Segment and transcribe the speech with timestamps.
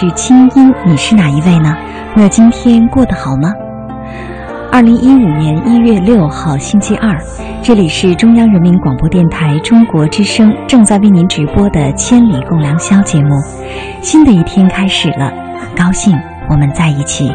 [0.00, 1.76] 是清音，你是哪一位呢？
[2.16, 3.52] 那今天过得好吗？
[4.72, 7.22] 二零一五年一月六号星期二，
[7.62, 13.34] 这里是中央人民广播电台中国之声正在为您直播的《千里共良宵》节目。
[14.00, 16.16] 新的一天开始了，很高兴
[16.48, 17.30] 我们在一起。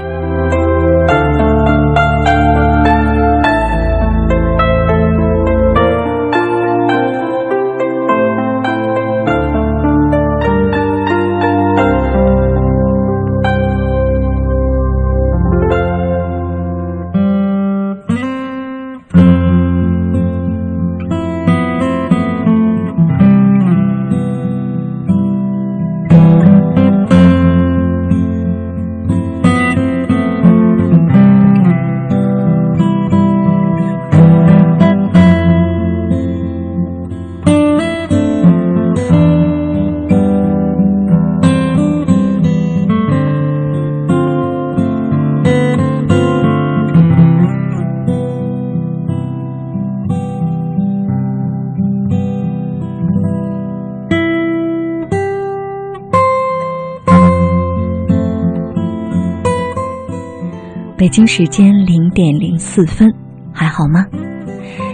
[61.15, 63.09] 北京时间零点零四分，
[63.53, 64.05] 还好吗？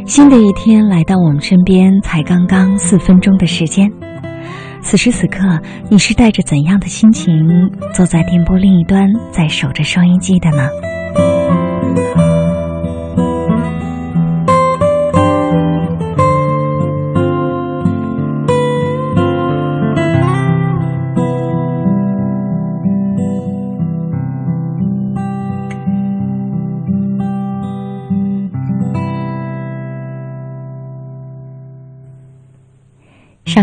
[0.05, 3.91] 新的一天来到我们身边，才刚刚四分钟的时间。
[4.83, 7.33] 此时此刻，你是带着怎样的心情
[7.91, 10.69] 坐在电波另一端，在守着收音机的呢？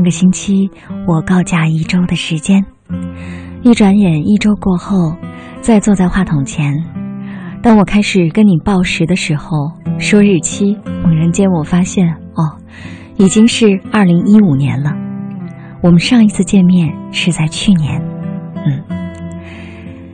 [0.08, 0.70] 个星期，
[1.06, 2.64] 我告假一周的时间，
[3.60, 5.14] 一转眼一周过后，
[5.60, 6.82] 再坐在话筒前，
[7.62, 10.74] 当我开始跟你报时的时候，说日期，
[11.04, 12.56] 猛然间我发现，哦，
[13.18, 14.94] 已经是二零一五年了。
[15.82, 18.02] 我们上一次见面是在去年，
[18.64, 18.82] 嗯，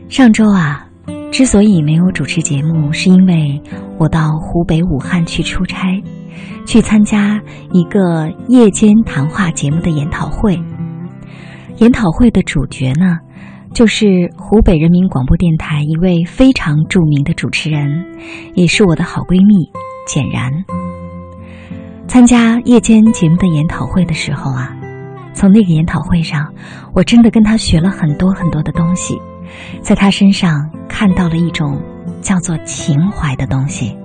[0.08, 0.88] 上周啊，
[1.30, 3.62] 之所以没有主持节目，是因为
[3.96, 6.02] 我到湖北武汉去出差。
[6.74, 7.40] 去参加
[7.70, 10.58] 一个夜间谈话节目的研讨会。
[11.76, 13.16] 研讨会的主角呢，
[13.72, 18.04] 就是湖北人民广播电台一位非常著名的主持人，
[18.56, 19.70] 也是我的好闺蜜
[20.04, 20.50] 简然。
[22.08, 24.74] 参加夜间节目的研讨会的时候啊，
[25.32, 26.52] 从那个研讨会上，
[26.92, 29.16] 我真的跟她学了很多很多的东西，
[29.80, 31.80] 在她身上看到了一种
[32.20, 33.96] 叫做情怀的东西。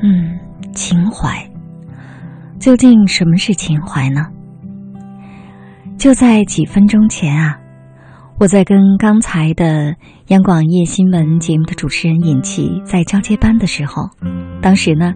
[0.00, 0.38] 嗯，
[0.74, 1.48] 情怀，
[2.58, 4.26] 究竟什么是情怀呢？
[5.96, 7.58] 就在几分钟前啊，
[8.38, 9.94] 我在跟刚才的
[10.28, 14.08] 央广夜新闻节目的主持人尹奇在交接班的时候，
[14.62, 15.12] 当时呢，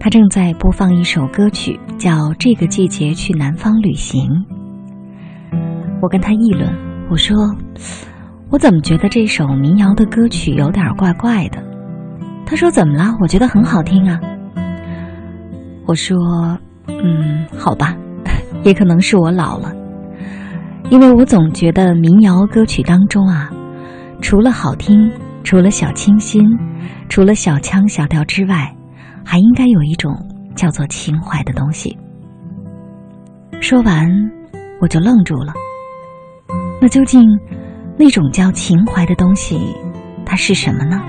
[0.00, 2.10] 他正在播放一首歌曲，叫
[2.40, 4.20] 《这个季节去南方旅行》。
[6.02, 6.68] 我跟他议论，
[7.08, 7.36] 我说
[8.50, 11.62] ：“我怎么觉得这首民谣的歌曲有点怪怪的？”
[12.44, 13.16] 他说：“怎么了？
[13.20, 14.18] 我觉得很好听啊。”
[15.86, 16.18] 我说
[16.90, 17.96] ：“嗯，好吧，
[18.64, 19.72] 也可能是我老了。”
[20.90, 23.52] 因为我总觉得民谣歌曲当中啊，
[24.20, 25.10] 除了好听，
[25.44, 26.42] 除了小清新，
[27.08, 28.74] 除了小腔小调之外，
[29.24, 30.12] 还应该有一种
[30.54, 31.96] 叫做情怀的东西。
[33.60, 34.08] 说完，
[34.80, 35.52] 我就愣住了。
[36.80, 37.22] 那究竟
[37.96, 39.74] 那种叫情怀的东西，
[40.24, 41.00] 它是什么呢？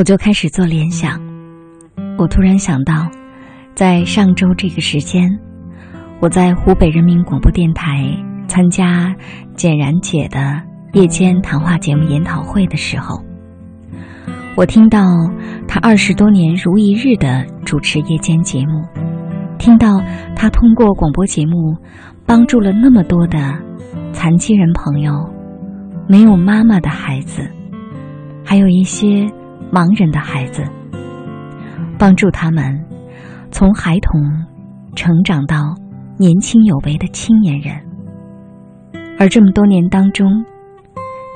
[0.00, 1.20] 我就开始做联想。
[2.16, 3.06] 我突然想到，
[3.74, 5.28] 在上周这个时间，
[6.22, 8.10] 我在湖北人民广播电台
[8.48, 9.14] 参加
[9.54, 10.58] 简然姐的
[10.94, 13.22] 夜间谈话节目研讨会的时候，
[14.56, 15.06] 我听到
[15.68, 18.82] 她二十多年如一日的主持夜间节目，
[19.58, 20.00] 听到
[20.34, 21.76] 她通过广播节目
[22.24, 23.52] 帮助了那么多的
[24.14, 25.12] 残疾人朋友、
[26.08, 27.46] 没有妈妈的孩子。
[28.42, 29.30] 还有一些
[29.72, 30.64] 盲人的孩子，
[31.98, 32.84] 帮助他们
[33.50, 34.20] 从孩童
[34.94, 35.74] 成长到
[36.18, 37.74] 年轻有为的青年人。
[39.18, 40.44] 而这么多年当中，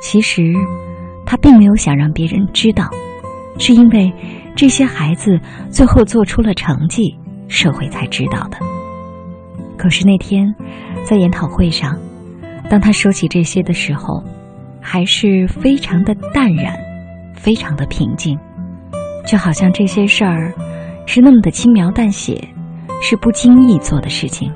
[0.01, 0.53] 其实
[1.27, 2.89] 他并没有想让别人知道，
[3.59, 4.13] 是因为
[4.57, 5.39] 这些孩子
[5.71, 7.17] 最后做出了成绩，
[7.47, 8.59] 社会才知道的。
[9.77, 10.55] 可是那天
[11.05, 11.99] 在研讨会上，
[12.71, 14.23] 当他说起这些的时候，
[14.81, 16.75] 还是非常的淡然。
[17.45, 18.39] 非常的平静，
[19.27, 20.51] 就好像这些事儿
[21.05, 22.43] 是那么的轻描淡写，
[23.03, 24.51] 是不经意做的事情。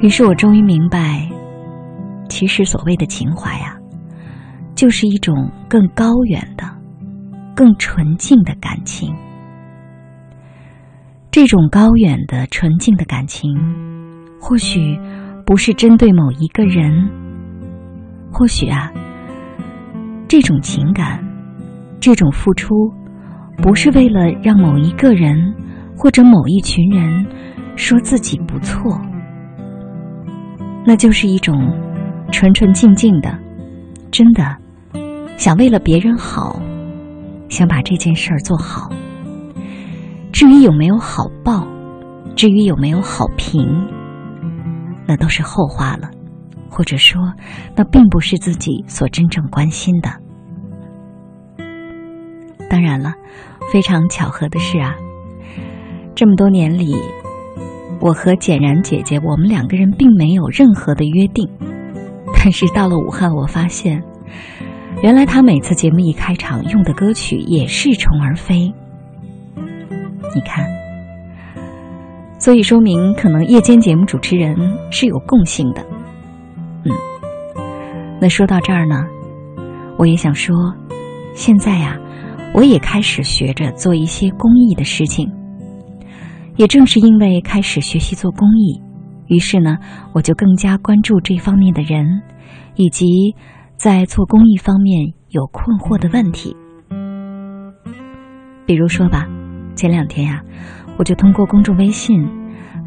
[0.00, 1.26] 于是我终于明白，
[2.28, 3.74] 其实所谓的情怀啊，
[4.74, 6.64] 就是一种更高远的、
[7.54, 9.16] 更纯净的感情。
[11.30, 13.50] 这种高远的、纯净的感情，
[14.38, 14.98] 或许
[15.46, 17.08] 不是针对某一个人，
[18.30, 18.92] 或许啊。
[20.28, 21.22] 这种情感，
[22.00, 22.74] 这种付出，
[23.62, 25.54] 不是为了让某一个人
[25.96, 27.24] 或者某一群人
[27.76, 29.00] 说自己不错，
[30.84, 31.72] 那就是一种
[32.32, 33.38] 纯纯净净的，
[34.10, 34.56] 真的
[35.36, 36.60] 想为了别人好，
[37.48, 38.90] 想把这件事儿做好。
[40.32, 41.66] 至于有没有好报，
[42.34, 43.64] 至于有没有好评，
[45.06, 46.10] 那都是后话了。
[46.76, 47.32] 或者说，
[47.74, 50.10] 那并不是自己所真正关心的。
[52.68, 53.14] 当然了，
[53.72, 54.94] 非常巧合的是啊，
[56.14, 56.94] 这么多年里，
[57.98, 61.48] 我和简然姐姐，我们两个人并没有任何的约定。
[62.34, 64.02] 但是到了武汉，我发现，
[65.02, 68.54] 原来她每次节目一开场用的歌曲也是《虫儿飞》。
[70.34, 70.68] 你看，
[72.38, 74.54] 所以说明可能夜间节目主持人
[74.90, 75.82] 是有共性的。
[76.90, 79.04] 嗯那说到这儿呢，
[79.98, 80.56] 我也想说，
[81.34, 81.98] 现在呀，
[82.54, 85.30] 我也开始学着做一些公益的事情。
[86.56, 88.80] 也正是因为开始学习做公益，
[89.26, 89.76] 于是呢，
[90.14, 92.06] 我就更加关注这方面的人，
[92.76, 93.34] 以及
[93.76, 96.56] 在做公益方面有困惑的问题。
[98.64, 99.26] 比如说吧，
[99.74, 100.40] 前两天呀，
[100.96, 102.26] 我就通过公众微信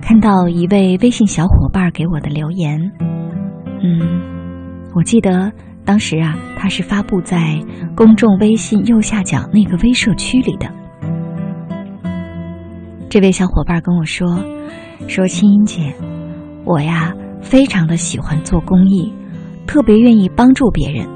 [0.01, 2.91] 看到一位微信小伙伴给我的留言，
[3.81, 4.21] 嗯。
[4.95, 5.51] 我记得
[5.85, 7.59] 当时啊，他是发布在
[7.95, 10.67] 公众微信右下角那个微社区里的。
[13.09, 14.43] 这位小伙伴跟我说
[15.07, 15.93] ：“说青音姐，
[16.65, 19.13] 我呀非常的喜欢做公益，
[19.65, 21.07] 特别愿意帮助别人。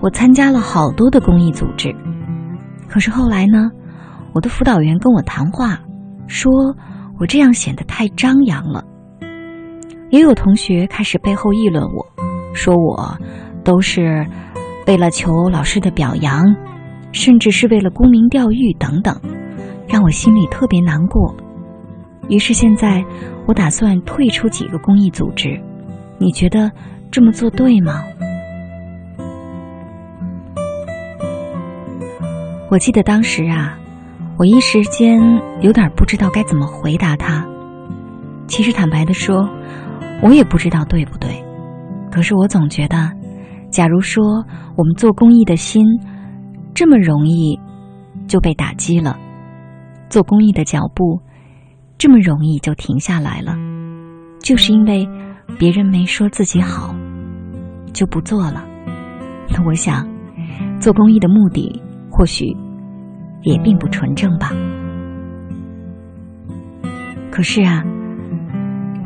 [0.00, 1.94] 我参加了好多的公益组织，
[2.88, 3.70] 可是后来呢，
[4.32, 5.78] 我的辅导员跟我谈话，
[6.26, 6.52] 说
[7.18, 8.84] 我这样显得太张扬了。
[10.10, 12.06] 也有同学开始背后议论我。”
[12.52, 13.16] 说我
[13.62, 14.26] 都是
[14.86, 16.44] 为了求老师的表扬，
[17.12, 19.18] 甚至是为了沽名钓誉等等，
[19.88, 21.34] 让我心里特别难过。
[22.28, 23.04] 于是现在
[23.46, 25.60] 我打算退出几个公益组织，
[26.18, 26.70] 你觉得
[27.10, 28.02] 这么做对吗？
[32.68, 33.78] 我记得当时啊，
[34.38, 35.20] 我一时间
[35.60, 37.46] 有点不知道该怎么回答他。
[38.48, 39.48] 其实坦白的说，
[40.22, 41.42] 我也不知道对不对。
[42.10, 43.10] 可是我总觉得，
[43.70, 44.44] 假如说
[44.76, 45.84] 我们做公益的心
[46.74, 47.58] 这么容易
[48.26, 49.16] 就被打击了，
[50.08, 51.20] 做公益的脚步
[51.96, 53.56] 这么容易就停下来了，
[54.40, 55.08] 就是因为
[55.58, 56.94] 别人没说自己好，
[57.92, 58.64] 就不做了。
[59.48, 60.08] 那我想，
[60.80, 62.56] 做公益的目的或许
[63.42, 64.52] 也并不纯正吧。
[67.30, 67.84] 可是啊，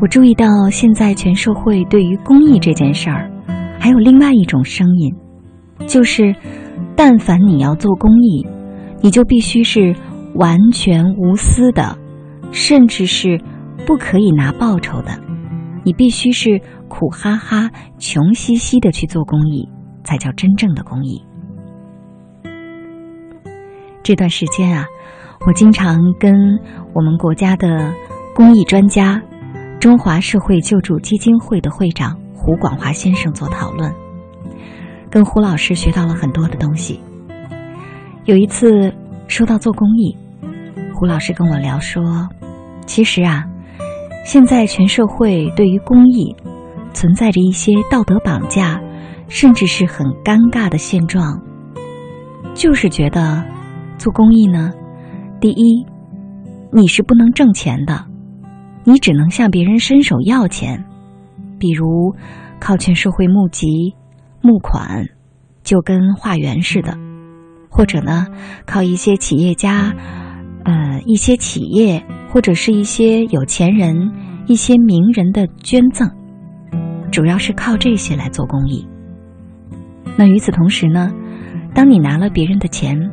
[0.01, 3.31] 我注意到现在全社会对于公益这件事儿，
[3.79, 5.15] 还有另外一种声音，
[5.87, 6.35] 就是，
[6.97, 8.47] 但凡你要做公益，
[9.01, 9.95] 你就必须是
[10.35, 11.97] 完全无私的，
[12.51, 13.41] 甚至是
[13.87, 15.19] 不可以拿报酬的，
[15.85, 19.69] 你必须是苦哈哈、穷兮兮的去做公益，
[20.03, 21.23] 才叫真正的公益。
[24.03, 24.85] 这段时间啊，
[25.47, 26.35] 我经常跟
[26.93, 27.95] 我们国家的
[28.35, 29.23] 公益专家、
[29.85, 33.93] 中华社会救助基金会的会长胡广华先生做讨论，
[35.11, 36.99] 跟胡老师学到了很多的东西。
[38.25, 38.91] 有一次
[39.29, 40.17] 说到做公益，
[40.95, 42.03] 胡老师跟我聊说，
[42.87, 43.45] 其实啊，
[44.25, 46.35] 现在全社会对于公益
[46.95, 48.81] 存在着一些道德绑架，
[49.29, 51.39] 甚至是很尴尬的现状，
[52.55, 53.45] 就是觉得
[53.99, 54.73] 做公益呢，
[55.43, 55.87] 第一，
[56.73, 58.07] 你是不能挣钱的，
[58.85, 60.85] 你只能向别人伸手要钱，
[61.59, 62.15] 比如
[62.61, 63.95] 靠全社会募集
[64.43, 65.07] 募款，
[65.63, 66.97] 就跟化缘似的，
[67.71, 68.27] 或者呢，
[68.67, 69.93] 靠一些企业家，
[70.65, 74.13] 呃，一些企业或者是一些有钱人、
[74.47, 76.09] 一些名人的捐赠，
[77.11, 78.87] 主要是靠这些来做公益。
[80.17, 81.11] 那与此同时呢，
[81.75, 83.11] 当你拿了别人的钱，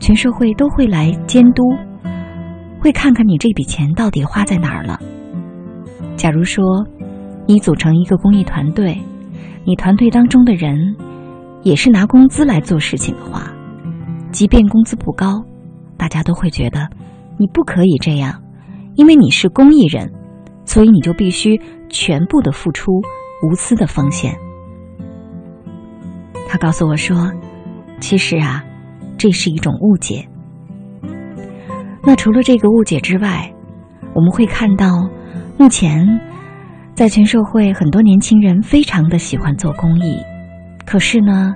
[0.00, 1.62] 全社会都会来监督，
[2.82, 4.98] 会看看你这笔钱到底花在哪儿了。
[6.16, 6.84] 假如说
[7.46, 9.00] 你组成一个公益团队，
[9.64, 10.96] 你团队当中的人
[11.62, 13.52] 也是拿工资来做事情的话，
[14.32, 15.44] 即便工资不高，
[15.96, 16.88] 大家都会觉得
[17.38, 18.42] 你不可以这样，
[18.96, 20.12] 因为你是公益人，
[20.64, 22.90] 所以你就必须全部的付出，
[23.44, 24.34] 无私的奉献。
[26.48, 27.30] 他告诉我说，
[28.00, 28.64] 其实啊，
[29.16, 30.26] 这是一种误解。
[32.04, 33.52] 那除了这个误解之外，
[34.14, 35.08] 我们会看到，
[35.56, 36.04] 目前
[36.94, 40.18] 在全社会很多年轻人非常的喜欢做公益，
[40.84, 41.54] 可是呢，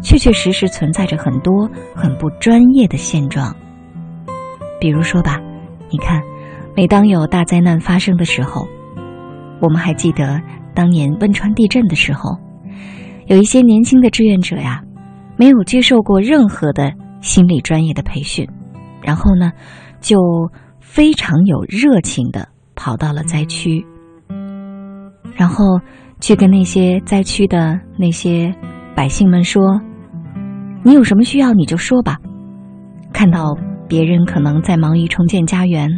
[0.00, 3.54] 确确实实存在着很多很不专业的现状。
[4.80, 5.40] 比如说吧，
[5.90, 6.22] 你看，
[6.76, 8.68] 每当有大灾难发生的时候，
[9.60, 10.40] 我们还记得
[10.74, 12.38] 当年汶川地震的时候，
[13.26, 14.80] 有一些年轻的志愿者呀，
[15.36, 18.48] 没有接受过任何的心理专业的培训，
[19.02, 19.50] 然后呢，
[20.00, 20.18] 就
[20.80, 23.84] 非常有热情的跑到了灾区，
[25.34, 25.64] 然后
[26.20, 28.54] 去跟那些灾区的那些
[28.94, 29.80] 百姓们说
[30.82, 32.16] ：“你有什么需要你就说吧。”
[33.12, 33.56] 看到
[33.88, 35.88] 别人可能在忙于重建家园，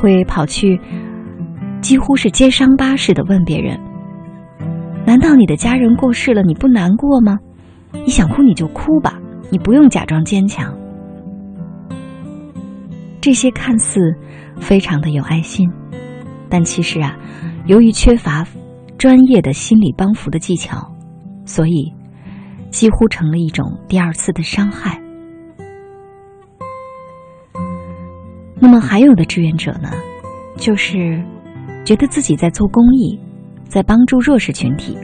[0.00, 0.80] 会跑去
[1.80, 3.78] 几乎是揭伤疤似的问别人
[5.06, 7.38] ：“难道你的家人过世了你不难过吗？
[7.92, 9.18] 你想哭你就哭吧，
[9.50, 10.74] 你不用假装坚强。”
[13.20, 14.00] 这些看似
[14.58, 15.70] 非常的有爱心，
[16.48, 17.18] 但其实啊，
[17.66, 18.46] 由于缺乏
[18.96, 20.90] 专业的心理帮扶的技巧，
[21.44, 21.92] 所以
[22.70, 25.00] 几乎成了一种第二次的伤害。
[28.58, 29.90] 那么还有的志愿者呢，
[30.56, 31.22] 就是
[31.84, 33.18] 觉得自己在做公益，
[33.64, 34.96] 在帮助弱势群体，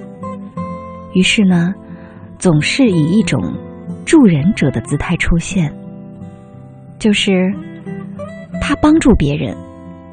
[1.15, 1.75] 于是呢，
[2.39, 3.43] 总是以一种
[4.05, 5.75] 助人者的姿态出现，
[6.99, 7.55] 就是
[8.61, 9.57] 他帮助别人，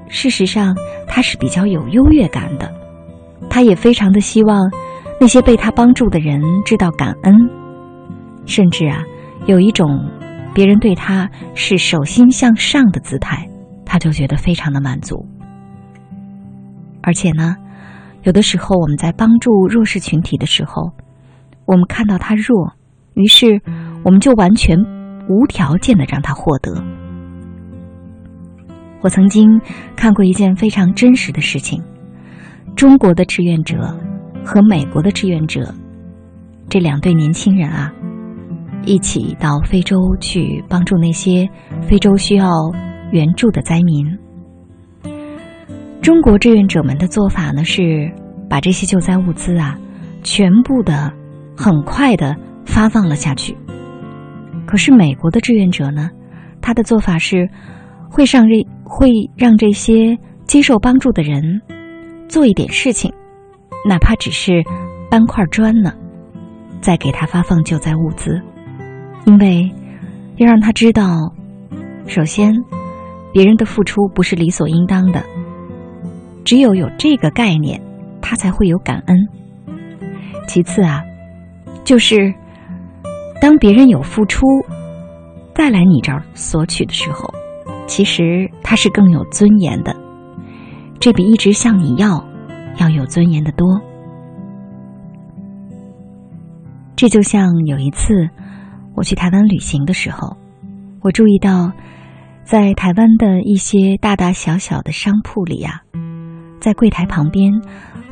[0.07, 0.75] 事实上
[1.07, 2.71] 他是比较有优越感的，
[3.49, 4.71] 他也非常的希望
[5.19, 7.33] 那些被他帮助的人知道感恩，
[8.45, 9.03] 甚至啊，
[9.45, 9.87] 有一种。
[10.55, 13.49] 别人对他是手心向上的姿态，
[13.87, 15.25] 他就觉得非常的满足。
[17.01, 17.55] 而且呢，
[18.21, 20.91] 有的时候我们在帮助弱势群体的时候，
[21.65, 22.73] 我们看到他弱，
[23.15, 23.63] 于是
[24.05, 24.77] 我们就完全
[25.27, 26.71] 无条件的让他获得。
[29.03, 29.61] 我曾经
[29.95, 31.83] 看过一件非常真实的事情：
[32.75, 33.95] 中国的志愿者
[34.43, 35.73] 和美国的志愿者
[36.69, 37.93] 这两对年轻人啊。
[38.85, 41.47] 一起到非洲去帮助那些
[41.81, 42.49] 非洲需要
[43.11, 44.05] 援助的灾民。
[46.01, 48.11] 中国志愿者们的做法呢是
[48.49, 49.77] 把这些救灾物资啊
[50.21, 51.13] 全部的
[51.55, 53.55] 很快的发放了下去。
[54.65, 56.09] 可是美国的志愿者呢，
[56.61, 57.49] 他的做法是
[58.09, 61.41] 会上任会让这些接受帮助的人
[62.29, 63.11] 做一点事情，
[63.89, 64.63] 哪怕只是
[65.09, 65.91] 搬块砖呢，
[66.79, 68.39] 再给他发放救灾物资。
[69.25, 69.67] 因为
[70.35, 71.33] 要让他知道，
[72.05, 72.53] 首先，
[73.33, 75.23] 别人的付出不是理所应当的，
[76.45, 77.81] 只有有这个概念，
[78.21, 79.17] 他才会有感恩。
[80.47, 81.01] 其次啊，
[81.83, 82.31] 就是
[83.41, 84.45] 当别人有付出，
[85.55, 87.33] 再来你这儿索取的时候，
[87.95, 89.95] 其实他是更有尊严的，
[90.99, 92.25] 这比一直向你要
[92.79, 93.79] 要有尊严的多。
[96.95, 98.27] 这就像有一次
[98.95, 100.35] 我去台湾旅行的时候，
[101.01, 101.71] 我注意到，
[102.43, 105.81] 在台湾的一些大大小小的商铺里呀、
[106.59, 107.51] 在柜台旁边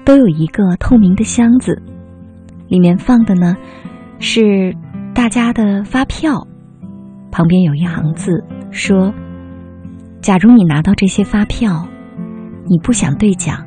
[0.06, 1.82] 都有一个透明的箱子，
[2.68, 3.58] 里面放的呢
[4.20, 4.78] 是
[5.16, 6.46] 大家的发票，
[7.32, 9.12] 旁边有一行字说
[10.22, 11.88] ：“假如你拿到这些发票，
[12.68, 13.66] 你不想兑奖，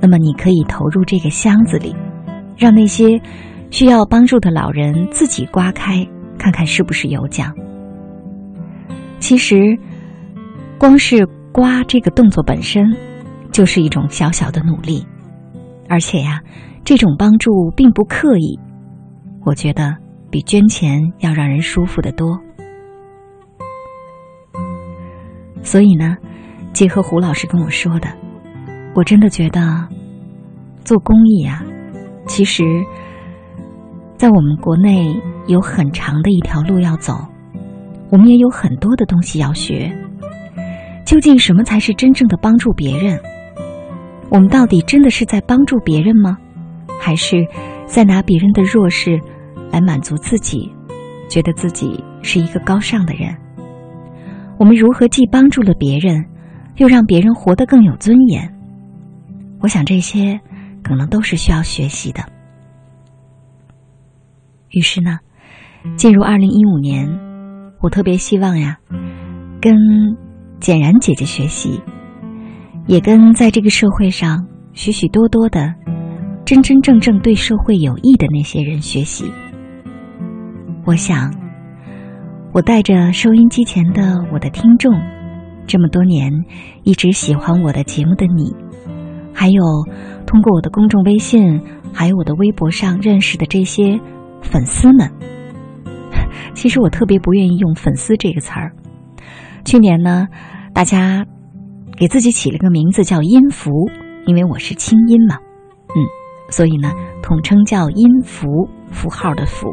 [0.00, 1.94] 那么你可以投入这个箱子里，
[2.56, 3.20] 让那些
[3.70, 6.04] 需要帮助的老人自己刮开，
[6.36, 7.54] 看看是不是有奖。”
[9.20, 9.78] 其实，
[10.78, 12.84] 光是刮这个动作本身，
[13.52, 15.06] 就是一种小小的努力，
[15.88, 16.40] 而且呀，
[16.84, 18.58] 这种帮助并不刻意，
[19.44, 19.96] 我觉得
[20.28, 22.40] 比捐钱要让人舒服得多。
[25.64, 26.16] 所以呢，
[26.72, 28.08] 结合胡老师跟我说的，
[28.94, 29.88] 我真的觉得
[30.84, 31.64] 做公益啊，
[32.26, 32.62] 其实，
[34.16, 37.14] 在我们国内有很长的一条路要走，
[38.10, 39.90] 我们也有很多的东西要学。
[41.04, 43.18] 究竟什么才是真正的帮助别人？
[44.30, 46.38] 我们到底真的是在帮助别人吗？
[47.00, 47.46] 还是
[47.86, 49.20] 在拿别人的弱势
[49.70, 50.72] 来满足自己，
[51.28, 53.36] 觉得自己是一个高尚的人？
[54.58, 56.24] 我们如何既帮助了别人，
[56.76, 58.52] 又让别人活得更有尊严？
[59.60, 60.40] 我想这些
[60.82, 62.22] 可能都是需要学习的。
[64.70, 65.18] 于是呢，
[65.96, 67.08] 进入二零一五年，
[67.80, 68.78] 我特别希望呀，
[69.60, 69.74] 跟
[70.60, 71.80] 简然姐姐学习，
[72.86, 75.74] 也跟在这个社会上许许多多的
[76.44, 79.30] 真真正正对社会有益的那些人学习。
[80.84, 81.32] 我想，
[82.54, 84.94] 我带着收音机前的我的听众，
[85.66, 86.30] 这么多年
[86.84, 88.54] 一直喜欢我的节目的你，
[89.34, 89.60] 还有
[90.24, 91.60] 通过我的公众微信，
[91.92, 93.98] 还有我的微博上认识的这些
[94.40, 95.10] 粉丝们。
[96.54, 98.70] 其实我特别不愿意用“粉丝”这个词儿。
[99.64, 100.28] 去年呢，
[100.72, 101.26] 大家
[101.96, 103.72] 给自己起了个名字叫“音符”，
[104.28, 105.38] 因为我是清音嘛，
[105.88, 105.98] 嗯，
[106.50, 108.46] 所以呢，统称叫“音符”，
[108.92, 109.66] 符号的“符”，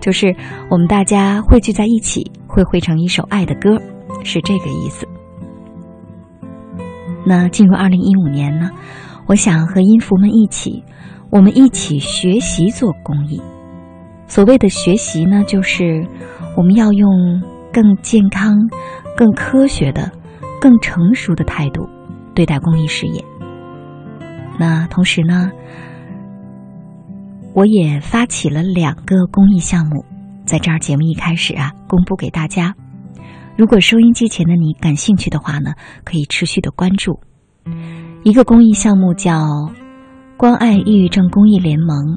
[0.00, 0.34] 就是
[0.70, 3.80] 我们大家汇聚在一起，会汇成一首爱的歌，
[4.24, 5.06] 是这个意思。
[7.26, 8.70] 那进入二零一五年呢，
[9.26, 10.82] 我想和音符们一起，
[11.30, 13.40] 我们一起学习做公益。
[14.26, 16.06] 所谓的学习呢，就是
[16.56, 17.10] 我们要用
[17.72, 18.56] 更健康、
[19.16, 20.10] 更科学的、
[20.60, 21.88] 更成熟的态度
[22.34, 23.24] 对待公益事业。
[24.58, 25.50] 那同时呢，
[27.58, 30.04] 我也发起了两个公益项目，
[30.44, 32.72] 在这儿节目一开始啊，公布给大家。
[33.56, 35.72] 如果收音机前的你感兴趣的话呢，
[36.04, 37.18] 可以持续的关注。
[38.22, 39.72] 一个公益项目叫
[40.38, 42.16] “关爱抑郁症公益联盟”。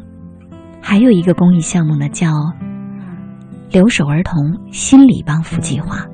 [0.80, 2.28] 还有一个公益项目呢，叫
[3.74, 4.36] “留守儿童
[4.72, 6.06] 心理帮扶计划”。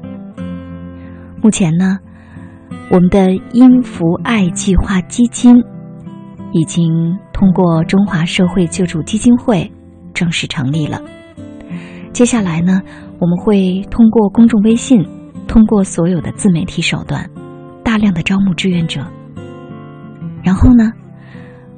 [1.44, 1.98] 目前呢，
[2.90, 5.62] 我们的音符爱计划基金
[6.53, 9.71] 已经通过中华社会救助基金会
[10.13, 11.01] 正式成立了。
[12.13, 12.81] 接下来呢，
[13.19, 15.05] 我们会通过公众微信，
[15.47, 17.29] 通过所有的自媒体手段，
[17.83, 19.05] 大量的招募志愿者。
[20.43, 20.91] 然后呢，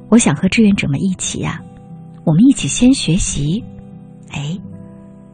[0.10, 1.60] 我想和志愿者们一起呀、
[2.23, 3.63] 我们一起先学习，
[4.32, 4.58] 哎，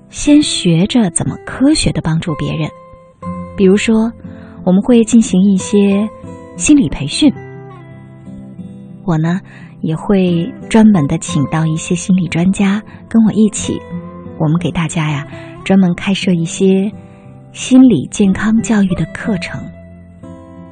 [0.09, 2.69] 先学着怎么科学的帮助别人。
[3.57, 4.11] 比如说，
[4.63, 6.09] 我们会进行一些
[6.55, 7.31] 心理培训，
[9.05, 9.39] 我呢
[9.81, 13.79] 也会专门的请到一些心理专家跟我一起，
[14.39, 15.27] 我们给大家呀
[15.63, 16.91] 专门开设一些
[17.51, 19.61] 心理健康教育的课程。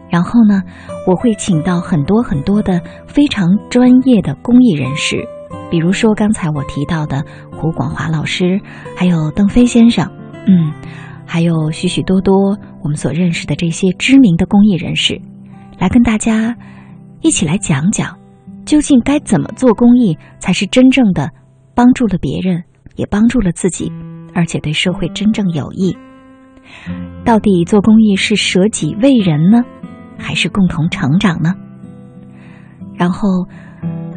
[0.09, 0.61] 然后呢，
[1.07, 5.23] 我会请到很多很多的非常专业的公益人士。
[5.71, 8.59] 比如说刚才我提到的胡广华老师，
[8.95, 10.07] 还有邓飞先生，
[10.45, 10.71] 嗯，
[11.25, 15.19] 还有许许多多我们所认识的这些知名的公益人士，
[15.79, 16.55] 来跟大家
[17.21, 18.15] 一起来讲讲，
[18.65, 21.29] 究竟该怎么做公益才是真正的
[21.75, 22.63] 帮助了别人，
[22.95, 23.91] 也帮助了自己，
[24.33, 25.95] 而且对社会真正有益。
[27.25, 29.63] 到底做公益是舍己为人呢，
[30.17, 31.53] 还是共同成长呢？
[32.95, 33.27] 然后。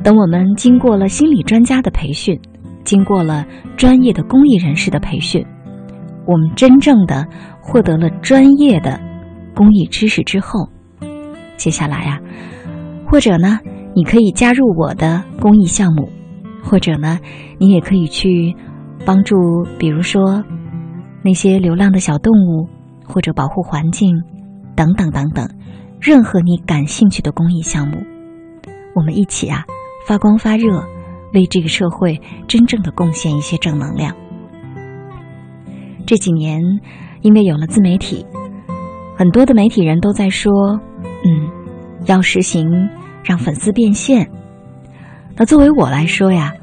[0.04, 2.40] 等我们经过了心理专家的培训，
[2.84, 3.44] 经过了
[3.76, 5.44] 专业的公益人士的培训，
[6.24, 7.26] 我们真正的
[7.60, 9.00] 获得了专业的
[9.52, 10.68] 公益知识之后，
[11.56, 12.20] 接下来啊，
[13.04, 13.58] 或者呢，
[13.96, 16.10] 你可以加入我的公益项目，
[16.62, 17.18] 或者呢，
[17.56, 18.54] 你也可以去
[19.06, 19.34] 帮助，
[19.78, 20.44] 比如说
[21.24, 22.68] 那些流浪的小动物，
[23.06, 24.22] 或者保护环境，
[24.76, 25.48] 等等等等，
[25.98, 27.96] 任何你感兴趣的公益项目，
[28.94, 29.64] 我们一起啊
[30.06, 30.84] 发光发热，
[31.32, 34.14] 为这个社会真正的贡献一些正能量。
[36.06, 36.60] 这几年，
[37.22, 38.26] 因为有了自媒体，
[39.16, 40.52] 很多的媒体人都在说，
[41.24, 41.48] 嗯，
[42.04, 42.90] 要实行
[43.26, 44.30] 让粉丝变现。
[45.36, 46.54] 那作为我来说呀，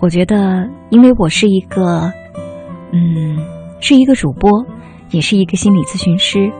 [0.00, 2.12] 我觉得，因为我是一个，
[2.92, 3.38] 嗯，
[3.80, 4.64] 是一个主播，
[5.10, 6.52] 也是一个心理咨询师，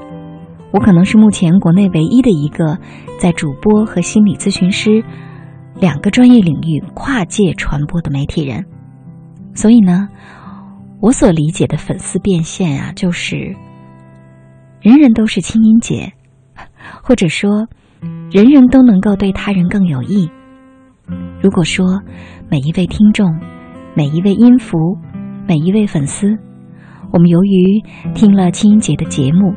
[0.73, 2.79] 我可能是目前国内唯一的一个
[3.21, 5.05] 在主播和心理咨询师
[5.79, 8.65] 两个专业领域跨界传播的媒体人，
[9.55, 10.09] 所以呢。
[10.99, 13.55] 我所理解的粉丝变现啊，就是
[14.81, 16.15] 人人都是清音姐，
[17.03, 17.69] 或者说
[18.31, 20.29] 人人都能够对他人更有益。
[21.41, 21.87] 如果说
[22.51, 23.29] 每一位听众、
[23.95, 24.79] 每一位音符、
[25.47, 26.29] 每一位粉丝，
[27.13, 27.83] 我们由于
[28.15, 29.55] 听了清音姐的节目，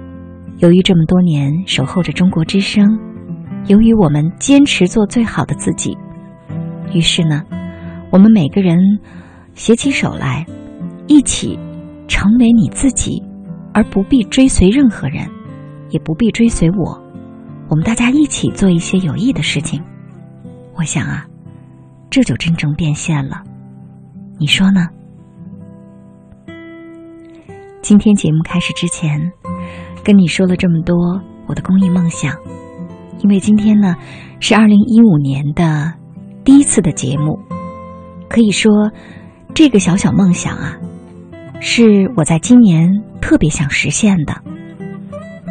[0.58, 2.86] 由于这么多年守候着中国之声，
[3.68, 5.98] 由于我们坚持做最好的自己，
[6.94, 7.44] 于是呢，
[8.12, 8.78] 我们每个人
[9.54, 10.46] 携起手来。
[11.12, 11.58] 一起
[12.08, 13.20] 成为你自己，
[13.74, 15.28] 而不必追随任何人，
[15.90, 17.09] 也不必追随我。
[17.70, 19.80] 我们大家一起做一些有益的事情。
[20.76, 21.26] 我想啊，
[22.10, 23.44] 这就真正变现了。
[24.40, 24.88] 你说呢？
[27.82, 29.32] 今天节目开始之前，
[30.04, 32.36] 跟你说了这么多我的公益梦想，
[33.20, 33.96] 因为今天呢
[34.40, 35.94] 是二零一五年的
[36.44, 37.38] 第一次的节目，
[38.28, 38.72] 可以说
[39.54, 40.76] 这个小小梦想啊。
[41.62, 42.90] 是我在今年
[43.22, 44.34] 特别想实现的，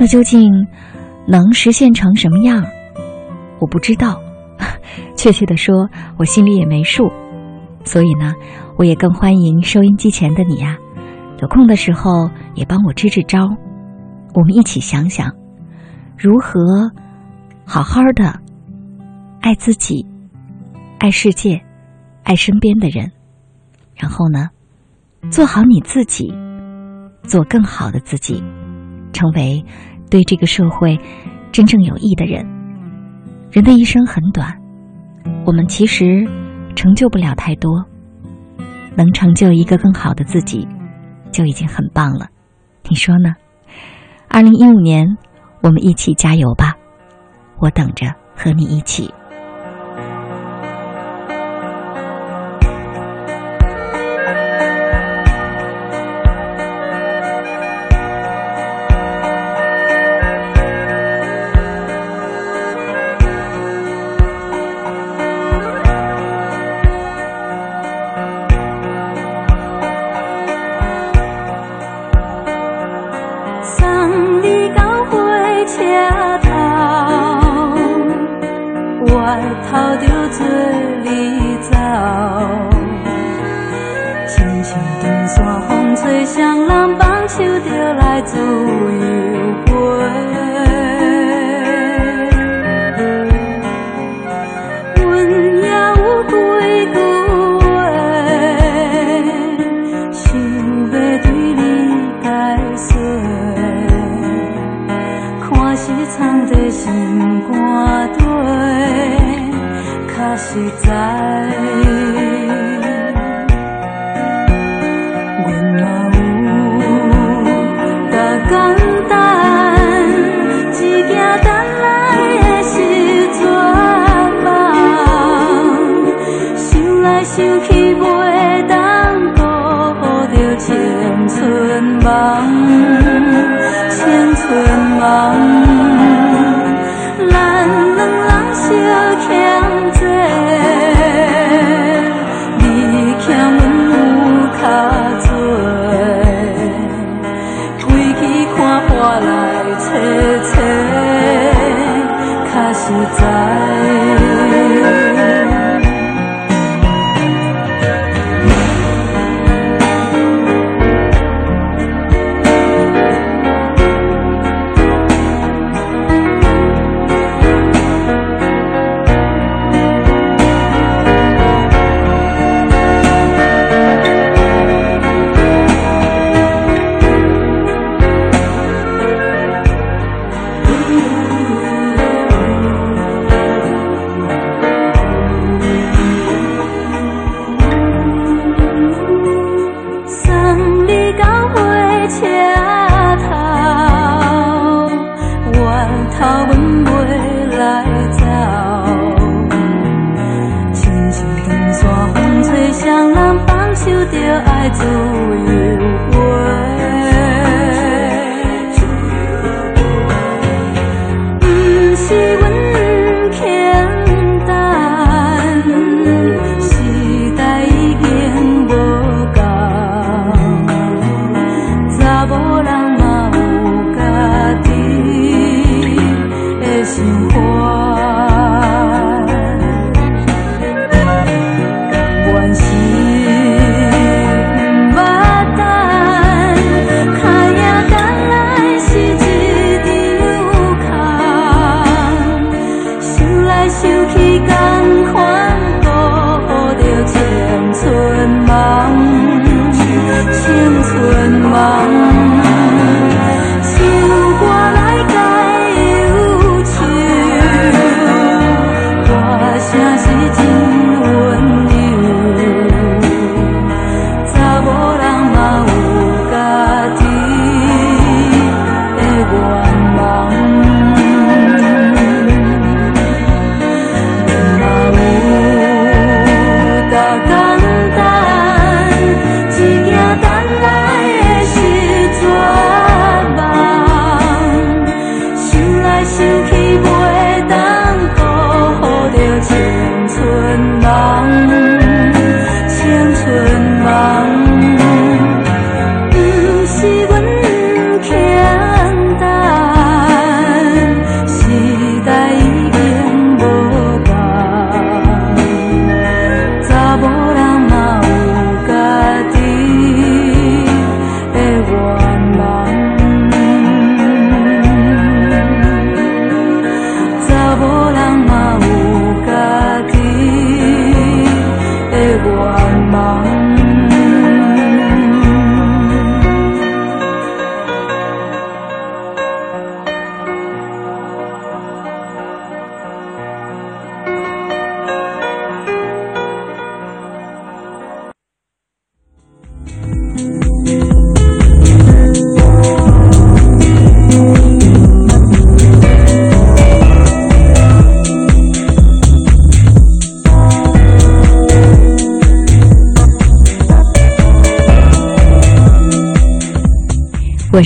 [0.01, 0.51] 那究竟
[1.29, 2.65] 能实现成什么样？
[3.61, 4.19] 我不知道，
[5.15, 7.11] 确切的说，我心里也没数。
[7.85, 8.35] 所以呢，
[8.79, 10.79] 我也更欢迎收音机前的你呀，
[11.43, 13.47] 有空的时候也帮我支支招，
[14.35, 15.31] 我们一起想想
[16.17, 16.91] 如何
[17.67, 18.41] 好好的
[19.43, 20.07] 爱自己、
[20.99, 21.61] 爱世界、
[22.23, 23.13] 爱身边的人，
[23.95, 24.49] 然后呢？
[25.31, 26.33] 做好你自己，
[27.25, 28.43] 做更好的自己，
[29.13, 29.65] 成为
[30.11, 30.99] 对这个社会
[31.53, 32.45] 真正有益的人。
[33.51, 34.55] 人的一生很短，
[35.47, 36.27] 我们其实
[36.75, 37.85] 成就不了太多，
[38.95, 40.69] 能成就一个更好的自己，
[41.33, 42.27] 就已经很棒了。
[42.89, 43.35] 你说呢？
[44.29, 45.07] 二零一五年，
[45.63, 46.77] 我们一起加油吧！
[47.59, 49.11] 我等着和你一起。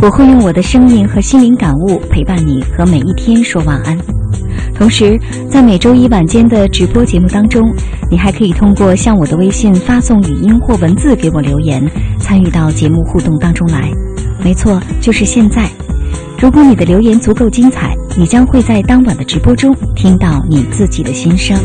[0.00, 3.98] 我会用我的声音和心灵感悟陪伴你和每一天说晚安。
[4.72, 5.18] 同时，
[5.50, 7.68] 在每周一晚间的直播节目当中，
[8.08, 11.84] 你还可以通过向我的微信发送语音或文字给我留言，
[12.20, 13.90] 参与到节目互动当中来。
[14.40, 15.68] 没错，就是现在。
[16.40, 21.58] 如果你的留言足够精彩，你将会在当晚的直播中听到你自己的心声。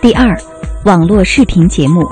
[0.00, 0.34] 第二，
[0.84, 2.06] 网络视频节目，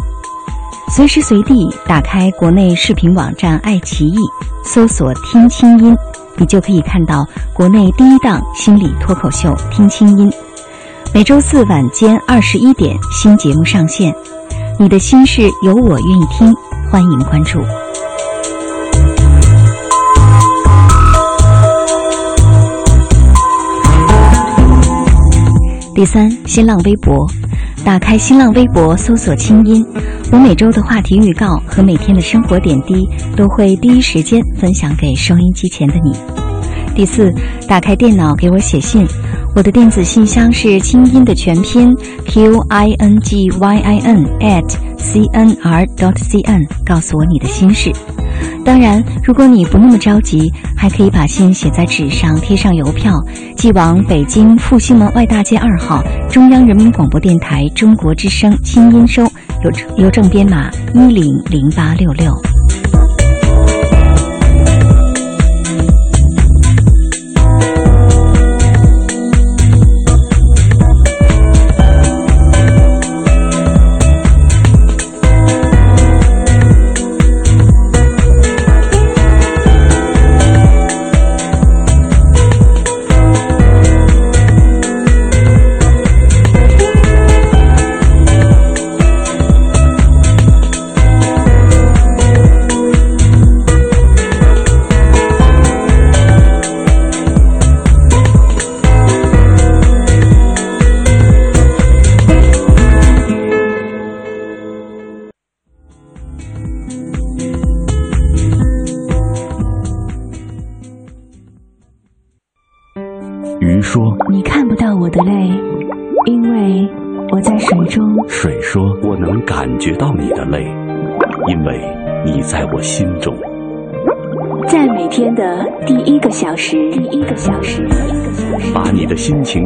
[0.88, 4.16] 随时随地打开国内视频网站爱奇艺，
[4.64, 5.94] 搜索“听清音”，
[6.38, 10.30] 你就可以看到国内第一档心理脱口秀《听清音》。
[11.12, 14.11] 每周四晚间二十一点，新节目上线。
[14.78, 16.54] 你的心事有我愿意听，
[16.90, 17.61] 欢迎关注。
[25.94, 27.26] 第三，新浪微博。
[27.84, 29.84] 打开新浪微博，搜索“清音”，
[30.30, 36.51] 我每周的话题预告和每天的生活点滴都会第一时间分享给收音机前的你。
[36.94, 37.33] 第四，
[37.66, 39.07] 打开电脑给我写信，
[39.55, 41.94] 我的电子信箱是“清音”的全拼
[42.26, 47.90] q i n g y i n at c n r dot c n，告诉我你的心事。
[48.64, 53.14] 当然，如果你不那么着急，还可以把信写在纸上，贴上邮票，
[53.57, 62.51] 寄往北京复兴门外大街二号中央人民广播电台中国之声清音收，邮邮政编码一零零八六六。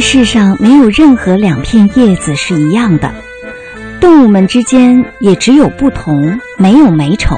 [0.00, 3.12] 世上没有任何两片叶子是一样的，
[4.00, 7.36] 动物们之间也只有不同，没有美丑。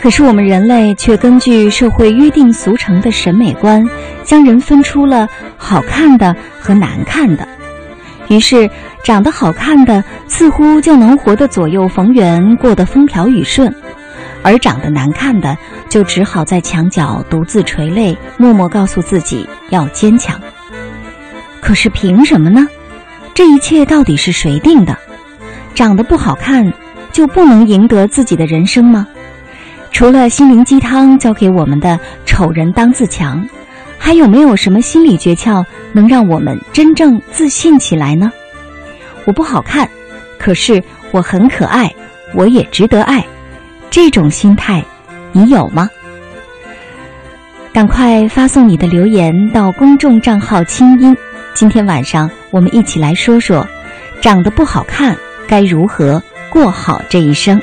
[0.00, 3.88] 可是我们人类却根据社会约定俗成的审美观，
[4.22, 7.48] 将人分出了好看的和难看的。
[8.28, 8.68] 于是，
[9.02, 13.70] 长得好看的似乎就能活得左右逢源，过得风调雨顺；
[14.42, 15.56] 而长得难看的，
[15.88, 20.38] 就只好在墙角独自垂泪，默默告诉自己要坚强。
[21.64, 22.68] 可是凭什么呢？
[23.32, 24.94] 这一切到底是谁定的？
[25.74, 26.70] 长得不好看
[27.10, 29.08] 就不能赢得自己的人生吗？
[29.90, 33.48] 除了心灵鸡汤教给我们的“丑人当自强”，
[33.96, 38.30] 还有没有什么心理诀窍能让我们真正自信起来呢？
[39.24, 39.88] 我不好看，
[40.38, 41.90] 可是我很可爱，
[42.34, 43.24] 我也值得爱。
[43.88, 44.84] 这种心态，
[45.32, 45.88] 你有吗？
[47.72, 51.16] 赶快发送你的留言到公众账号“清音”。
[51.54, 53.66] 今天晚上，我们一起来说说，
[54.20, 57.62] 长得不好看该如何过好这一生。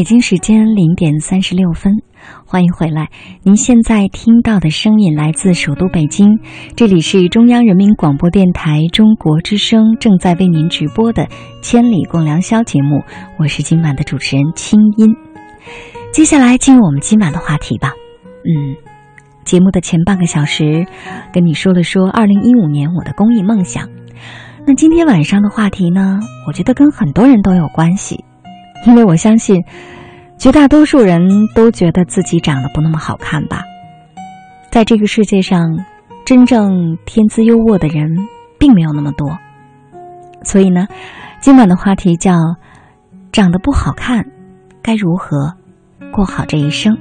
[0.00, 1.92] 北京时间零点三十六分，
[2.46, 3.10] 欢迎回来。
[3.42, 6.38] 您现在听到的声音来自首都北京，
[6.74, 11.24] 这里是中央人民广播电台中国之声正在为您直播的
[11.60, 13.02] 《千里共良宵》节目，
[13.38, 15.14] 我是今晚的主持人清音。
[16.14, 17.92] 接下来进入我们今晚的话题吧。
[18.46, 18.76] 嗯，
[19.44, 20.86] 节目的前半个小时
[21.30, 23.86] 跟你说了说二零一五年我的公益梦想。
[24.66, 28.24] 那今天晚上的话题呢，我觉得跟很多人都有关系。
[28.86, 29.64] 因为我相信，
[30.38, 31.20] 绝大多数人
[31.54, 33.62] 都觉得自己长得不那么好看吧。
[34.70, 35.84] 在这个世界上，
[36.24, 38.08] 真正天资优渥的人
[38.58, 39.38] 并没有那么多。
[40.42, 40.86] 所以呢，
[41.40, 42.34] 今晚的话题叫
[43.32, 44.24] “长得不好看，
[44.80, 45.54] 该如何
[46.12, 46.96] 过好这一生”。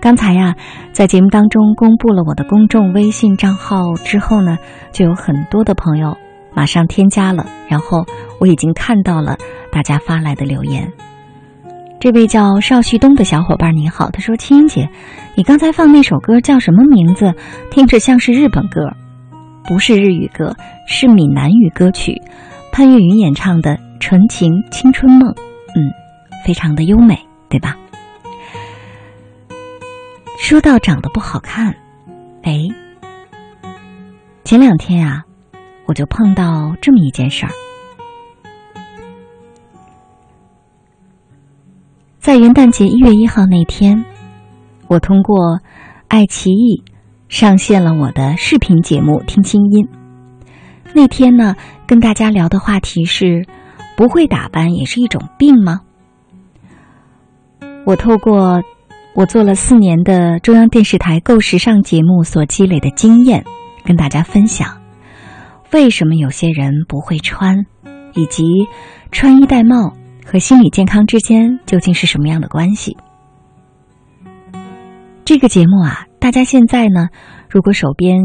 [0.00, 0.56] 刚才呀，
[0.92, 4.56] 在节目当中公布了我的公众微信账号之后呢，
[4.90, 6.16] 就有很多的朋友
[6.54, 8.06] 马上添加了，然后
[8.40, 9.36] 我已经看到了。
[9.72, 10.92] 大家发来的留言，
[12.00, 14.88] 这位叫邵旭东的小伙伴你好，他说：“青音姐，
[15.36, 17.32] 你刚才放那首歌叫什么名字？
[17.70, 18.90] 听着像是日本歌，
[19.62, 20.56] 不是日语歌，
[20.88, 22.20] 是闽南语歌曲，
[22.72, 25.92] 潘越云演唱的《纯情青春梦》，嗯，
[26.44, 27.16] 非常的优美，
[27.48, 27.76] 对吧？”
[30.36, 31.76] 说到长得不好看，
[32.42, 32.58] 哎，
[34.42, 35.22] 前两天啊，
[35.90, 37.50] 我就碰到这么一件事儿。
[42.20, 44.04] 在元旦节一月一号那天，
[44.86, 45.58] 我通过
[46.06, 46.84] 爱奇艺
[47.28, 49.84] 上线了我的视频节目《听清音》。
[50.94, 51.56] 那天呢，
[51.88, 53.44] 跟大家聊的话题是：
[53.96, 55.80] 不会打扮也是一种病吗？
[57.84, 58.62] 我透过
[59.16, 63.44] 我做了四年的中央电视台够时尚节目所积累的经验，
[63.84, 64.79] 跟大家分享
[65.72, 67.66] 为什么有些人不会穿，
[68.14, 68.44] 以及
[69.10, 69.96] 穿衣戴帽。
[70.22, 72.96] 和心理健康之间究竟是什么样的关系？
[75.24, 77.08] 这个节目啊，大家现在呢，
[77.48, 78.20] 如果手边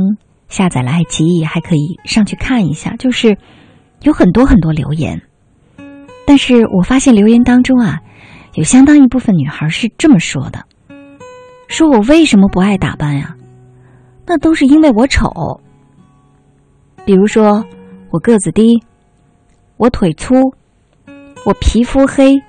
[0.47, 2.95] 下载了爱奇艺，还可以上去看一下。
[2.97, 3.39] 就是
[4.03, 5.23] 有很多很多留言，
[6.27, 8.01] 但是我发现留言当中啊，
[8.53, 10.65] 有相当一部分女孩是这么说的
[11.67, 13.35] ：“说我为什么不爱打扮呀？
[14.27, 15.61] 那都是因为我丑。
[17.05, 17.65] 比如说
[18.09, 18.83] 我个子低，
[19.77, 20.35] 我腿粗。”
[21.45, 22.41] 我皮肤黑，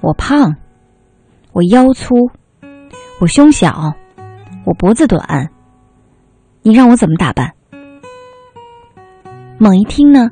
[0.00, 0.56] 我胖，
[1.52, 2.32] 我腰粗，
[3.20, 3.94] 我胸小，
[4.64, 5.52] 我脖子短，
[6.62, 7.52] 你让我怎么打扮？
[9.56, 10.30] 猛一听呢，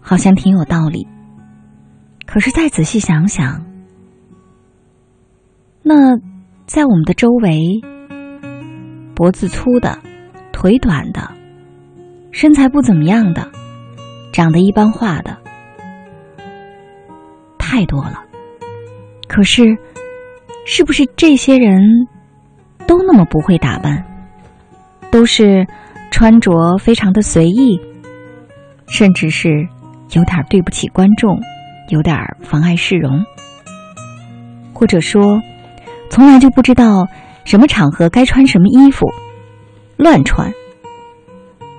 [0.00, 1.08] 好像挺有道理。
[2.26, 3.64] 可是再仔细想想，
[5.82, 6.16] 那
[6.64, 7.80] 在我们的周围，
[9.16, 9.98] 脖子粗的、
[10.52, 11.28] 腿短的、
[12.30, 13.48] 身材不怎么样的、
[14.32, 15.36] 长得一般化的。
[17.58, 18.22] 太多了，
[19.28, 19.76] 可是，
[20.64, 21.80] 是不是这些人
[22.86, 24.04] 都那么不会打扮，
[25.10, 25.66] 都是
[26.10, 27.78] 穿着非常的随意，
[28.86, 29.50] 甚至是
[30.12, 31.38] 有点对不起观众，
[31.90, 33.22] 有点妨碍市容，
[34.72, 35.42] 或者说，
[36.08, 37.06] 从来就不知道
[37.44, 39.06] 什么场合该穿什么衣服，
[39.98, 40.50] 乱穿，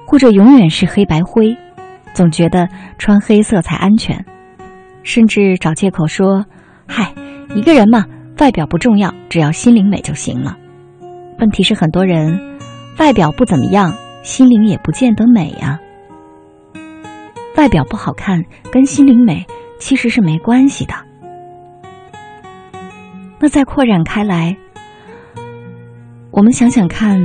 [0.10, 1.56] 或者永远是黑白灰，
[2.16, 4.26] 总觉得穿黑色才安全。
[5.04, 6.48] 甚至找借口说
[6.90, 7.14] ：“嗨，
[7.54, 8.06] 一个人嘛，
[8.40, 10.58] 外表不重要，只要心灵美就行了。”
[11.38, 12.58] 问题是，很多人
[12.98, 13.94] 外表不怎么样，
[14.24, 15.80] 心灵也不见得美呀。
[17.56, 19.46] 外表不好看跟心灵美
[19.78, 20.96] 其实是没关系的。
[23.40, 24.58] 那再扩展开来，
[26.32, 27.22] 我们想想看，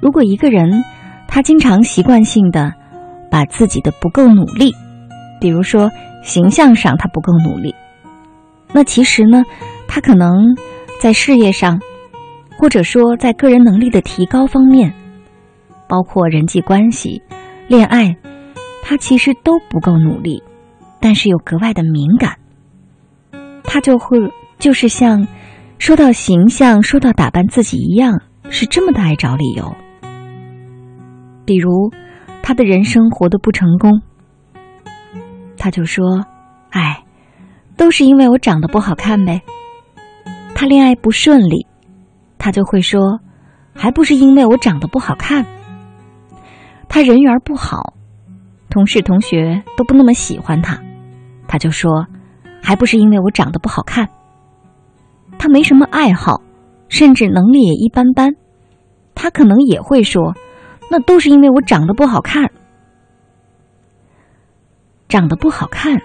[0.00, 0.84] 如果一个人
[1.28, 2.72] 他经常习惯性的
[3.30, 4.74] 把自己的不够努力，
[5.40, 5.88] 比如说。
[6.20, 7.74] 形象上他不够努力，
[8.74, 9.44] 那其实呢，
[9.86, 10.44] 他可能
[11.00, 11.80] 在事业上，
[12.58, 14.92] 或者说在个人能力的提高方面，
[15.88, 17.22] 包括人际关系、
[17.68, 18.16] 恋爱，
[18.82, 20.42] 他其实都不够努力，
[21.00, 22.36] 但是又格外的敏感，
[23.62, 24.18] 他就会
[24.58, 25.26] 就是像
[25.78, 28.20] 说到形象、说到打扮自己一样，
[28.50, 29.74] 是这么的爱找理由，
[31.48, 31.90] 比如
[32.42, 34.02] 他的人生活得不成功。
[35.56, 36.26] 他就说
[36.68, 37.02] ：“哎，
[37.74, 39.40] 都是因为我长得不好看呗。”
[40.54, 41.66] 他恋爱不顺利，
[42.36, 43.20] 他就会说
[43.74, 45.46] ：“还不是因为我长得不好看。”
[46.86, 47.94] 他人缘不好，
[48.68, 50.78] 同事同学都不那么喜欢他，
[51.46, 52.06] 他就说
[52.62, 54.06] ：“还不是因为我长得不好看。”
[55.40, 56.42] 他没什么爱好，
[56.90, 58.34] 甚至能力也一般般，
[59.14, 60.34] 他可能也会说
[60.90, 62.50] ：“那都是因为我长得不好看。”
[65.08, 66.02] 长得不好看，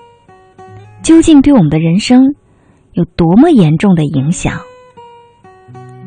[1.02, 2.36] 究竟对我们的人生
[2.94, 4.62] 有多么严重的影响？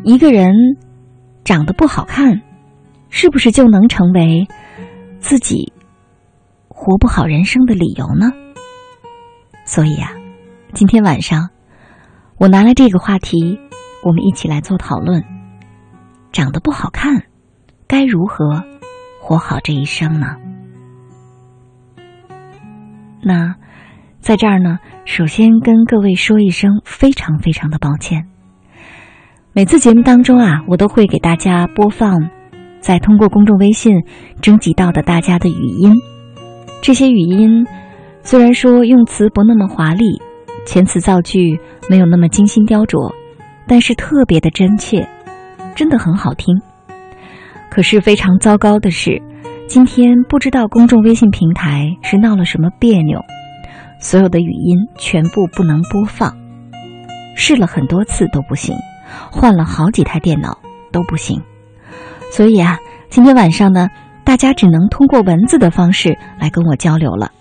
[0.02, 0.54] 一个人
[1.44, 2.40] 长得不好看，
[3.10, 4.48] 是不是就能成为
[5.18, 5.74] 自己
[6.68, 8.32] 活不好人生的理由呢？
[9.66, 10.12] 所以啊，
[10.72, 11.50] 今天晚上
[12.38, 13.60] 我拿了这个话题，
[14.02, 15.22] 我们一起来做讨论：
[16.32, 17.24] 长得不好看，
[17.88, 18.64] 该如何
[19.20, 20.36] 活好这一生呢？
[23.22, 23.54] 那
[24.20, 28.26] 在这儿呢，首先跟各位说一声非常非常的抱歉。
[29.52, 32.28] 每次节目当中啊，我都会给大家播放，
[32.80, 33.94] 在通过公众微信
[34.42, 35.92] 征集到的大家的语音。
[36.82, 37.66] 这些语音
[38.22, 40.20] 虽然说用词不那么华丽，
[40.66, 43.14] 遣词造句没有那么精心雕琢，
[43.66, 45.08] 但是特别的真切，
[45.74, 46.60] 真的很好听。
[47.70, 49.22] 可是非常糟糕的是。
[49.68, 53.20] 今天不知道公众微信平台是闹了什么别扭，
[54.00, 56.36] 所有的语音全部不能播放，
[57.34, 58.76] 试了很多次都不行，
[59.32, 60.58] 换了好几台电脑
[60.92, 61.42] 都不行，
[62.30, 63.88] 所以啊，今天晚上呢，
[64.22, 67.32] 大家只能通过文字的方式来跟我交流了。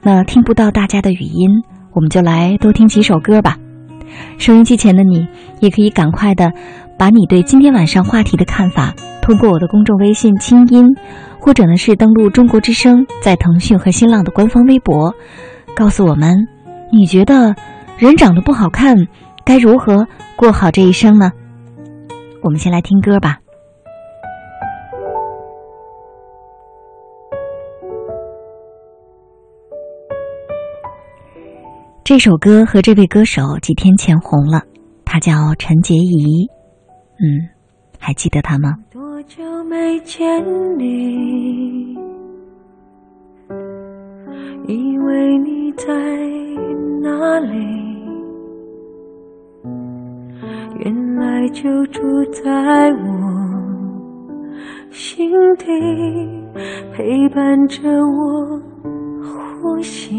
[0.00, 1.50] 那听不到大家的语音，
[1.92, 3.58] 我们就来多听几首歌吧。
[4.38, 5.26] 收音机前的你，
[5.60, 6.52] 也可以赶快的
[6.98, 10.86] 把你对今天晚上话题的看法，通过我的公众微信“清音”。
[11.40, 15.14] 或者呢，是登录中国之声，在腾讯和新浪的官方微博，
[15.76, 16.48] 告诉我们，
[16.90, 17.54] 你觉得
[17.98, 18.96] 人长得不好看，
[19.44, 21.32] 该如何过好这一生呢？
[22.40, 23.40] 我们先来听歌吧。
[32.02, 34.62] 这首歌和这位歌手几天前红了，
[35.04, 36.48] 他叫陈洁仪，
[37.20, 37.48] 嗯，
[37.98, 38.76] 还记得他吗？
[38.90, 40.44] 多久没见
[40.78, 41.94] 你，
[44.66, 45.86] 以为你在
[47.00, 47.54] 哪里？
[50.80, 52.02] 原来就住
[52.32, 52.98] 在我
[54.90, 55.66] 心底，
[56.92, 58.60] 陪伴着我
[59.22, 60.14] 呼吸。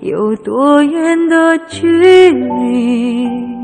[0.00, 1.86] 有多远的距
[2.30, 3.63] 离？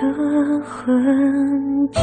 [0.00, 1.98] 的痕迹。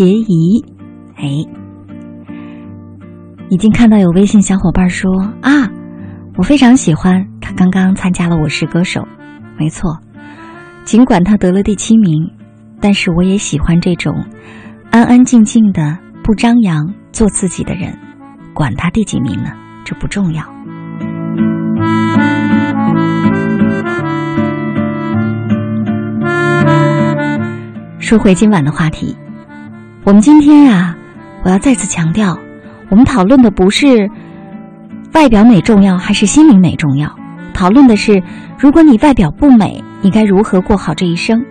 [0.00, 0.64] 陈洁仪，
[1.14, 1.28] 哎，
[3.50, 5.68] 已经看到有微信小伙伴说啊，
[6.38, 9.02] 我非常喜欢他刚刚参加了《我是歌手》，
[9.58, 9.98] 没错，
[10.86, 12.32] 尽管他得了第七名，
[12.80, 14.24] 但是我也喜欢这种
[14.90, 17.94] 安安静静的、不张扬、做自己的人，
[18.54, 19.50] 管他第几名呢，
[19.84, 20.42] 这不重要。
[27.98, 29.14] 说回今晚的话题，
[30.02, 30.96] 我们今天呀，
[31.44, 32.38] 我要再次强调，
[32.88, 34.10] 我们讨论的不是
[35.12, 37.14] 外表美重要还是心灵美重要，
[37.52, 38.22] 讨论的是，
[38.58, 41.44] 如果你外表不美，你该如何过好这一生？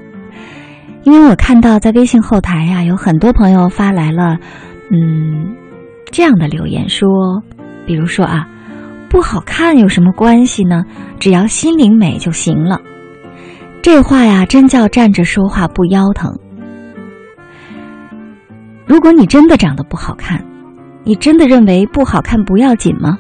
[1.04, 4.40] 因为我看到在微信后台呀，有很多朋友发来了，
[4.92, 5.56] 嗯，
[6.12, 7.08] 这样的留言说，
[7.86, 8.48] 比如说啊，
[9.10, 10.86] 不好看有什么关系呢？
[11.20, 12.82] 只要心灵美就行了。
[13.84, 16.40] 这话呀，真叫站着说话不腰疼。
[18.90, 20.44] 如果你真的长得不好看，
[21.04, 23.20] 你真的认为不好看不要紧吗？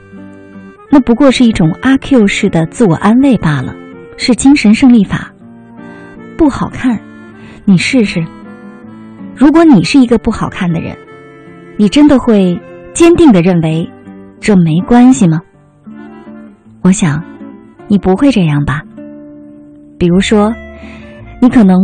[0.89, 3.75] 那不过是一种阿 Q 式的自我安慰罢了，
[4.17, 5.31] 是精神胜利法。
[6.35, 6.99] 不好看，
[7.65, 8.25] 你试试。
[9.35, 10.97] 如果你是一个不好看的人，
[11.77, 12.59] 你真的会
[12.95, 13.87] 坚定的认为
[14.39, 15.39] 这没关系吗？
[16.81, 17.23] 我想，
[17.87, 18.81] 你不会这样吧。
[19.99, 20.51] 比如说，
[21.39, 21.77] 你可能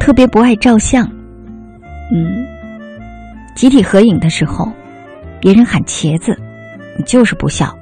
[0.00, 1.06] 特别不爱照相，
[2.12, 2.44] 嗯，
[3.58, 4.70] 集体合影的时候，
[5.40, 6.38] 别人喊茄子，
[6.96, 7.76] 你就是不笑，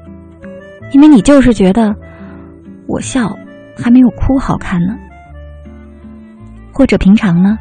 [0.91, 1.95] 因为你就是觉得
[2.87, 3.37] 我笑
[3.77, 4.97] 还没有哭好看呢。
[6.73, 7.59] 或者平常呢，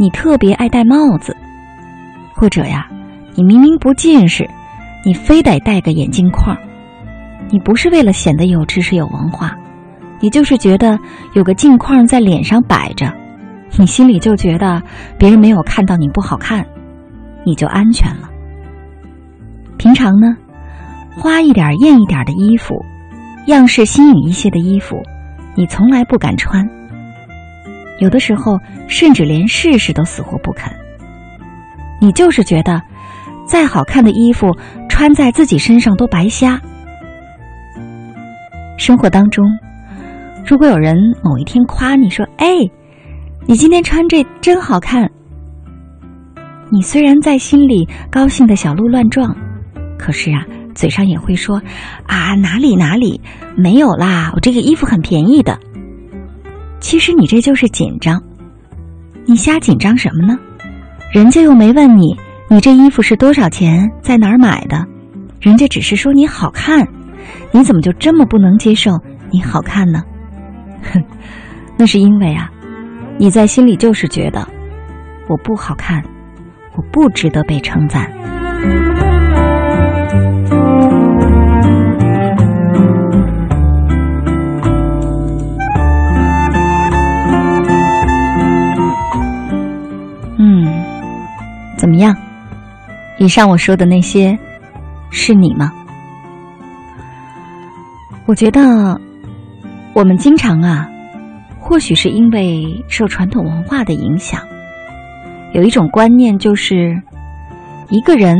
[0.00, 1.36] 你特别爱戴帽子，
[2.34, 2.88] 或者呀，
[3.36, 4.44] 你明明不近视，
[5.06, 6.58] 你非得戴个眼镜框，
[7.50, 9.56] 你不是为了显得有知识有文化。
[10.18, 10.98] 你就是觉得
[11.34, 13.14] 有个镜框在脸上摆着，
[13.78, 14.82] 你心里就觉得
[15.16, 16.66] 别人没有看到你不好看，
[17.44, 18.28] 你就安全了。
[19.78, 20.36] 平常呢，
[21.16, 22.74] 花一点艳一点的衣服，
[23.46, 24.96] 样式新颖一些的衣服，
[25.56, 26.68] 你从来不敢穿。
[28.00, 30.72] 有的时候甚至连试试都死活不肯。
[32.00, 32.80] 你就是觉得，
[33.46, 34.56] 再好看的衣服
[34.88, 36.60] 穿在自己身上都白瞎。
[38.76, 39.44] 生活当中。
[40.46, 42.46] 如果有人某一天夸你说：“哎，
[43.46, 45.10] 你今天穿这真好看。”
[46.70, 49.34] 你虽然在心里高兴的小鹿乱撞，
[49.98, 50.44] 可是啊，
[50.74, 51.62] 嘴上也会说
[52.06, 53.20] ：“啊，哪里哪里
[53.56, 55.58] 没有啦，我这个衣服很便宜的。”
[56.78, 58.22] 其实你这就是紧张，
[59.26, 60.38] 你瞎紧张什么呢？
[61.12, 62.16] 人家又没问你，
[62.48, 64.86] 你这衣服是多少钱，在哪儿买的？
[65.40, 66.86] 人家只是说你好看，
[67.50, 68.92] 你怎么就这么不能接受
[69.30, 70.02] 你好看呢？
[70.92, 71.02] 哼，
[71.78, 72.50] 那是因为啊，
[73.16, 74.46] 你在心里就是觉得
[75.28, 76.02] 我不好看，
[76.78, 78.08] 我不值得被称赞。
[90.38, 90.72] 嗯，
[91.76, 92.16] 怎么样？
[93.18, 94.38] 以上我说的那些，
[95.10, 95.72] 是你吗？
[98.26, 99.00] 我觉得。
[99.94, 100.88] 我们经常啊，
[101.58, 104.40] 或许是因为受传统文化的影响，
[105.52, 107.00] 有一种观念就是，
[107.90, 108.36] 一个人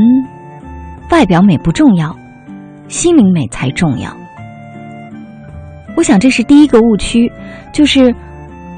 [1.10, 2.14] 外表美不重要，
[2.88, 4.14] 心灵美才重要。
[5.96, 7.30] 我想这是第一个误区，
[7.72, 8.14] 就是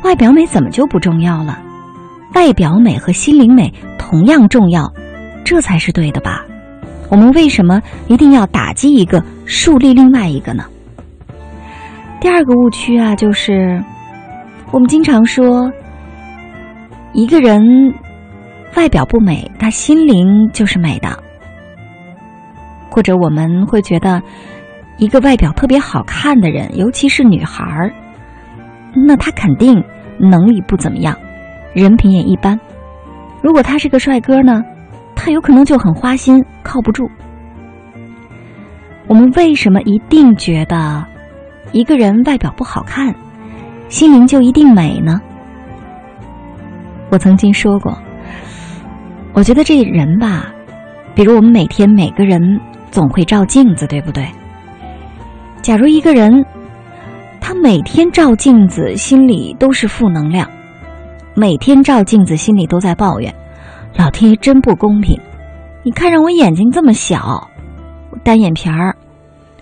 [0.05, 1.59] 外表美怎么就不重要了？
[2.35, 4.91] 外表美和心灵美同样重要，
[5.45, 6.45] 这才是对的吧？
[7.11, 10.64] 我们为什么一定要打击一个，树立另外一个呢？
[12.20, 13.83] 第二个误区啊，就是
[14.70, 15.70] 我们经常说，
[17.12, 17.61] 一个人
[18.77, 21.09] 外表不美，他心灵就是美的；
[22.91, 24.23] 或者我们会觉得，
[24.97, 27.93] 一个外表特别好看的人，尤其是女孩儿，
[29.07, 29.83] 那他肯定
[30.18, 31.16] 能力不怎么样，
[31.75, 32.59] 人品也一般。
[33.43, 34.62] 如果他是个帅哥呢，
[35.14, 37.11] 他有可能就很花心，靠不住。
[39.07, 41.05] 我们为什么一定觉得？
[41.73, 43.14] 一个人外表不好看，
[43.89, 45.21] 心灵就一定美呢？
[47.11, 47.97] 我曾经说过，
[49.33, 50.53] 我觉得这人吧，
[51.14, 52.61] 比如我们每天每个人
[52.91, 54.28] 总会照镜子，对不对？
[55.62, 56.45] 假如一个人
[57.41, 60.51] 他每天照镜子，心里都是负能量，
[61.35, 63.35] 每天照镜子，心里都在抱怨，
[63.97, 65.18] 老天爷真不公平！
[65.83, 67.49] 你看上我眼睛这么小，
[68.24, 68.97] 单眼皮儿，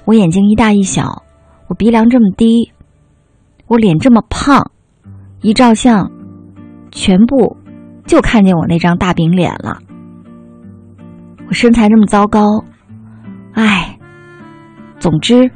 [0.05, 1.23] 我眼睛一大一小。
[1.69, 2.73] 我鼻梁这么低，
[3.66, 4.71] 我脸这么胖，
[5.43, 6.11] 一照相，
[6.91, 7.58] 全部
[8.09, 9.79] 就看见我那张大饼脸了。
[11.47, 12.65] 我身材这么糟糕，
[13.53, 13.97] 唉，
[14.99, 15.49] 总之，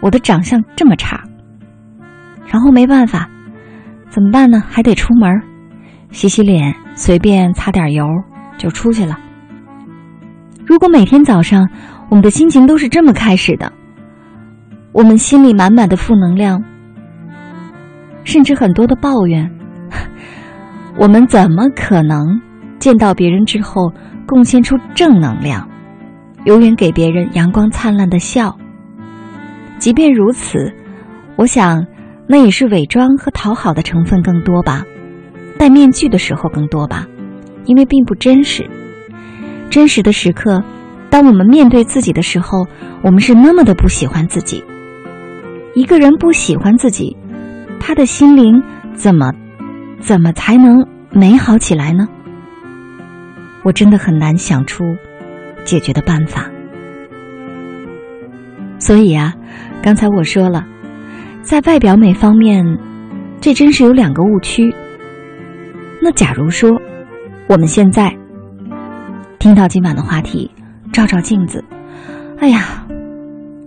[0.00, 1.22] 我的长相这么差。
[2.46, 3.28] 然后没办法，
[4.10, 4.62] 怎么办呢？
[4.68, 5.30] 还得出门，
[6.10, 8.06] 洗洗脸，随便擦点油
[8.58, 9.18] 就出去了。
[10.66, 11.68] 如果每天早上
[12.08, 13.72] 我们的心情都是这么开始的，
[14.92, 16.62] 我们心里满满的负能量，
[18.24, 19.50] 甚至很多的抱怨，
[20.98, 22.40] 我们怎么可能
[22.78, 23.92] 见到别人之后
[24.26, 25.68] 贡献出正能量，
[26.44, 28.56] 永远给别人阳光灿烂的笑？
[29.78, 30.72] 即便如此，
[31.36, 31.84] 我想。
[32.28, 34.84] 那也是伪装和讨好的成分更多吧，
[35.58, 37.04] 戴面具的时候更多吧，
[37.66, 38.64] 因为并不真实。
[39.68, 40.62] 真实的时刻，
[41.10, 42.66] 当我们面对自己的时候，
[43.02, 44.64] 我们是那么的不喜欢自己。
[45.74, 47.14] 一个人不喜欢自己，
[47.80, 48.62] 他的心灵
[48.94, 49.30] 怎么
[50.02, 52.08] 怎么才能美好起来呢？
[53.62, 54.82] 我真的很难想出
[55.64, 56.50] 解决的办法。
[58.80, 59.32] 所以啊，
[59.80, 60.66] 刚才我说了。
[61.42, 62.64] 在外表美方面，
[63.40, 64.72] 这真是有两个误区。
[66.00, 66.70] 那假如说，
[67.48, 68.12] 我们现在
[69.38, 70.50] 听到今晚的话题，
[70.92, 71.64] 照照镜子，
[72.38, 72.84] 哎呀，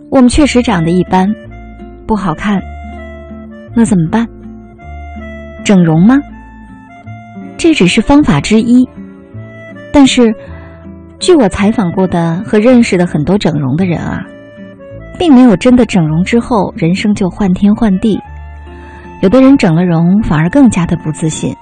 [0.09, 1.33] 我们确实长得一般，
[2.05, 2.61] 不好看，
[3.73, 4.25] 那怎么办？
[5.65, 6.15] 整容吗？
[7.57, 8.87] 这只是方法之一。
[9.91, 10.33] 但是，
[11.19, 14.21] 据我采访过的和认识的很多整容的人啊。
[15.17, 18.19] 并没有真的整容之后人生就换天换地，
[19.21, 21.55] 有的人整了容反而更加的不自信，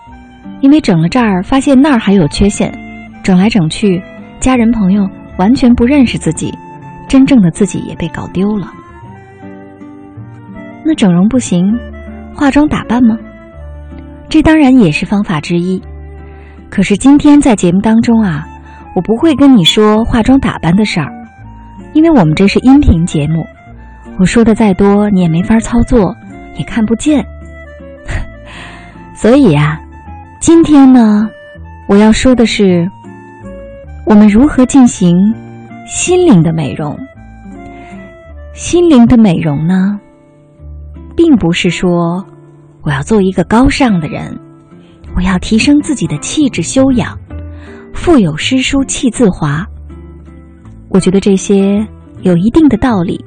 [0.59, 2.73] 因为整了这儿发现那儿还有缺陷，
[3.21, 4.01] 整来整去，
[4.39, 6.51] 家人朋友完全不认识自己，
[7.07, 8.73] 真正的自己也被搞丢了。
[10.83, 11.63] 那整容不行，
[12.33, 13.15] 化妆打扮吗？
[14.33, 15.79] 这当然也是方法之一，
[16.67, 18.47] 可是今天在节目当中啊，
[18.95, 21.07] 我不会跟你说化妆打扮的事儿。
[21.93, 23.45] 因为我们这是音频节目，
[24.17, 26.15] 我说的再多你也没法操作，
[26.57, 27.23] 也看不见。
[29.13, 29.79] 所以呀，
[30.39, 31.29] 今天呢，
[31.87, 32.89] 我要说的是，
[34.03, 35.15] 我们如何进行
[35.85, 36.97] 心灵的美容。
[38.55, 39.99] 心灵的美容呢，
[41.15, 42.25] 并不是说
[42.83, 44.37] 我要做一个高尚的人，
[45.15, 47.17] 我要提升自己的气质修养，
[47.93, 49.65] 腹有诗书气自华。
[50.89, 51.87] 我觉得这些
[52.21, 53.23] 有一定的道理，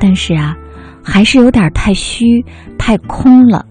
[0.00, 0.56] 但是啊，
[1.04, 2.24] 还是有点太虚、
[2.78, 3.64] 太空了，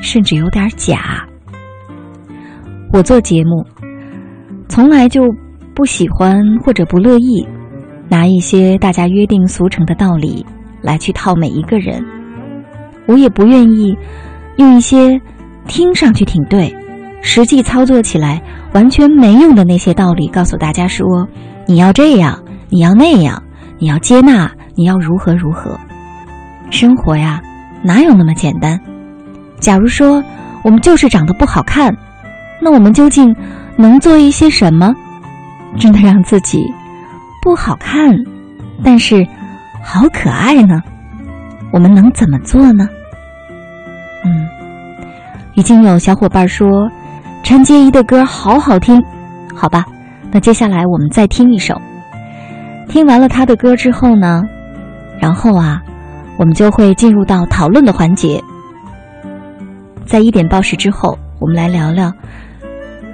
[0.00, 1.28] 甚至有点假。
[2.90, 3.66] 我做节目，
[4.68, 5.22] 从来就
[5.74, 7.46] 不喜欢或者不乐意
[8.08, 10.46] 拿一些大家约定俗成的道理
[10.80, 12.02] 来去套每一个人。
[13.06, 13.94] 我也不愿意
[14.56, 15.20] 用一些
[15.66, 16.74] 听上去挺对，
[17.22, 18.42] 实际操作起来
[18.72, 21.28] 完全没用的那些道理告诉大家说
[21.66, 22.40] 你要这样。
[22.70, 23.40] 你要那样，
[23.78, 25.78] 你要接纳，你要如何如何？
[26.70, 27.40] 生活呀，
[27.84, 28.80] 哪有那么简单？
[29.60, 30.20] 假如说
[30.64, 31.96] 我们就是长得不好看，
[32.60, 33.36] 那我们究竟
[33.76, 34.92] 能做一些什么，
[35.78, 36.58] 真的让自己
[37.42, 38.12] 不好看，
[38.82, 39.24] 但是
[39.80, 40.82] 好可爱呢？
[41.72, 42.88] 我们能怎么做呢？
[44.24, 44.48] 嗯，
[45.54, 46.88] 已经有小伙伴说
[47.42, 49.02] 陈洁仪的歌好好听，
[49.54, 49.84] 好吧，
[50.30, 51.80] 那接下来我们再听一首。
[52.88, 54.42] 听完了他的歌之后呢，
[55.20, 55.82] 然后啊，
[56.38, 58.42] 我们就会进入到讨论的环节。
[60.06, 62.12] 在一点报时之后，我们来聊聊。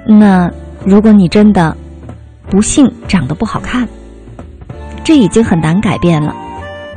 [0.05, 0.49] 那
[0.85, 1.75] 如果你真的
[2.49, 3.87] 不幸长得不好看，
[5.03, 6.35] 这已经很难改变了。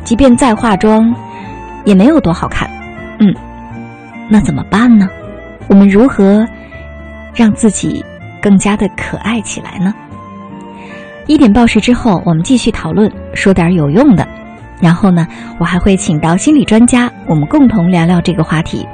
[0.02, 1.14] 即便再化妆，
[1.84, 2.68] 也没有多好看。
[3.18, 3.34] 嗯，
[4.28, 5.08] 那怎么办呢？
[5.68, 6.46] 我们如何
[7.34, 8.04] 让自己
[8.42, 9.94] 更加的可爱起来呢？
[11.26, 14.26] 一点报时之后，我们继续讨论，说点有用的。
[14.80, 15.26] 然后呢，
[15.58, 18.86] 我还会请到心理专家，我们共同聊聊这个话题。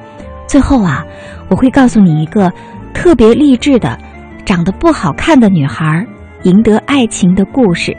[0.46, 1.04] 最后啊，
[1.48, 2.52] 我会告诉你一个
[2.92, 3.98] 特别励志的、
[4.44, 6.06] 长得不好看的女孩
[6.42, 7.96] 赢得爱情的故事。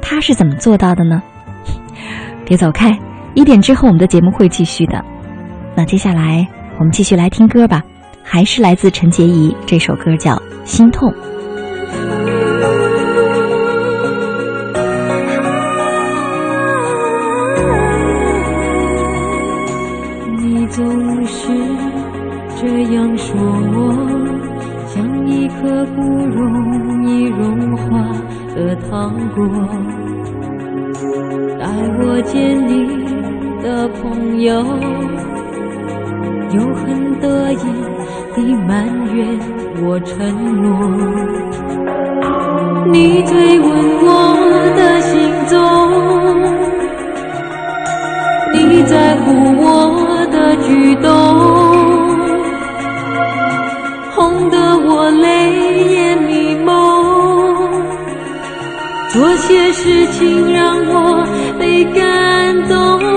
[0.00, 1.22] 她是怎么做到的呢？
[2.44, 2.98] 别走开，
[3.34, 5.04] 一点之后我们的节目会继续的。
[5.76, 6.48] 那接下来
[6.78, 7.84] 我们继续来听歌吧，
[8.22, 10.32] 还是来自陈洁仪，这首歌叫
[10.64, 11.12] 《心痛》。
[20.38, 21.48] 你总是
[22.58, 23.92] 这样说我
[24.86, 28.00] 像一颗不容易融化
[28.54, 29.46] 的糖果，
[31.58, 31.66] 带
[32.00, 32.86] 我见你
[33.62, 34.64] 的朋友，
[36.52, 37.64] 又很得意
[38.34, 39.38] 地埋怨
[39.82, 40.16] 我承
[40.62, 40.66] 诺。
[42.92, 43.68] 你追问
[44.02, 44.06] 我
[44.76, 45.10] 的行
[45.48, 45.56] 踪，
[48.54, 49.24] 你在乎
[49.58, 49.64] 我
[50.30, 51.06] 的举动，
[54.14, 55.24] 哄得我泪
[55.94, 56.72] 眼迷蒙，
[59.12, 61.26] 做些事情让我
[61.58, 63.15] 被感动。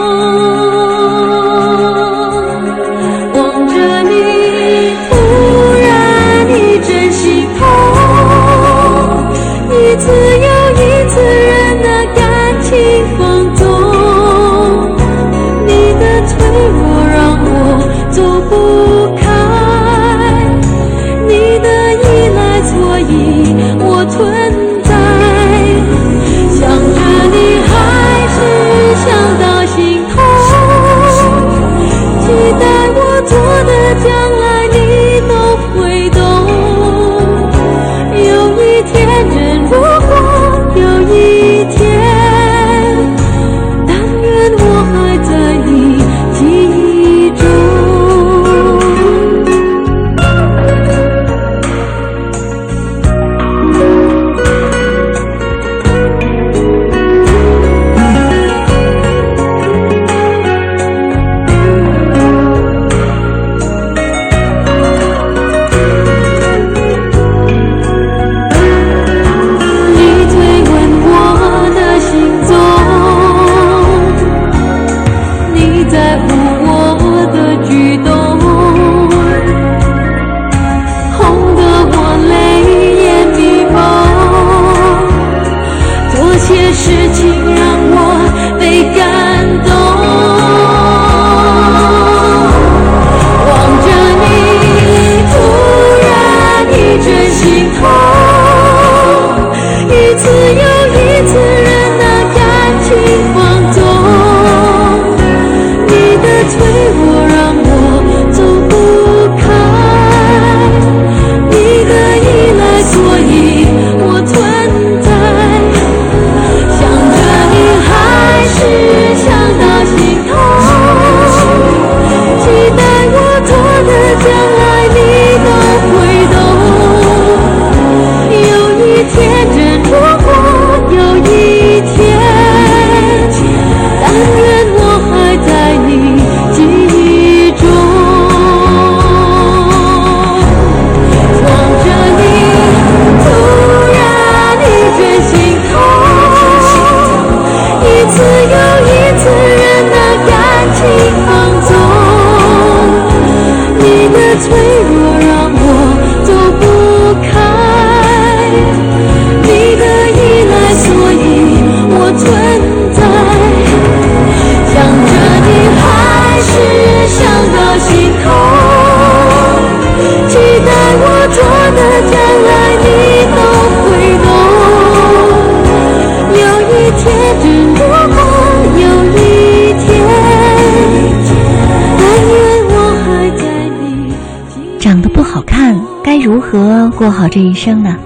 [187.10, 187.98] 过好这一生呢？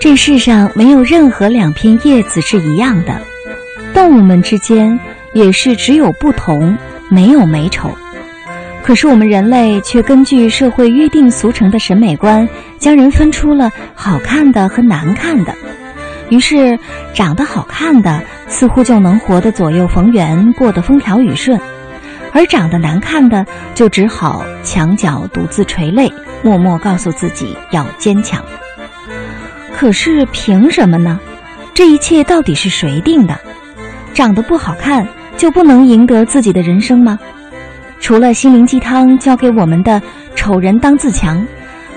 [0.00, 3.20] 这世上没有任何两片叶子是一样的，
[3.92, 4.96] 动物们之间
[5.32, 7.90] 也是只有不同，没有美丑。
[8.84, 12.48] 可是我们人类却根据社会约定俗成的审美观，
[12.78, 15.52] 将人分出了好看的和难看的。
[16.28, 16.78] 于是，
[17.12, 21.58] 长得好看的似乎就能活得左右逢源，过得风调雨顺。
[22.30, 23.44] 而长得难看的，
[23.74, 26.12] 就只好墙角独自垂泪，
[26.42, 28.44] 默默告诉自己要坚强。
[29.72, 31.18] 可是凭什么呢？
[31.74, 33.38] 这一切到底是谁定的？
[34.12, 37.18] 长得不好看就不能赢得自己的人生吗？
[38.00, 40.02] 除了心灵鸡汤教给我们的
[40.34, 41.46] “丑人当自强”，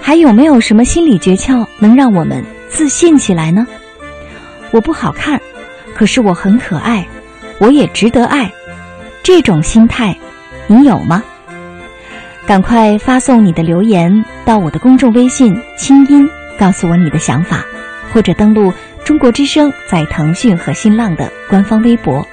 [0.02, 3.66] 还有没有什么心理诀窍能让我们自信起来呢？
[4.72, 5.42] 我不好看，
[5.94, 7.06] 可是我很可爱，
[7.60, 8.52] 我也值得爱。
[9.24, 10.16] 这种心态。
[10.68, 11.24] 你有吗？
[12.48, 16.30] 赶快发送你的留言到我的公众微信“清音”，
[16.60, 17.66] 告诉我你的想法，
[18.14, 18.72] 或者登录
[19.04, 22.26] 中国之声在腾讯和新浪的官方微博。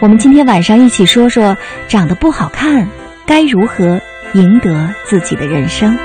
[0.00, 1.56] 我们今天晚上一起说说，
[1.88, 2.86] 长得不好看
[3.24, 3.98] 该如何
[4.34, 5.96] 赢得自己的人生。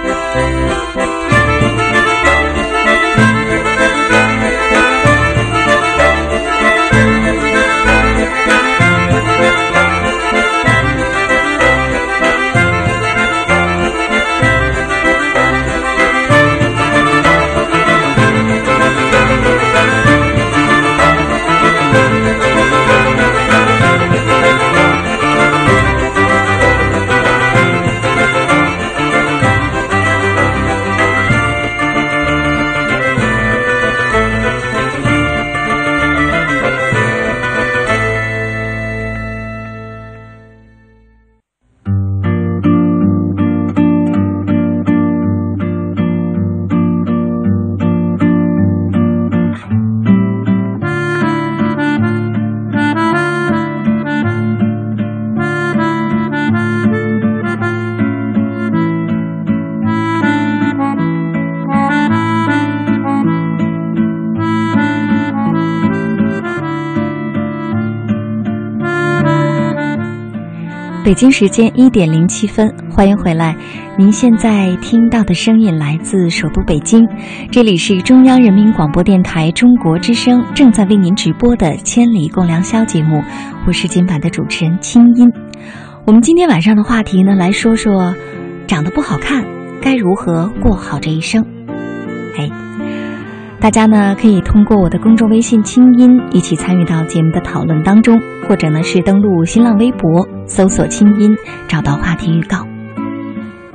[71.03, 73.55] 北京时间一点零七分，欢迎回来。
[73.97, 77.07] 您现在听到的声音来自首都北京，
[77.49, 83.23] 这里是中央人民广播电台中国之声正在为您直播的《千里共良宵》节目，
[83.65, 85.27] 我是今晚的主持人清音。
[86.05, 88.15] 我们今天晚上的话题呢，来说说
[88.67, 89.43] 长得不好看
[89.81, 91.43] 该如何过好这一生。
[92.37, 92.61] 哎。
[93.62, 101.38] 大家呢可以通过我的公众微信“清音”一起参与到节目的讨论当中，或者呢是登录新浪微博搜索“清音”，
[101.70, 102.66] 找到话题预告。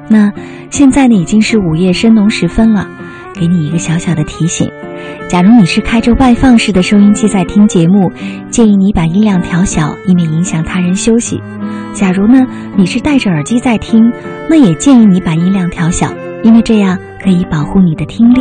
[0.09, 0.33] 那
[0.71, 2.89] 现在呢已经是午夜深浓时分了，
[3.33, 4.69] 给你一个小小的提醒：
[5.29, 8.11] 假如你是开着外放式的收音机在听节目，
[8.51, 11.39] 建议你把音量调小，以免影响他人休息；
[11.93, 12.45] 假如呢
[12.77, 14.13] 你是戴着耳机在听，
[14.51, 16.13] 那也建议你把音量调小，
[16.43, 18.41] 因为这样可以保护你的听力。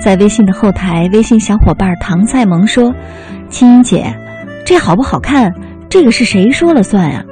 [0.00, 2.94] 在微信的后台，微信小伙伴唐赛萌说
[3.50, 4.10] ：“青音姐，
[4.64, 5.52] 这好不好看？
[5.90, 7.22] 这个是谁说了算呀？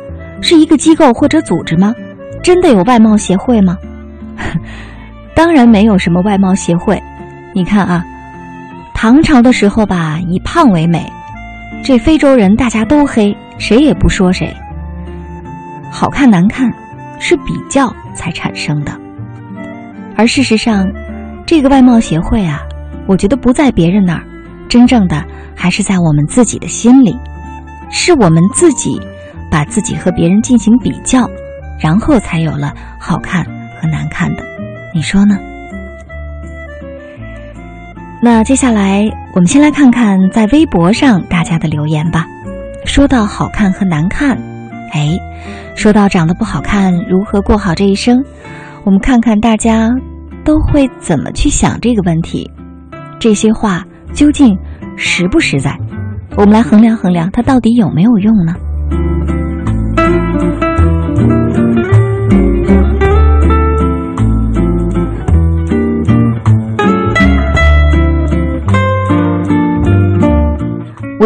[0.43, 1.95] 是一个机构或者组织吗？
[2.43, 3.79] 真的有外貌协会吗？
[5.35, 7.03] 当然没有什么外貌协会。
[7.55, 8.05] 你看啊，
[8.93, 11.11] 唐朝的时候吧，以胖为美。”
[11.83, 14.55] 这非洲人大家都黑，谁也不说谁。
[15.91, 16.71] 好看难看，
[17.19, 18.93] 是比较才产生的。
[20.17, 20.87] 而事实上，
[21.47, 22.61] 这个外貌协会啊，
[23.07, 24.23] 我觉得不在别人那儿，
[24.69, 27.17] 真正的还是在我们自己的心里。
[27.89, 29.01] 是我们自己
[29.51, 31.29] 把自己和别人进行比较，
[31.81, 33.45] 然后才有了好看
[33.81, 34.43] 和难看的。
[34.93, 35.39] 你说呢？
[38.21, 42.27] 那接下来，我们先来看看在微博上大家的留言吧。
[42.87, 44.39] 说到好看和难看，
[44.93, 45.19] 哎，
[45.75, 48.25] 说到长得不好看如何过好这一生，
[48.85, 49.91] 我们看看大家
[50.45, 52.51] 都会怎么去想这个问题。
[53.19, 53.85] 这些话
[54.15, 54.57] 究竟
[54.97, 55.77] 实不实在？
[56.37, 58.55] 我们来衡量衡量，它到底有没有用呢？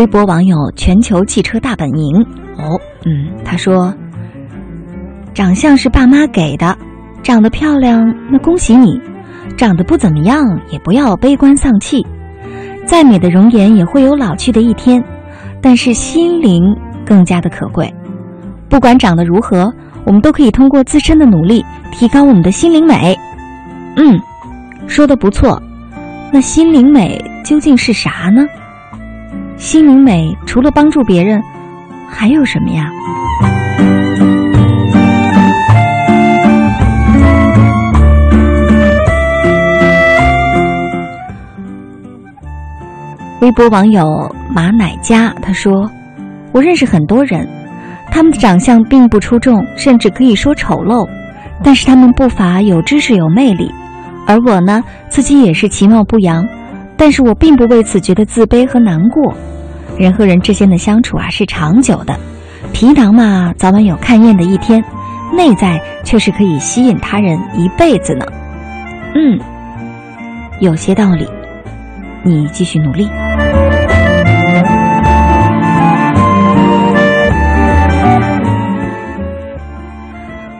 [0.00, 2.22] 微博网友全球汽车大本营
[2.56, 3.94] 哦，嗯，他说
[5.34, 6.74] ：“长相是爸妈给的，
[7.22, 8.98] 长得漂亮那恭喜你，
[9.58, 12.02] 长得不怎么样也不要悲观丧气。
[12.86, 15.04] 再美的容颜也会有老去的一天，
[15.60, 16.74] 但是心灵
[17.04, 17.94] 更加的可贵。
[18.70, 19.70] 不管长得如何，
[20.06, 23.14] 我们都可以通过自身的努力提高我们的心灵美。”
[23.96, 24.18] 嗯，
[24.86, 25.62] 说的不错，
[26.32, 28.46] 那心灵美究竟是啥呢？
[29.60, 31.38] 心灵美除了帮助别人，
[32.08, 32.90] 还有什么呀？
[43.42, 45.90] 微博网友马乃佳他说
[46.52, 47.46] ：“我认识很多人，
[48.10, 51.06] 他们的长相并不出众，甚至可以说丑陋，
[51.62, 53.70] 但是他们不乏有知识、有魅力。
[54.26, 56.48] 而我呢，自己也是其貌不扬。”
[57.00, 59.32] 但是我并不为此觉得自卑和难过。
[59.96, 62.14] 人和人之间的相处啊是长久的，
[62.74, 64.84] 皮囊嘛早晚有看厌的一天，
[65.34, 68.26] 内在却是可以吸引他人一辈子呢。
[69.14, 69.40] 嗯，
[70.60, 71.26] 有些道理，
[72.22, 73.08] 你继续努力。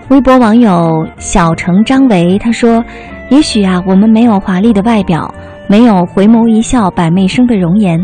[0.09, 2.83] 微博网友小城张维他说
[3.29, 5.33] ：“也许啊，我们没有华丽的外表。”
[5.71, 7.97] 没有回眸一笑百媚生的容颜，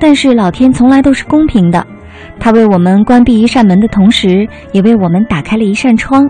[0.00, 1.86] 但是老天从来都是公平的，
[2.40, 6.28] 他为我们关闭一扇门的同时，也为我们打开了一扇窗。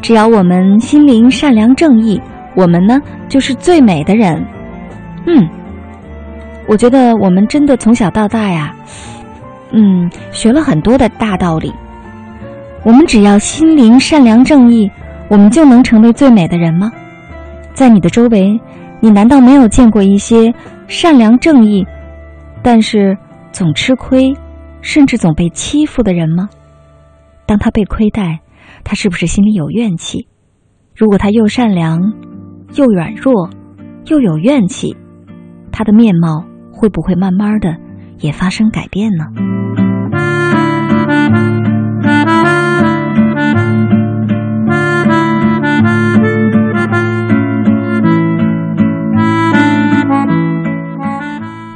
[0.00, 2.22] 只要我们心灵善良正义，
[2.54, 4.40] 我们呢就是最美的人。
[5.26, 5.48] 嗯，
[6.68, 8.72] 我觉得我们真的从小到大呀，
[9.72, 11.74] 嗯，学了很多的大道理。
[12.84, 14.88] 我们只要心灵善良正义，
[15.26, 16.92] 我们就能成为最美的人吗？
[17.74, 18.60] 在你的周围。
[19.00, 20.54] 你难道没有见过一些
[20.86, 21.86] 善良正义，
[22.62, 23.16] 但是
[23.50, 24.34] 总吃亏，
[24.82, 26.48] 甚至总被欺负的人吗？
[27.46, 28.40] 当他被亏待，
[28.84, 30.28] 他是不是心里有怨气？
[30.94, 31.98] 如果他又善良，
[32.74, 33.50] 又软弱，
[34.06, 34.96] 又有怨气，
[35.72, 37.74] 他的面貌会不会慢慢的
[38.18, 39.24] 也发生改变呢？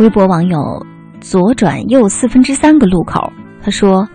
[0.04, 0.84] 微博网友
[1.18, 3.32] 左转右四分之三个路口，
[3.62, 4.06] 他说：“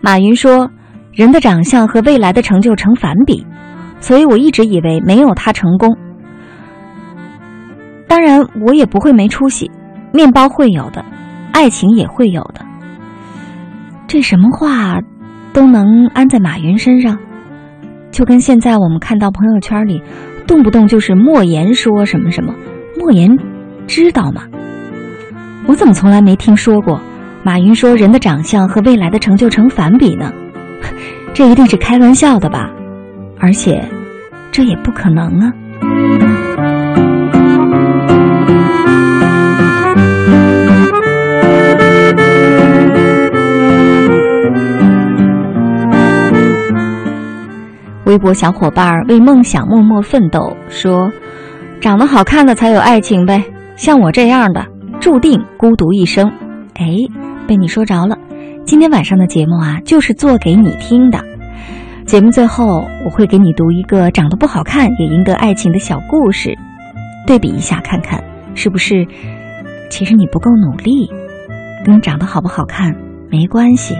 [0.00, 0.70] 马云说，
[1.10, 3.44] 人的长相和未来的成就成反比，
[3.98, 5.96] 所以我一直以为没有他成功。
[8.06, 9.68] 当然，我也不会没出息，
[10.12, 11.04] 面包会有的，
[11.52, 12.64] 爱情也会有的。
[14.06, 15.00] 这什么话
[15.52, 17.18] 都能安在马云身上，
[18.12, 20.00] 就跟现在我们看到朋友圈里
[20.46, 22.54] 动不动就是莫言说什么什么，
[22.96, 23.36] 莫言
[23.88, 24.44] 知道吗？
[25.66, 27.00] 我怎么从来没听说过
[27.42, 30.32] 马云说人的长相和未来的成就成反比呢？
[31.34, 32.70] 这一定是开玩笑的吧？
[33.40, 33.84] 而且
[34.52, 35.52] 这也不可能啊！
[48.04, 51.10] 微博小伙伴为梦想默默奋斗，说
[51.80, 53.42] ：“长得好看的才有爱情呗，
[53.76, 54.64] 像我这样的
[55.04, 56.32] 注定孤独一生。”
[56.76, 56.86] 哎，
[57.46, 58.16] 被你说着了。
[58.64, 61.22] 今天晚上的节目啊，就是做给你听的。
[62.06, 66.56] 节目最后，我会给你读一个长得不好看也赢得爱情的小故事，
[67.26, 68.24] 对比一下，看看
[68.54, 69.06] 是不是
[69.90, 71.10] 其实你不够努力，
[71.84, 72.96] 跟长得好不好看
[73.30, 73.94] 没关系。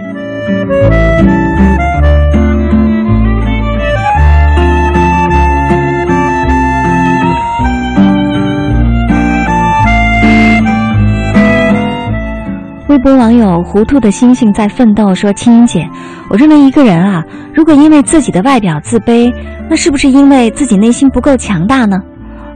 [12.95, 15.85] 微博网友糊涂的星星在奋斗说：“青音姐，
[16.29, 19.33] 我认为一个人啊，如果因为自己的外表自卑，
[19.69, 21.97] 那是不是因为自己内心不够强大呢？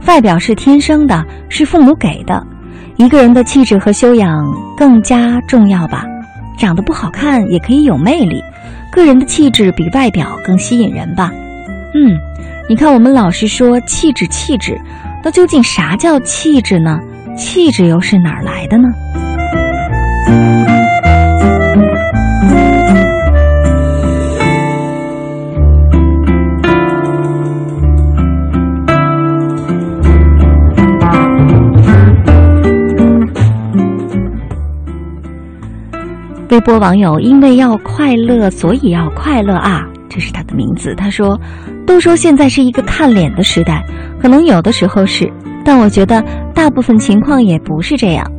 [0.06, 2.42] 外表是天生的，是父母给的，
[2.96, 6.06] 一个人的气质和修养更加重要吧。
[6.56, 8.42] 长得不好看也可以有魅力，
[8.90, 11.30] 个人的气质比外表更吸引人吧。
[11.94, 12.16] 嗯，
[12.66, 14.80] 你看我们老是说气质气质，
[15.22, 16.98] 那究竟啥叫气质呢？
[17.36, 18.88] 气质又是哪儿来的呢？”
[36.50, 39.86] 微博网友因为要快乐，所以要快乐啊！
[40.08, 40.94] 这是他的名字。
[40.96, 41.40] 他说
[41.86, 43.82] ：“都说现在是一个看脸的时代，
[44.20, 45.32] 可能有的时候是，
[45.64, 46.22] 但我觉得
[46.52, 48.30] 大部分情况也不是这样。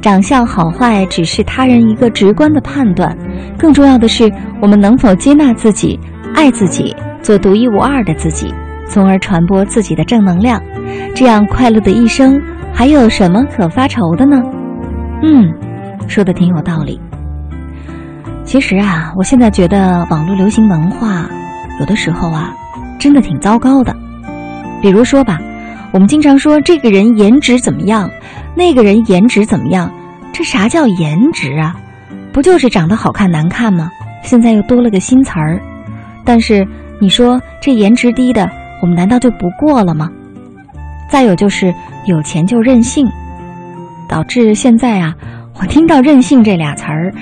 [0.00, 3.16] 长相好坏只是他人一个直观的判断，
[3.58, 5.98] 更重要的是我们能否接纳自己、
[6.34, 8.52] 爱自己，做独一无二的自己，
[8.88, 10.60] 从而传播自己的正能量。
[11.14, 12.40] 这样快乐的一生，
[12.72, 14.40] 还有什么可发愁的呢？”
[15.22, 15.52] 嗯，
[16.08, 16.98] 说的挺有道理。
[18.44, 21.28] 其实啊，我现在觉得网络流行文化
[21.78, 22.54] 有的时候啊，
[22.98, 23.94] 真的挺糟糕的。
[24.80, 25.38] 比如说吧，
[25.92, 28.10] 我们经常说这个人颜值怎么样，
[28.54, 29.92] 那个人颜值怎么样，
[30.32, 31.76] 这啥叫颜值啊？
[32.32, 33.90] 不就是长得好看难看吗？
[34.22, 35.60] 现在又多了个新词儿。
[36.24, 36.66] 但是
[37.00, 38.48] 你说这颜值低的，
[38.80, 40.10] 我们难道就不过了吗？
[41.10, 41.74] 再有就是
[42.06, 43.06] 有钱就任性，
[44.08, 45.14] 导致现在啊，
[45.60, 47.12] 我听到“任性”这俩词儿。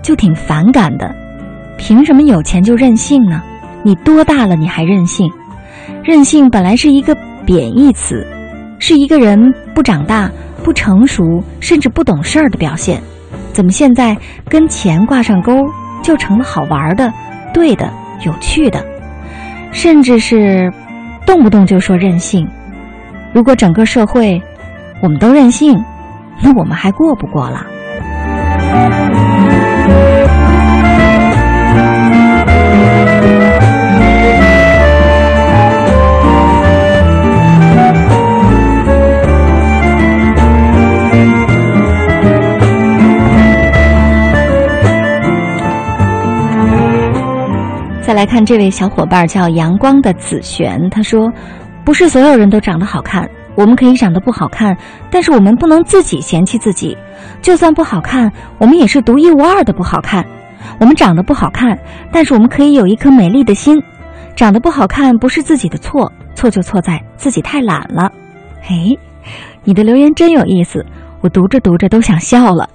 [0.00, 1.12] 就挺反感的，
[1.76, 3.42] 凭什么有钱就任性呢？
[3.82, 5.30] 你多大了你还任性？
[6.04, 7.14] 任性本来是一个
[7.48, 8.26] 贬义词，
[8.78, 9.40] 是一个人
[9.74, 10.30] 不长大、
[10.62, 13.00] 不成熟，甚至不懂事儿的表现。
[13.54, 14.14] 怎么现在
[14.50, 15.64] 跟钱挂上钩，
[16.02, 17.10] 就成了好玩的、
[17.54, 17.90] 对的、
[18.26, 18.84] 有趣的，
[19.72, 20.70] 甚至是
[21.24, 22.46] 动不动就说任性？
[23.32, 24.42] 如果整个社会
[25.02, 25.82] 我们都任性，
[26.42, 27.64] 那我们还过不过了？
[48.08, 51.30] 再来看这位小伙伴叫阳光的紫璇，他说
[51.84, 54.74] ：“不是所有人都长得好看，我们可以长得不好看，
[55.10, 56.96] 但是我们不能自己嫌弃自己。
[57.42, 60.24] 就算不好看，我们也是独一无二的不好看。
[60.80, 61.78] 我们长得不好看，
[62.10, 63.78] 但是我们可以有一颗美丽的心。
[64.34, 68.10] 长得不好看不是自己的错，错就错在自己太懒了。”
[68.62, 68.98] 嘿，
[69.64, 70.82] 你的留言真有意思，
[71.20, 72.70] 我读着读着都想笑了。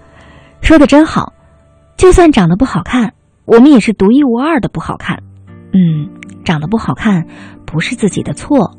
[0.61, 1.33] 说的真好，
[1.97, 3.11] 就算长得不好看。
[3.45, 5.21] 我们也是独一无二的不好看，
[5.73, 6.09] 嗯，
[6.45, 7.25] 长得不好看
[7.65, 8.77] 不是自己的错，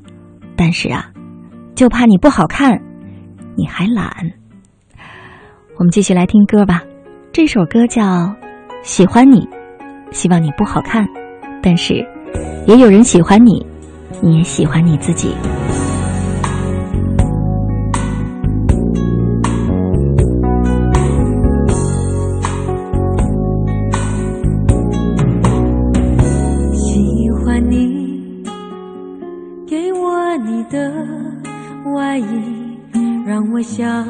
[0.56, 1.10] 但是啊，
[1.74, 2.80] 就怕你不好看，
[3.56, 4.32] 你还懒。
[5.76, 6.82] 我们继续来听歌吧，
[7.32, 8.02] 这首歌叫
[8.82, 9.40] 《喜欢你》，
[10.12, 11.06] 希望你不好看，
[11.62, 11.94] 但是
[12.66, 13.66] 也有人喜欢你，
[14.22, 15.34] 你也喜欢你自己。
[33.26, 34.06] 让我想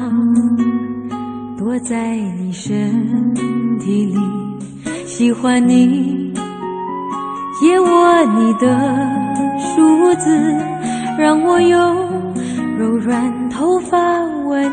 [1.57, 3.33] 躲在你身
[3.79, 4.19] 体里，
[5.05, 6.33] 喜欢你，
[7.59, 8.67] 借我你的
[9.57, 10.55] 梳子，
[11.17, 11.95] 让我用
[12.77, 13.97] 柔软头发
[14.45, 14.71] 吻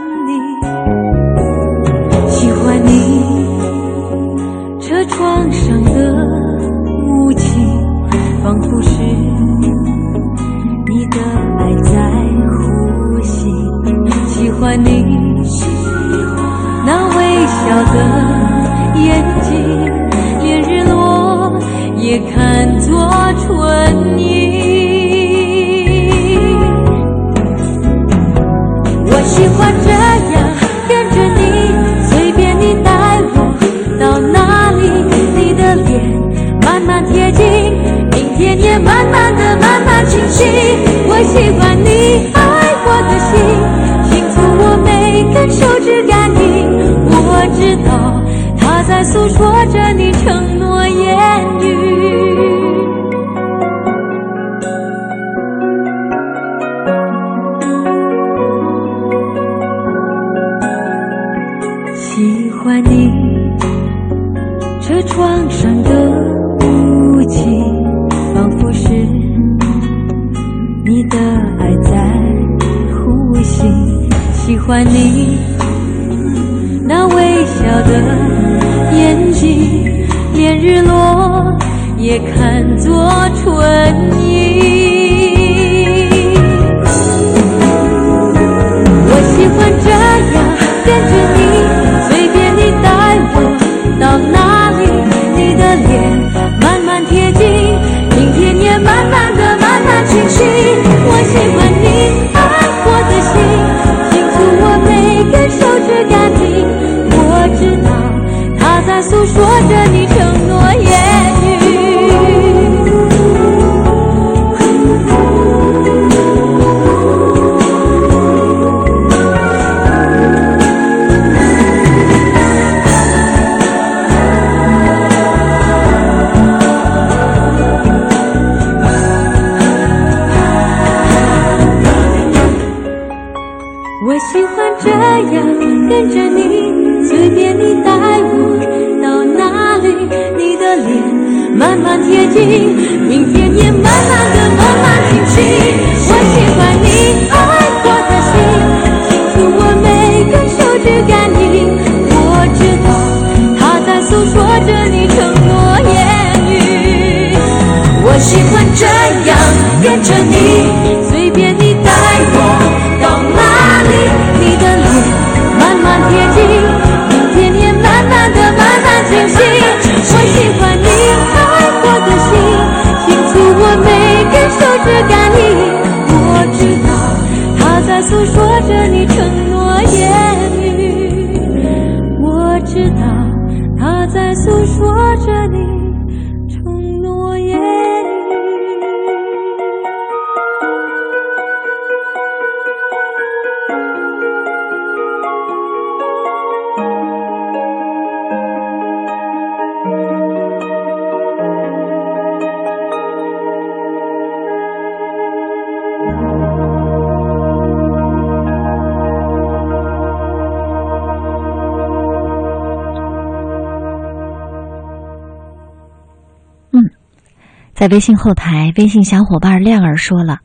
[217.82, 220.38] 在微信后台，微信小伙伴亮儿说了：“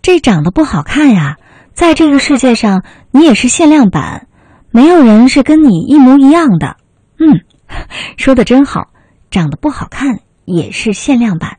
[0.00, 1.36] 这长得不好看呀，
[1.74, 4.26] 在这个世界上你也是限量版，
[4.70, 6.78] 没有人是跟你一模一样的。”
[7.20, 7.42] 嗯，
[8.16, 8.88] 说的真好，
[9.30, 11.58] 长得不好看也是限量版。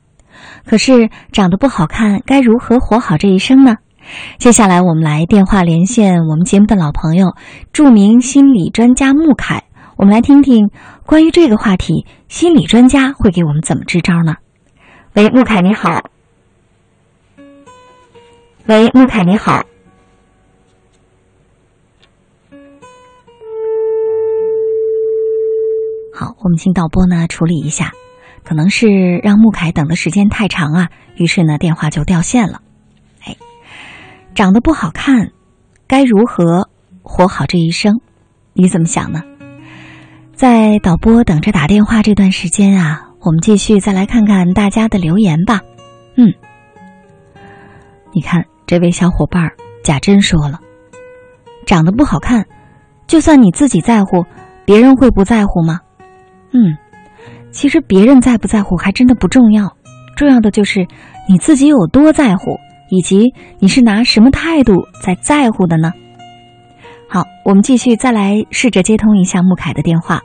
[0.66, 3.76] 可是长得不好看，该如何活好这一生呢？
[4.40, 7.36] 接下来我们来电话连线我们节目的老朋友，
[7.72, 9.66] 著名心理专家穆凯，
[9.96, 10.72] 我们来听听
[11.06, 14.38] 关于这个话题，心理专家会给我们怎么支招呢？
[15.16, 16.10] 喂，穆凯你好。
[18.66, 19.64] 喂，穆凯你好。
[26.16, 27.92] 好，我们请导播呢处理一下，
[28.44, 32.64] 可能是让穆凯等的时间太长啊，于是呢电话就掉线了。
[33.24, 33.38] 哎，
[34.34, 35.32] 长得不好看，
[35.86, 36.70] 该如何
[37.04, 38.02] 活好这一生？
[38.54, 39.22] 你怎么想呢？
[40.34, 43.12] 在导播等着打电话这段时间啊。
[43.26, 45.62] 我们继续再来看看大家的留言吧。
[46.18, 46.34] 嗯，
[48.12, 49.50] 你看这位小伙伴
[49.82, 50.60] 贾珍说了，
[51.66, 52.46] 长得不好看，
[53.08, 54.26] 就算你自己在乎，
[54.66, 55.80] 别人会不在乎吗？
[56.52, 56.78] 嗯，
[57.52, 59.78] 其实别人在不在乎还真的不重要，
[60.18, 60.86] 重要的就是
[61.30, 62.60] 你自己有多在乎，
[62.90, 65.94] 以及你是拿什么态度在在乎的呢？
[67.08, 70.22] 好，我们继续再来试着接通一下穆凯的电话。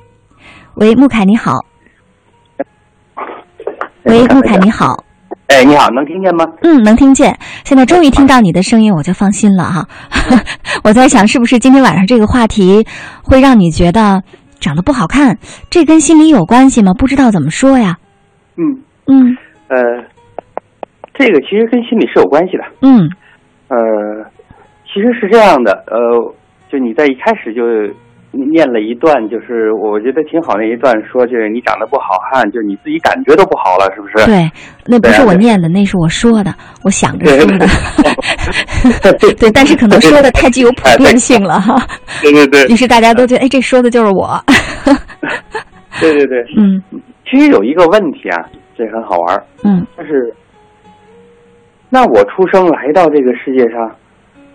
[0.74, 1.64] 喂，穆凯你好。
[4.09, 5.05] 喂，穆凯你好。
[5.48, 6.47] 哎，你好，能听见吗？
[6.62, 7.39] 嗯，能听见。
[7.64, 9.86] 现在终于听到你的声音，我就放心了哈。
[10.82, 12.86] 我在想，是不是今天晚上这个话题
[13.22, 14.22] 会让你觉得
[14.60, 15.36] 长得不好看？
[15.68, 16.94] 这跟心理有关系吗？
[16.94, 17.98] 不知道怎么说呀。
[18.56, 19.36] 嗯嗯
[19.68, 19.76] 呃，
[21.12, 22.64] 这个其实跟心理是有关系的。
[22.80, 23.10] 嗯
[23.68, 23.76] 呃，
[24.86, 26.35] 其实是这样的，呃，
[26.72, 27.62] 就你在一开始就
[28.47, 34.24] 念了一段，就是我觉得挺好那一段，说就是你长得不好看，就是你自己感觉都不好了，是不是？
[34.27, 34.51] 对，
[34.86, 36.55] 那不是我念的，那是我说的，
[36.85, 37.66] 我想着对说的。
[39.39, 41.77] 对，但是可能说的太具有普遍性了 哈，
[42.23, 44.40] 对对对于是大家都觉得，哎，这说的就是我。
[46.01, 46.39] 对对对。
[46.56, 46.82] 嗯
[47.31, 48.39] 其实有一个问题啊，
[48.74, 50.32] 这很好玩儿，嗯就是，
[51.90, 53.94] 那我出生来到这个世界上，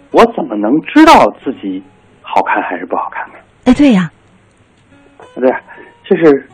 [0.09, 1.83] 我怎么能知道自己
[2.23, 3.35] 好看还是不好看呢？
[3.65, 4.11] 哎，对呀，
[5.35, 5.59] 对吧，
[6.03, 6.47] 就是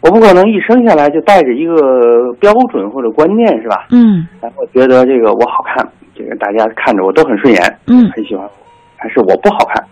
[0.00, 3.86] 我不可能一生下来就带着一个标准或者观念，是吧？
[3.90, 8.50] 嗯然后觉得这个我好看，这个大家看着我都很顺眼，嗯，很喜欢我，
[8.96, 9.84] 还是我不好看，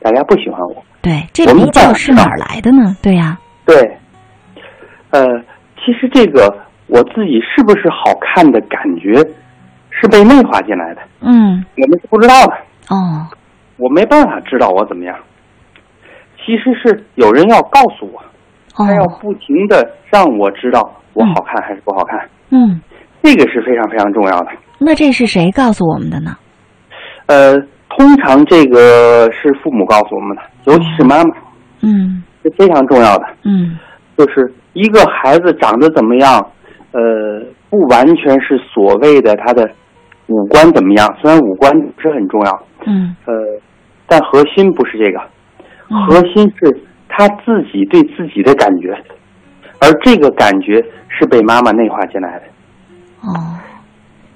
[0.00, 0.84] 大家不喜欢我。
[1.00, 2.96] 对，这我们比较是哪儿来的呢？
[3.02, 3.76] 对呀，对，
[5.10, 5.24] 呃，
[5.76, 6.52] 其实这个
[6.86, 9.14] 我自己是不是好看的感觉，
[9.90, 12.54] 是被内化进来的，嗯我们是不知道的，
[12.90, 13.28] 哦
[13.76, 15.16] 我没办法知道我怎么样。
[16.44, 18.22] 其实是有人要告诉我，
[18.74, 22.80] 他要哦不停的让我知道我好看还是不好看，嗯，
[23.22, 24.48] 这个是非常非常重要的。
[24.78, 26.36] 那这是谁告诉我们的呢？
[27.26, 27.56] 呃，
[27.88, 31.34] 通常这个是父母告诉我们的，尤其是妈妈，
[31.82, 32.22] 嗯。
[32.42, 33.24] 是非常重要的。
[33.44, 33.78] 嗯。
[34.18, 36.38] 就是一个孩子长得怎么样，
[36.92, 37.00] 呃，
[37.70, 39.66] 不完全是所谓的他的
[40.26, 42.52] 五官怎么样，虽然五官是很重要，
[42.84, 43.16] 嗯。
[43.24, 43.32] 呃，
[44.06, 45.30] 但核心不是这个，嗯
[45.88, 48.96] 核心是他自己对自己的感觉，
[49.80, 52.44] 而这个感觉是被妈妈内化进来的。
[53.20, 53.58] 哦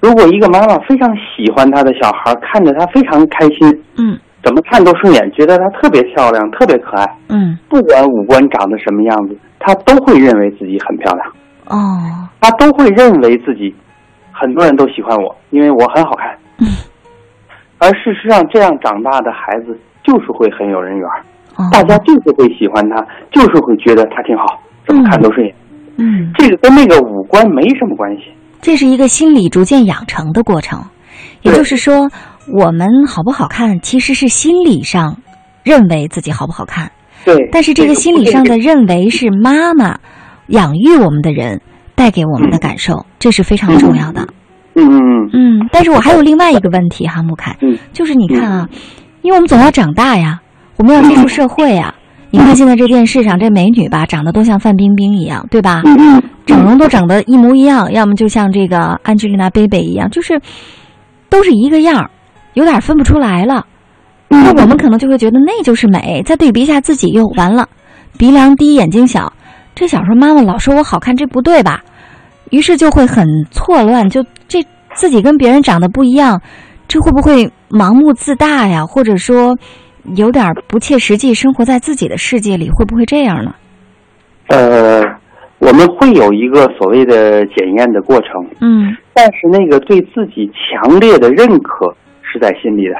[0.01, 11.27] 如果一个妈妈非常喜欢她的小孩，看着他非常开心，嗯怎么看都顺眼，觉得她特别漂亮，特别可爱，嗯不管五官长得什么样子，她都会认为自己很漂亮。
[11.65, 13.75] 哦他都会认为自己
[14.31, 16.33] 很多人都喜欢我，因为我很好看。
[16.59, 16.65] 嗯
[17.79, 21.05] 而事实上，这样长大的孩子就是会很有人缘
[21.71, 25.55] 大家就是会喜欢他，就是会觉得他挺好，怎么看都顺眼。
[25.97, 28.23] 嗯，这个跟那个五官没什么关系。
[28.61, 30.83] 这是一个心理逐渐养成的过程，
[31.41, 32.09] 也就是说，
[32.53, 35.17] 我们好不好看其实是心理上
[35.63, 36.91] 认为自己好不好看，
[37.25, 39.99] 对，但是这个心理上的认为是妈妈
[40.47, 41.61] 养育我们的人
[41.95, 44.27] 带给我们的感受，这是非常重要的。
[44.75, 45.29] 嗯嗯嗯。
[45.33, 47.77] 嗯，但是我还有另外一个问题哈，穆凯，嗯。
[47.91, 48.69] 就是你看啊，
[49.21, 50.41] 因为我们总要长大呀，
[50.79, 51.93] 我们要接触社会啊。
[52.31, 55.81] 你看现在这电视上这美女吧，长得都像范冰冰一样，对吧？
[56.45, 60.39] 整容都整得一模一样，要么就像这个安吉丽娜·贝贝一样，就是
[61.29, 62.09] 都是一个样儿，
[62.53, 63.65] 有点分不出来了。
[64.29, 67.67] 嗯那我们可能就会觉得那就是美，再对比一下自己又完了，
[68.17, 69.33] 鼻梁低，眼睛小。
[69.75, 71.81] 这小时候妈妈老说我好看，这不对吧？
[72.51, 76.41] 于是就会很错乱，就这自己跟别人长得不一样，
[76.87, 78.85] 这会不会盲目自大呀？
[78.85, 79.57] 或者说
[80.15, 83.53] 有点不切实际，生活在自己的世界里，会不会这样呢？
[84.47, 85.01] 呃，
[85.59, 88.29] 我们会有一个所谓的检验的过程，
[88.61, 92.95] 嗯，但是那个对自己强烈的认可是在心里的。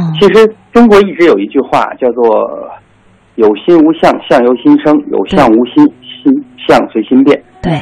[0.00, 2.46] 哦，其实中国一直有一句话叫做
[3.36, 6.32] “有心无相，相由心生；有相无心，心
[6.68, 7.72] 相随心变对，”。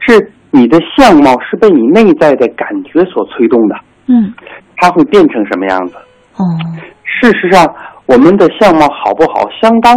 [0.00, 3.76] 是你的相貌是被你内在的感觉所催动的，
[4.08, 4.32] 嗯，
[4.76, 5.94] 它会变成什么样子？
[6.36, 6.42] 哦，
[7.04, 7.64] 事实上，
[8.06, 9.96] 我们的相貌好不好，相当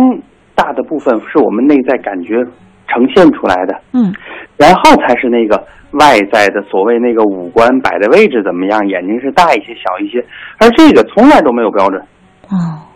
[0.55, 2.43] 大的部分是我们内在感觉
[2.87, 4.13] 呈现出来的，嗯，
[4.57, 5.61] 然后才是那个
[5.91, 10.23] 外在的所谓那个五官摆的位置怎么样，眼睛是大一些、小一些，
[10.59, 12.01] 而这个从来都没有标准。
[12.49, 12.87] 哦，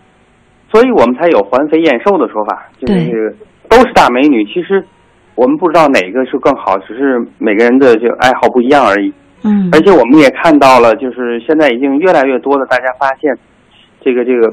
[0.71, 3.35] 所以我们才有环肥燕瘦的说法，就是
[3.69, 4.45] 都是大美女。
[4.45, 4.81] 其实
[5.35, 9.13] 我们不知道哪个是更好，只是每个人的就爱好不一样而已。
[9.43, 13.35] 嗯，而且我们也看到了，就是现在已经越来越多的大家发现，
[13.99, 14.47] 这个这个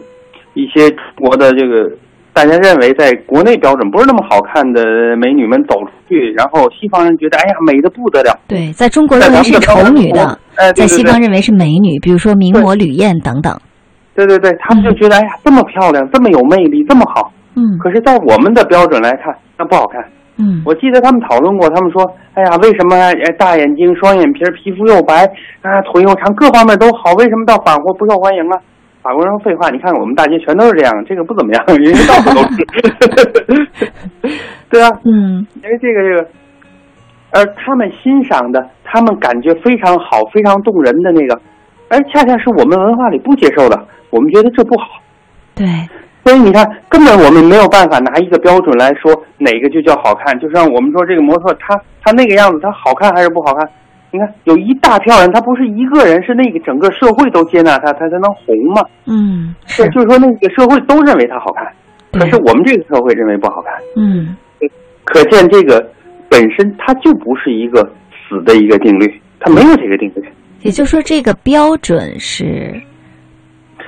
[0.59, 1.89] 一些中国的这个
[2.32, 4.82] 大家认为在国内标准不是那么好看的
[5.16, 13.56] 美女们走出去，然后西方人觉得哎呀美的不得了，对，在中国认为是丑女的，呃，对对对在西方认为是美女，比如说名模吕燕等等。
[14.14, 17.32] 对对对，他们就觉得哎呀，这么漂亮，这么有魅力，这么好。
[17.55, 20.02] 嗯可是，在我们的标准来看，那不好看。
[20.39, 22.02] 嗯我记得他们讨论过，他们说，
[22.35, 25.24] 哎呀，为什么哎大眼睛、双眼皮、皮肤又白
[25.62, 28.59] 啊，腿又长，各方面都好，为什么到法国不受欢迎啊？
[29.03, 32.66] 法国人说废话，你看我们大街全都是这样，这个不怎么样，因为到处都是。
[34.69, 36.29] 对啊，嗯因为这个这个，
[37.31, 41.41] 而他们欣赏的，他们感觉非常好、非常动人的那个，
[41.89, 44.87] 而恰恰是我们文化里不接受的，我们觉得这不好。
[45.55, 45.66] 对，
[46.25, 50.39] 所以你看，根本我们没有办法拿一个标准来说哪个就叫好看。
[50.39, 53.69] 就像我们说这个模特，他他那个样子，他好看还是不好看？
[54.10, 58.82] 你看有一大票人，他不是一个人，是那个整个社会都接纳他，他才能红嘛。
[59.06, 61.66] 嗯是是，，就是说那个社会都认为他好看，
[62.12, 63.72] 可是我们这个社会认为不好看。
[63.97, 64.36] 嗯
[65.05, 65.90] 可见这个
[66.28, 67.82] 本身它就不是一个
[68.12, 70.28] 死的一个定律，它没有这个定律。
[70.60, 72.78] 也就是说，这个标准是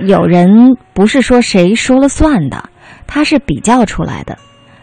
[0.01, 0.49] 有人
[0.95, 2.63] 不是说谁说了算的，
[3.07, 4.35] 他是比较出来的，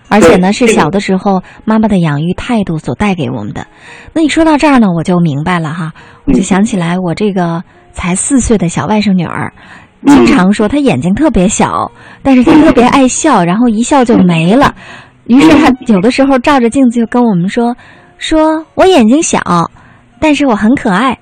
[0.10, 3.68] 而且呢是小的时候妈妈的养育态度所带给我们的。
[4.14, 5.94] 那你说到这儿呢，我就明白了哈，
[6.26, 9.52] 我就嗯想起来我这个才四岁的小外甥女儿。
[9.56, 14.74] 嗯经常说她眼睛特别小，但是她特别爱笑，然后一笑就没了。
[15.26, 17.76] 于是她有的时候照着镜子就跟我们说
[18.20, 19.42] ：“说我眼睛小，
[20.22, 21.18] 但是我很可爱。”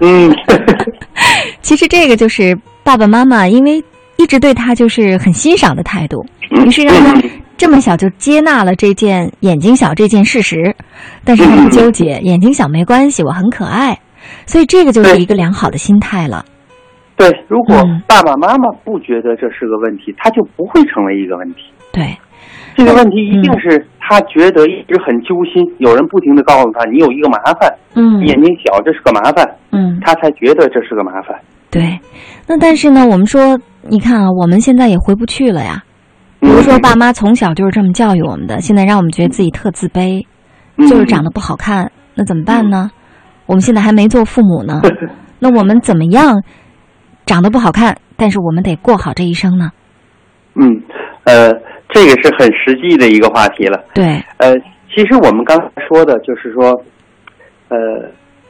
[0.00, 0.34] 嗯，
[1.60, 3.84] 其实这个就是爸爸妈妈因为
[4.16, 6.24] 一直对她就是很欣赏的态度，
[6.66, 7.22] 于是让他
[7.60, 10.74] 这么小就接纳了这件眼睛小这件事实，
[11.26, 13.98] 但是他不纠结，眼睛小没关系，我很可爱，
[14.46, 16.42] 所以这个就是一个良好的心态了。
[17.16, 21.60] 对，如果嗯爸爸妈妈不觉得这是个问题，他就不会成为一个问题。
[21.92, 22.16] 对，
[22.76, 31.38] 这个问题一定嗯是他觉得一直很揪心，有人不停的告诉他你有一个麻烦，嗯眼睛小这是个麻烦，嗯，他才觉得这是个麻烦。
[31.70, 32.00] 对。
[32.46, 35.84] 那但是呢，我们说，你看啊，我们现在也回不去了呀。
[36.40, 40.24] 比如说，嗯爸妈从小就是这么教育我们的，现在让我们觉得自己特自卑，
[40.76, 42.90] 嗯就是长得不好看，那怎么办呢？
[43.46, 44.80] 我们现在还没做父母呢，
[45.40, 46.42] 那我们怎么样
[47.26, 49.70] 长得不好看，但是我们得过好这一生呢？
[50.54, 50.82] 嗯，
[51.24, 51.52] 呃，
[51.90, 53.84] 这个是很实际的一个话题了。
[53.92, 54.04] 对，
[54.38, 54.54] 呃，
[54.94, 56.70] 其实我们刚才说的就是说，
[57.68, 57.76] 呃，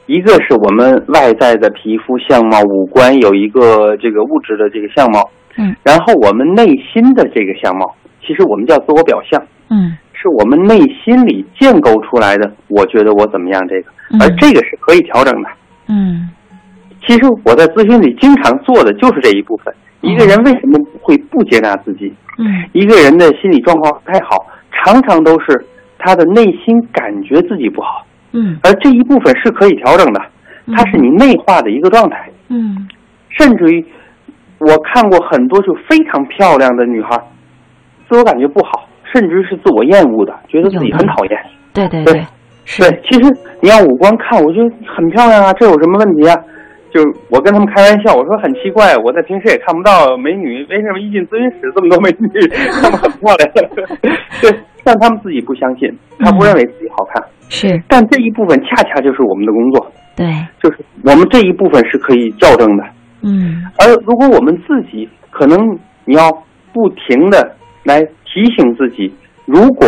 [0.07, 7.95] 一个是我们外在的皮肤相貌、五官有一个这个物质的这个相貌，嗯，然后我们内心的这个相貌，
[8.25, 12.51] 其实我们叫自我表象，嗯是我们内心里建构出来的。
[12.67, 13.89] 我觉得我怎么样，这个，
[14.23, 15.49] 而嗯这个是可以调整的。
[15.87, 16.29] 嗯
[17.05, 19.73] 其实我在咨询里经常做的就是这一部分。
[20.01, 22.13] 一个人为什么会不接纳自己？
[22.37, 25.65] 嗯一个人的心理状况不太好，常常都是
[25.97, 30.21] 他的内心感觉自己不好，嗯而这一部分是可以调整的，
[30.75, 32.29] 它是你内化的一个状态。
[32.49, 32.87] 嗯
[33.29, 33.85] 甚至于，
[34.61, 37.17] 我看过很多就非常漂亮的女孩，
[38.09, 41.37] 自我感觉不好，甚至是自我厌恶的，觉得自己很讨厌。
[41.73, 42.25] 对对对对，
[42.65, 43.29] 是对，其实
[43.61, 46.35] 你要五官看，我觉得很漂亮啊，这有什么问题啊？
[46.93, 52.27] 就是我跟他们开玩笑，我说很奇怪，我在平时也看不到美女，为什么一进咨询室这么多美女，
[52.83, 53.49] 她们很漂亮？
[54.43, 54.51] 对，
[54.83, 55.89] 但他们自己不相信，
[56.19, 57.23] 他不认为自己好看。
[57.47, 60.27] 是，但这一部分恰恰就是我们的工作，对，
[60.61, 62.83] 就是我们这一部分是可以校正的。
[63.23, 63.63] 嗯。
[63.79, 65.57] 而如果我们自己可能
[66.05, 66.31] 你要
[66.73, 69.13] 不停的来提醒自己，
[69.45, 69.87] 如果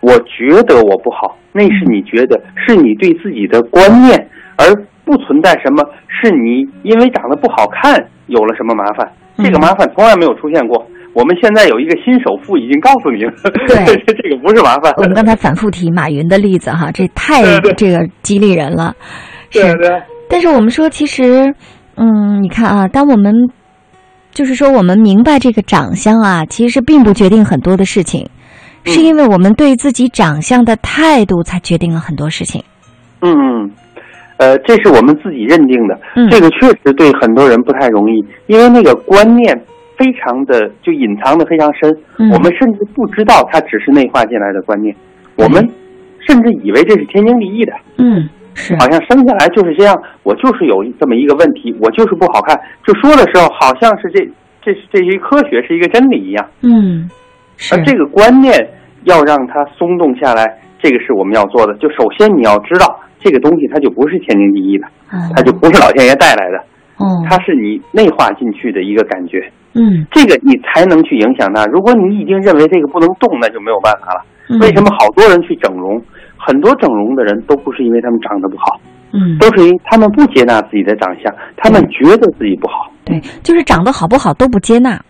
[0.00, 4.66] 我觉得我不好，那是你觉得，是你对自己的观念，而
[5.04, 9.44] 不存在什么是你因为长得不好看有了什么麻烦，嗯。
[9.44, 10.86] 这个麻烦从来没有出现过。
[11.14, 13.32] 我们现在有一个新首富已经告诉你了，
[13.66, 13.94] 对。
[14.16, 14.90] 这个不是麻烦。
[14.96, 17.42] 我们刚才反复提马云的例子哈，这太
[17.76, 18.94] 这个激励人了。
[19.50, 21.54] 对是，对，但是我们说，其实，
[21.96, 23.32] 嗯，你看啊，当我们
[24.30, 28.28] 就是说我们明白这个长相啊，其实并不决定很多的事情，
[28.84, 32.64] 是嗯因为我们对自己长相的态度才决定了很多事情。
[33.20, 33.70] 嗯嗯，
[34.38, 36.00] 呃，这是我们自己认定的。
[36.16, 36.28] 嗯。
[36.30, 39.54] 这个确实对很多人不太容易，因为那个观念
[39.96, 42.30] 非常的就隐藏的非常深，嗯。
[42.30, 44.96] 我们甚至不知道它只是内化进来的观念，
[45.36, 45.62] 我们
[46.26, 52.58] 甚至以为这是天经地义的，嗯，是，好像生下来就是这样，我就是有这么一个问题，我就是不好看。
[52.86, 54.20] 就说的时候，好像是这
[54.62, 56.46] 这是这是一科学，是一个真理一样。
[56.62, 57.08] 嗯，
[57.72, 58.54] 而这个观念
[59.04, 61.74] 要让它松动下来，这个是我们要做的。
[61.74, 66.58] 就首先你要知道，这个东西它就不是天经地义的，哦它就不是老天爷带来的，
[66.98, 69.50] 哦，它是你内化进去的一个感觉。
[69.74, 71.64] 嗯这个你才能去影响它。
[71.66, 74.20] 如果你已经认为这个不能动，那就没有办法了。
[74.50, 75.98] 嗯为什么好多人去整容？
[76.44, 78.80] 很多整容的人都不是因为他们长得不好，
[79.12, 79.38] 嗯。
[79.38, 82.90] 都是因为他们不接纳自己的长相，他们觉得自己不好。
[83.04, 85.00] 对，就是长得好不好都不接纳，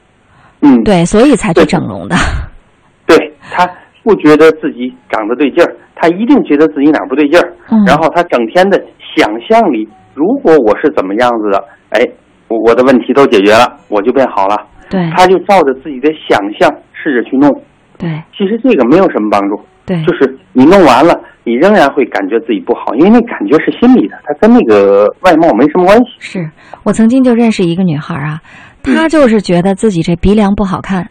[0.60, 2.16] 嗯，对，所以才去整容的。
[3.06, 3.68] 对他
[4.02, 7.84] 不觉得自己长得对劲儿，他一定觉得自己哪儿不对劲儿，嗯。
[7.84, 8.78] 然后他整天的
[9.16, 12.00] 想象里，如果我是怎么样子的，哎，
[12.48, 14.56] 我我的问题都解决了，我就变好了，
[14.90, 15.10] 对。
[15.16, 17.50] 他就照着自己的想象试着去弄，
[17.98, 18.22] 对。
[18.36, 26.04] 其实这个没有什么帮助，对，就是你弄完了，你仍然会感觉自己不好，因为那感觉是心理的，它跟那个外貌没什么关系。
[26.18, 26.50] 是
[26.82, 28.40] 我曾经就认识一个女孩啊，
[28.84, 31.08] 嗯她就是觉得自己这鼻梁不好看，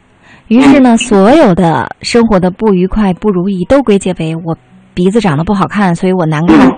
[0.48, 4.57] 于是呢，所有的生活的不愉快、不如意都归结为我
[4.93, 6.69] 鼻子长得不好看，所以我难看。
[6.69, 6.77] 嗯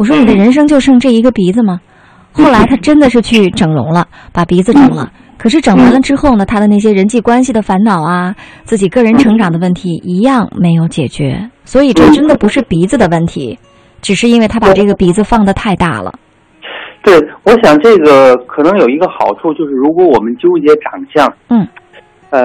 [0.00, 1.80] 我说你的人生就剩这一个鼻子吗？
[2.32, 5.10] 后来他真的是去整容了，把鼻子整了。
[5.36, 8.34] 可是整完了之后呢，他的那些人际关系的烦恼啊，
[8.64, 11.50] 自己个人成长的问题一样没有解决。
[11.64, 13.58] 所以这真的不是鼻子的问题，
[14.02, 16.12] 只是因为他把这个鼻子放得太大了。
[17.02, 21.66] 对，我想这个可能有一个好处，就是如果我们纠结长相，嗯，
[22.28, 22.42] 呃，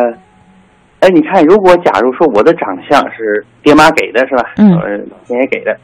[1.02, 4.44] 哎，你看，如果假如说我的长相是爹妈给的，是吧？
[4.56, 4.98] 嗯呃，
[5.28, 5.78] 爷爷给的，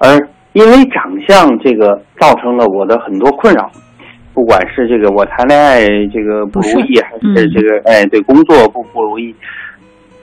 [0.00, 0.18] 而
[0.54, 3.70] 因为长相这个造成了我的很多困扰，
[4.32, 5.80] 不管是这个我谈恋爱
[6.12, 9.34] 这个不如意，还嗯是这个哎对工作不不如意，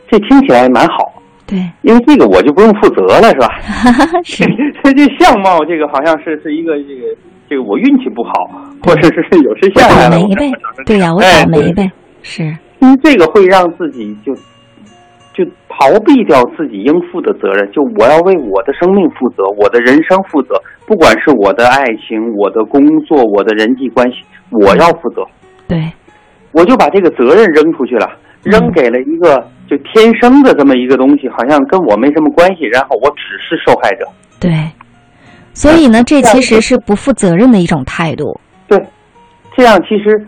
[0.10, 1.14] 这听起来蛮好，
[1.46, 3.48] 对，因为这个我就不用负责了，是吧？
[4.24, 4.44] 是，
[4.84, 7.16] 这 这相貌这个好像是是一个这个
[7.50, 8.32] 这个我运气不好，
[8.84, 10.52] 或者是有谁我下来了，我倒霉呗。
[10.86, 11.92] 对呀、我倒霉呗，
[12.22, 12.44] 是，
[12.80, 14.34] 因为这个会让自己就
[15.34, 20.56] 就逃避掉自己应负的责任，就我要为我的生命负责，我的人生负责，
[20.86, 24.18] 不管是我的爱情、我的工作、我的人际关系，
[24.52, 25.24] 我要负责，
[25.68, 25.92] 对，
[26.52, 28.08] 我就把这个责任扔出去了，
[28.46, 28.52] 嗯。
[28.52, 29.38] 扔给了一个
[29.70, 34.06] 就天生的这么一个东西，好像跟我没什么关系，然后我只是受害者。
[34.40, 34.52] 对，
[35.54, 38.40] 所以呢，这其实是不负责任的一种态度。
[38.68, 38.78] 对，
[39.56, 40.28] 这样其实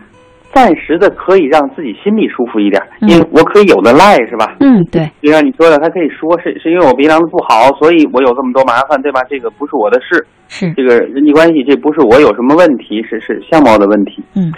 [0.54, 4.54] 暂时的可以让自己心里舒服一点，嗯因为我可以有的赖，是吧？
[4.60, 9.20] 嗯，对，就像你说的，他可以说是是因为我鼻梁子不好，所以我有这么多麻烦，对吧？
[9.28, 14.22] 这个不是我的事，是，这个人际关系这不是我有什么问题，是是相貌的问题。
[14.36, 14.52] 嗯，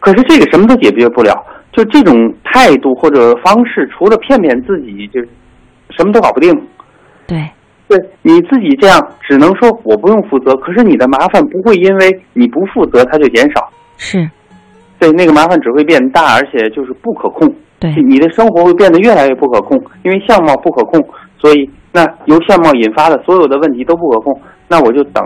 [0.00, 1.32] 可是这个什么都解决不了，
[1.70, 2.12] 就这种
[2.42, 5.20] 态度或者方式，除了骗骗自己，就
[5.96, 6.52] 什么都搞不定。
[7.26, 7.38] 对，
[7.88, 14.28] 对你自己这样，只能说我不用负责，可是你的麻烦不会因为你不负责它就减少，是，
[15.02, 17.52] 对，那个麻烦只会变大，而且就是不可控。
[17.80, 21.04] 对，你的生活会变得越来越不可控，因为相貌不可控，
[21.40, 24.40] 所以那由相貌引发的所有的问题都不可控。
[24.68, 25.20] 那我就等，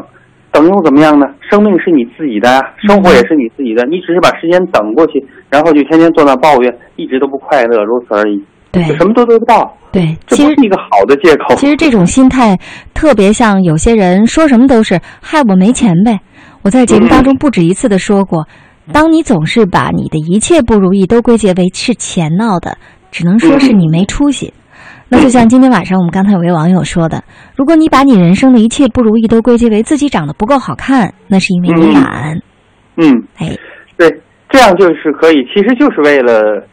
[0.51, 1.27] 等又怎么样呢？
[1.51, 8.43] 生命是你自己的呀，生活也是你自己的，你只是把时间等过去，然后就天天坐那抱怨，一直都不快乐，如此而已，
[8.73, 10.17] 对，什么都得不到，对。
[10.27, 11.55] 这其实不是一个好的借口。
[11.57, 12.57] 其实这种心态
[12.95, 16.21] 特别像有些人说什么都是害我没钱呗。
[16.63, 18.47] 我在节目当中不止一次的说过，
[18.93, 22.79] 当你总是把你的一切不如意都归结为是钱闹的，
[23.11, 24.53] 只能说是你没出息。
[25.09, 27.23] 那就像今天晚上我们刚才有位网友说的，
[27.57, 32.43] 如果你把你人生的一切不如意都归结为自己长得不够好看，那是因为你嗯懒。
[32.97, 33.57] 嗯，哎，
[33.97, 34.11] 对，
[34.49, 36.67] 这样就是可以，其实就是为了，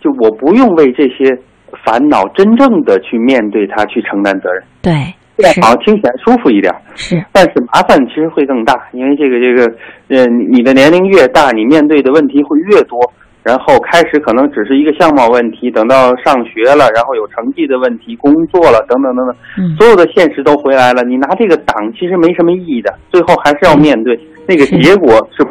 [0.00, 1.36] 就我不用为这些
[1.84, 5.14] 烦恼真正的去面对它，去承担责任，对，
[5.60, 6.74] 好像听起来舒服一点。
[6.94, 9.74] 是，但是麻烦其实会更大，因为这个这个，
[10.08, 12.98] 呃，你你的年龄越大，你面对的问题会越多。
[13.42, 21.02] 然后开始可能只是一个相貌问题，等到上学了，然后有成绩的问题，工作了，等等等等，嗯，所有的现实都回来了。
[21.02, 25.46] 你拿这个挡，其实没什么意义的，最后还是要面对那个结果是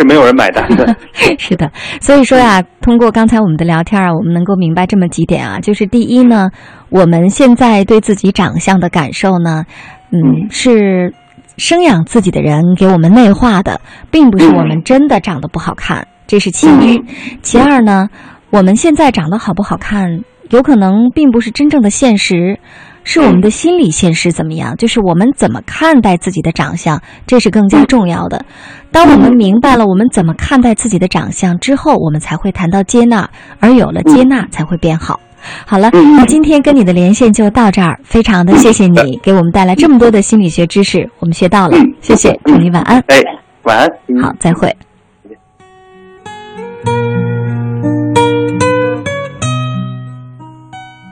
[0.00, 0.96] 是没有人买单的。
[1.38, 1.70] 是的，
[2.00, 6.50] 所以说呀，通过刚才我们的聊天啊，我们能够明白这么几点啊，就是第一呢，
[6.88, 9.64] 我们现在对自己长相的感受呢，
[10.10, 11.12] 嗯，是
[11.58, 17.02] 生养自己的人给我们内化的，并不是我们真的长得不好看，这是其一。
[17.42, 18.08] 其二呢，
[18.50, 22.58] 我们现在长得好不好看，有可能并不是真正的现实。
[23.02, 24.76] 是我们的心理现实怎么样？
[24.76, 28.44] 就是我们怎么看待自己的长相，这是更加重要的。
[28.92, 33.28] 当我们明白了我们怎么看待自己的长相之后，我们才会谈到接纳，
[33.58, 35.18] 而有了接纳，才会变好。
[35.66, 43.16] 好了，那今天跟你的连线就到这儿，非常的谢谢你给我们带来这么多的心理学知识，我们学到了，谢谢，祝你晚安，哎，
[43.62, 43.88] 晚安。
[44.08, 44.76] 嗯好，再会。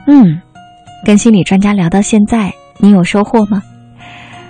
[0.05, 0.41] 嗯，
[1.05, 3.61] 跟心理专家聊到现在，你有收获吗？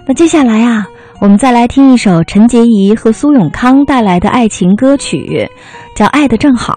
[0.05, 0.87] 那接下来啊，
[1.21, 5.47] 我们再来听一首陈洁仪和苏永康带来的爱情歌曲，
[5.95, 6.73] 叫《爱的正好》。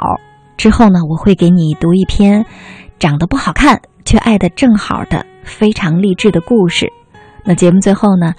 [0.57, 2.45] 之后呢，我会给你读一篇
[2.99, 6.93] 长得不好看却爱的正好的非常励志的故事。
[7.45, 8.35] 那节目最后呢，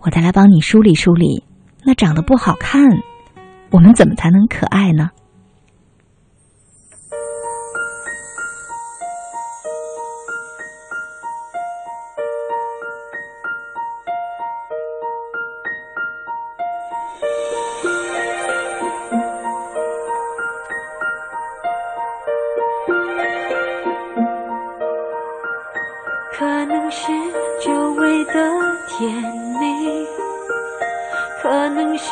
[0.00, 1.42] 我再来帮你梳理梳理，
[1.84, 2.82] 那长得不好看
[3.70, 5.10] 我们怎么才能可爱呢？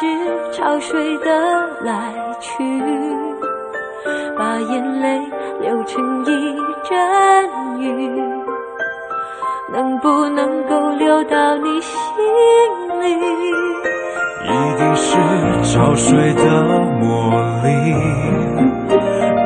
[0.05, 1.31] 是潮水的
[1.83, 2.63] 来去，
[4.37, 5.19] 把眼泪
[5.63, 6.27] 流成一
[6.85, 8.23] 阵雨，
[9.73, 11.97] 能不能够流到你心
[13.01, 13.07] 里？
[14.45, 15.17] 一定是
[15.63, 16.43] 潮水的
[17.01, 17.31] 魔
[17.63, 17.95] 力，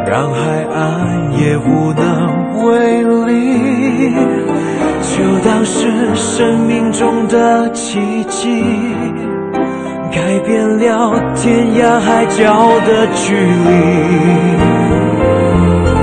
[0.07, 4.13] 让海岸也无能为力。
[5.01, 8.65] 就当是生命中的奇迹。
[10.11, 12.35] 改变了天涯海角
[12.87, 13.71] 的距离，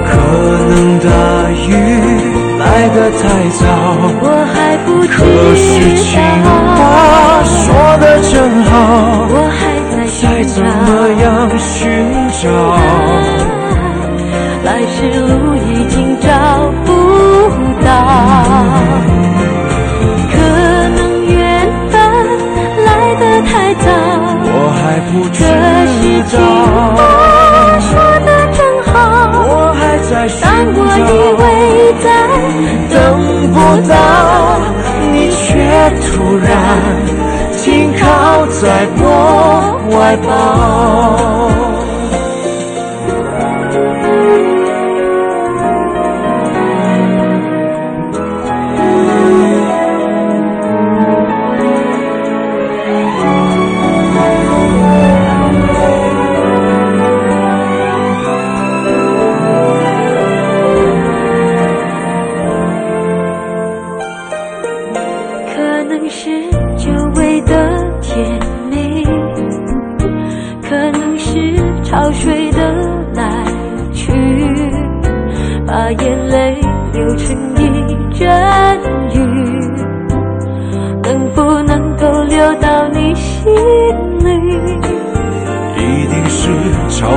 [0.05, 0.11] 可
[0.69, 1.05] 能大
[1.49, 1.59] 雨
[2.59, 3.63] 来得太早，
[4.21, 4.23] 我
[4.53, 4.55] 还
[4.85, 4.87] 不。
[5.07, 5.17] 可
[5.55, 5.65] 是
[5.97, 6.05] 情
[6.75, 6.79] 话
[7.45, 7.63] 说
[7.99, 8.33] 的真
[8.63, 8.71] 好，
[9.29, 9.59] 我还
[9.91, 10.67] 在再怎么
[11.21, 11.25] 样
[11.57, 11.83] 寻
[12.41, 12.43] 找，
[14.63, 16.27] 来时路已经找
[16.85, 16.87] 不
[25.33, 25.39] 这
[25.87, 26.97] 是情话
[27.79, 27.89] 说
[28.25, 28.93] 的真好，
[29.33, 31.01] 我还在寻当我以
[31.41, 31.43] 为
[32.01, 32.05] 在
[32.89, 32.95] 等
[33.51, 33.55] 不
[33.89, 33.93] 到，
[35.11, 35.43] 你却
[36.01, 36.47] 突然
[37.57, 39.03] 停靠在我
[39.89, 41.54] 怀抱。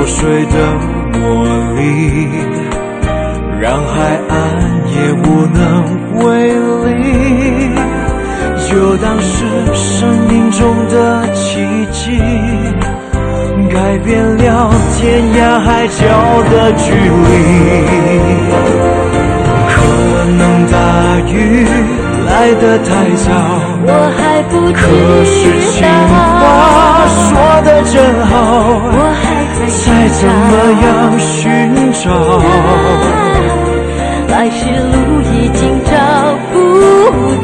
[0.08, 0.54] 水的
[1.18, 1.44] 魔
[1.76, 1.86] 力，
[3.60, 4.32] 让海岸
[4.90, 5.56] 也无能
[6.24, 6.26] 为
[6.86, 6.96] 力。
[8.66, 9.44] 就当是
[9.74, 11.60] 生命中的奇
[11.92, 12.18] 迹，
[13.70, 16.02] 改变了天涯海角
[16.50, 17.28] 的距离。
[19.68, 19.76] 可
[20.38, 20.40] 能
[20.70, 20.74] 大
[21.30, 21.34] 雨
[22.26, 23.26] 来得太早，
[23.86, 24.78] 我还不知道。
[24.80, 24.82] 可
[25.24, 25.36] 是
[25.70, 25.76] 情
[26.08, 27.28] 话说
[27.62, 27.94] 的真
[28.26, 28.34] 好，
[28.92, 29.27] 我还。
[29.68, 30.86] 再怎么样
[31.18, 31.46] 寻
[31.92, 32.08] 找，
[34.28, 35.90] 来时路已经找
[36.50, 36.56] 不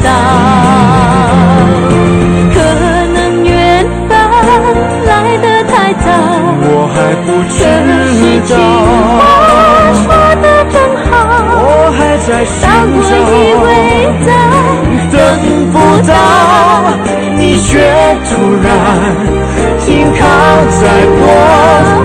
[0.03, 0.07] 到。
[2.55, 2.57] 可
[3.13, 3.53] 能缘
[4.09, 4.11] 分
[5.07, 6.07] 来得太早，
[6.61, 7.57] 我还不知
[8.49, 8.53] 道。
[9.19, 9.23] 话
[10.03, 10.07] 说
[10.41, 10.75] 的真
[11.05, 11.13] 好，
[11.61, 12.65] 我还在寻找。
[12.67, 12.99] 当我
[13.31, 13.33] 以
[13.65, 13.67] 为
[14.25, 14.29] 在
[15.13, 15.15] 等
[15.73, 15.75] 不
[16.09, 16.13] 到，
[17.37, 17.69] 你却
[18.25, 18.33] 突
[18.63, 18.67] 然。
[19.87, 21.23] 停靠在我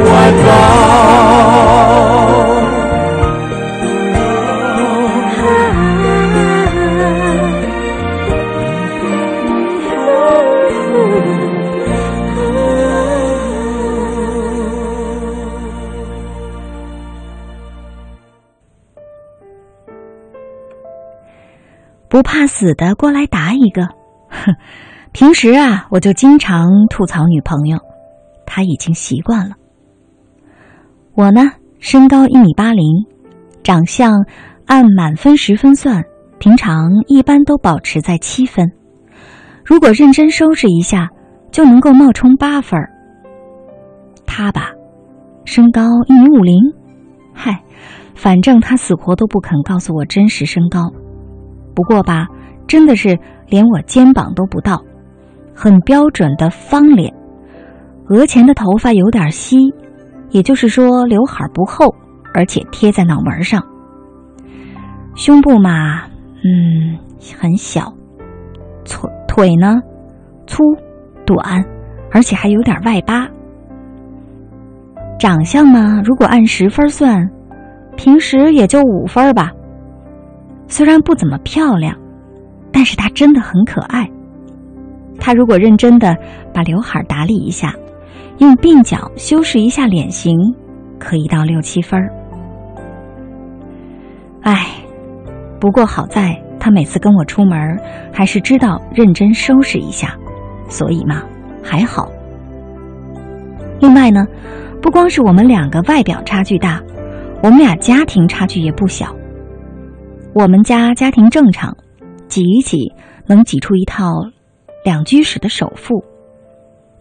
[0.06, 0.10] 怀
[0.43, 0.49] 抱。
[22.10, 23.88] 不怕死的，过来答一个，
[25.20, 27.78] 平时啊，我就经常吐槽女朋友，
[28.46, 29.56] 她已经习惯了。
[31.14, 31.41] 我呢，
[31.80, 32.86] 身高一米八零，
[33.62, 34.14] 长相
[34.66, 36.06] 按满分十分算，
[36.40, 38.72] 平常一般都保持在七分。
[39.66, 41.10] 如果认真收拾一下，
[41.52, 42.80] 就能够冒充八分。
[44.26, 44.72] 他吧，
[45.44, 46.56] 身高一米五零，
[47.34, 47.62] 嗨，
[48.16, 50.80] 反正他死活都不肯告诉我真实身高。
[51.76, 52.26] 不过吧，
[52.68, 54.82] 真的是连我肩膀都不到。
[55.61, 57.14] 很标准的方脸，
[58.07, 59.57] 额前的头发有点稀，
[60.30, 61.94] 也就是说刘海不厚，
[62.34, 63.61] 而且贴在脑门上。
[65.15, 66.03] 胸部嘛，
[66.45, 66.98] 嗯，
[67.38, 67.94] 很小，
[68.86, 69.81] 腿腿呢
[70.48, 70.64] 粗
[71.26, 71.65] 短，
[72.14, 73.27] 而且还有点外八。
[75.19, 77.30] 长相嘛，如果按十分算，
[77.98, 79.52] 平时也就五分吧。
[80.69, 81.98] 虽然不怎么漂亮，
[82.72, 84.10] 但是她真的很可爱。
[85.20, 86.16] 他如果认真的
[86.54, 87.74] 把刘海打理一下，
[88.38, 90.38] 用鬓角修饰一下脸型，
[90.98, 92.12] 可以到六七分儿。
[94.41, 94.66] 唉，
[95.60, 97.78] 不过好在他每次跟我出门，
[98.14, 100.16] 还是知道认真收拾一下，
[100.70, 101.22] 所以嘛，
[101.62, 102.10] 还好。
[103.82, 104.26] 另外呢，
[104.82, 106.82] 不光是我们两个外表差距大，
[107.44, 109.16] 我们俩家庭差距也不小。
[110.34, 111.76] 我们家家庭正常，
[112.28, 112.94] 挤一挤
[113.26, 114.12] 能挤出一套
[114.84, 116.03] 两居室的首付。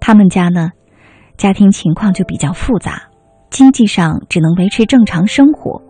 [0.00, 0.70] 他们家呢，
[1.36, 3.02] 家庭情况就比较复杂，
[3.50, 5.82] 经济上只能维持正常生活。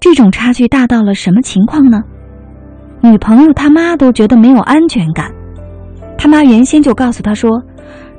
[0.00, 2.02] 这种差距大到了什么情况呢？
[3.00, 5.30] 女朋友他妈都觉得没有安全感，
[6.16, 7.62] 他妈原先就告诉他说。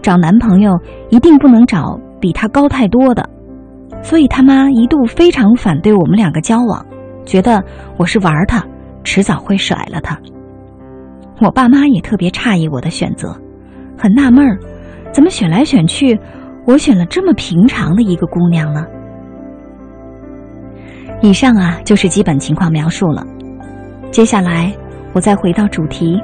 [0.01, 0.80] 找男朋友
[1.10, 3.30] 一定不能找比他高太多的，
[4.01, 6.85] 所以他妈一度非常反对我们两个交往，
[7.26, 7.61] 觉得
[7.97, 8.65] 我是玩他，
[9.03, 10.18] 迟早会甩了他。
[11.41, 13.34] 我爸妈也特别诧异我的选择，
[13.98, 14.60] 很纳闷儿，
[15.14, 16.20] 怎么选来选去，
[16.66, 18.86] 我选了这么平常的一个姑娘呢？
[21.22, 23.26] 以上啊就是基本情况描述了，
[24.11, 24.74] 接下来
[25.14, 26.22] 我再回到主题，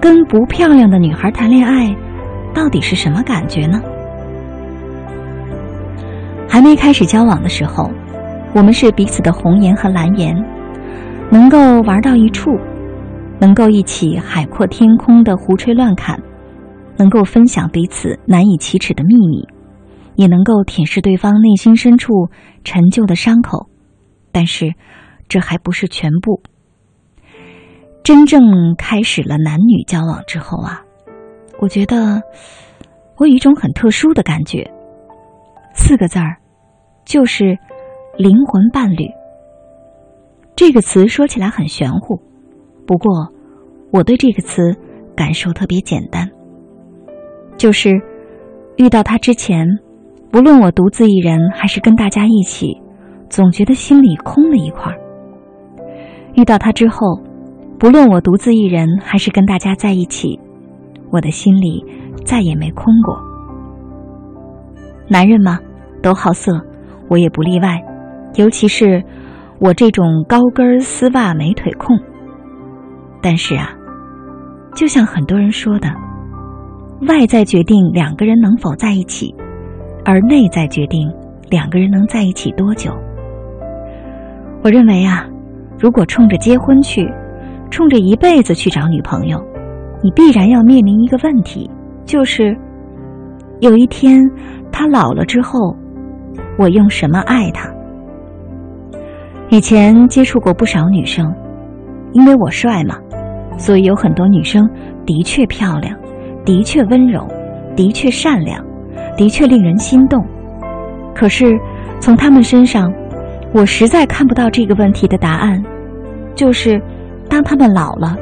[0.00, 1.94] 跟不漂亮的女孩谈恋爱。
[2.52, 3.80] 到底是什么感觉呢？
[6.48, 7.88] 还没开始交往的时候，
[8.52, 10.36] 我们是彼此的红颜和蓝颜，
[11.30, 12.58] 能够玩到一处，
[13.40, 16.22] 能够一起海阔天空的胡吹乱侃，
[16.98, 19.48] 能够分享彼此难以启齿的秘密，
[20.14, 22.28] 也能够舔舐对方内心深处
[22.62, 23.68] 陈旧的伤口。
[24.30, 24.74] 但是，
[25.28, 26.42] 这还不是全部。
[28.02, 28.42] 真正
[28.76, 30.82] 开始了男女交往之后啊。
[31.58, 32.22] 我觉得
[33.16, 34.70] 我有一种很特殊的感觉，
[35.74, 36.36] 四个字儿，
[37.04, 37.58] 就是
[38.16, 39.08] 灵魂伴侣。
[40.56, 42.20] 这个词说起来很玄乎，
[42.90, 43.28] 不过
[43.92, 44.74] 我对这个词
[45.14, 46.28] 感受特别简单，
[47.56, 48.02] 就是
[48.78, 49.64] 遇到他之前，
[50.32, 52.82] 不论我独自一人还是跟大家一起，
[53.28, 54.98] 总觉得心里空了一块儿；
[56.34, 57.22] 遇到他之后，
[57.78, 60.40] 不论我独自一人还是跟大家在一起。
[61.12, 61.84] 我的心里
[62.24, 63.16] 再也没空过。
[65.06, 65.60] 男人嘛，
[66.02, 66.60] 都好色，
[67.08, 67.80] 我也不例外。
[68.34, 69.04] 尤其是
[69.60, 71.96] 我这种高跟丝袜美腿控。
[73.22, 73.70] 但是啊，
[74.74, 75.88] 就像很多人说的，
[77.08, 79.34] 外在决定两个人能否在一起，
[80.04, 81.12] 而内在决定
[81.50, 82.92] 两个人能在一起多久。
[84.62, 85.26] 我认为啊，
[85.78, 87.06] 如果冲着结婚去，
[87.70, 89.42] 冲着一辈子去找女朋友。
[90.02, 91.70] 你必然要面临一个问题，
[92.06, 92.56] 就是
[93.60, 94.18] 有一天
[94.72, 95.76] 他老了之后，
[96.58, 97.70] 我用什么爱他？
[99.50, 101.34] 以前接触过不少女生，
[102.12, 102.96] 因为我帅嘛，
[103.58, 104.68] 所以有很多女生
[105.06, 105.96] 的确漂亮，
[106.44, 107.26] 的确温柔，
[107.76, 108.64] 的确善良，
[109.16, 110.24] 的确令人心动。
[111.14, 111.58] 可是
[112.00, 112.92] 从他们身上，
[113.52, 115.62] 我实在看不到这个问题的答案，
[116.34, 116.80] 就是
[117.28, 118.16] 当他们老了，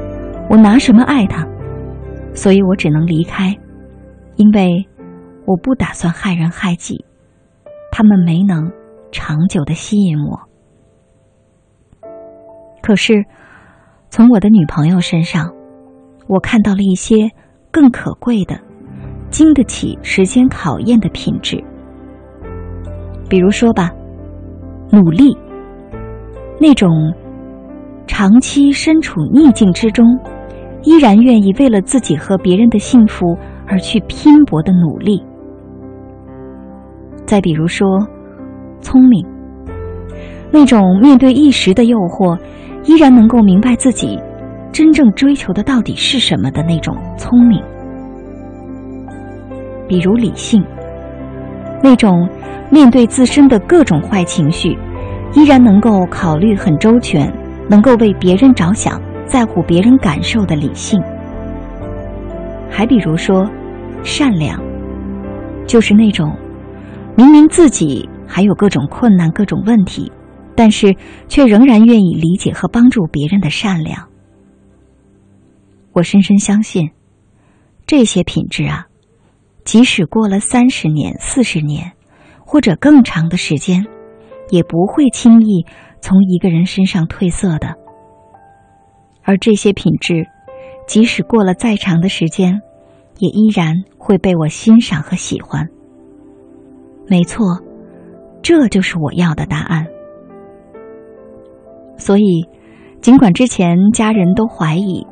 [0.50, 1.46] 我拿什么爱他？
[2.34, 3.56] 所以我只能离开，
[4.36, 4.86] 因为
[5.44, 7.04] 我不打算害人害己，
[7.90, 8.70] 他们没能
[9.10, 10.38] 长久的吸引我。
[12.82, 13.24] 可是，
[14.10, 15.52] 从我的女朋友身上，
[16.26, 17.30] 我看到了一些
[17.70, 18.58] 更可贵的、
[19.30, 21.62] 经得起时间考验的品质。
[23.28, 23.90] 比如说吧，
[24.90, 25.36] 努力，
[26.58, 27.12] 那种
[28.06, 30.18] 长期身处逆境之中。
[30.84, 33.36] 依然愿意为了自己和别人的幸福
[33.66, 35.20] 而去拼搏的努力。
[37.26, 37.98] 再比如说，
[38.80, 39.26] 聪明，
[40.52, 42.38] 那种面对一时的诱惑，
[42.88, 44.18] 依然能够明白自己
[44.72, 47.62] 真正追求的到底是什么的那种聪明。
[49.86, 50.64] 比如理性，
[51.82, 52.26] 那种
[52.70, 54.74] 面对自身的各种坏情绪，
[55.34, 57.30] 依然能够考虑很周全，
[57.68, 58.98] 能够为别人着想。
[59.26, 60.98] 在乎别人感受的理性，
[62.70, 63.46] 还比如说，
[64.02, 64.58] 善良，
[65.66, 66.34] 就是那种
[67.14, 70.10] 明明自己还有各种困难、各种问题，
[70.58, 70.96] 但是
[71.28, 74.08] 却仍然愿意理解和帮助别人的善良。
[75.92, 76.90] 我深深相信，
[77.86, 78.88] 这些品质啊，
[79.64, 81.92] 即使过了三十年、四十年，
[82.44, 83.86] 或者更长的时间，
[84.50, 85.64] 也不会轻易
[86.00, 87.76] 从一个人身上褪色的。
[89.22, 90.26] 而这些品质，
[90.88, 92.60] 即使过了再长的时间，
[93.18, 95.68] 也依然会被我欣赏和喜欢。
[97.06, 97.62] 没错，
[98.42, 99.86] 这就是我要的答案。
[101.98, 102.48] 所以，
[103.02, 105.06] 尽管之前家人都怀疑，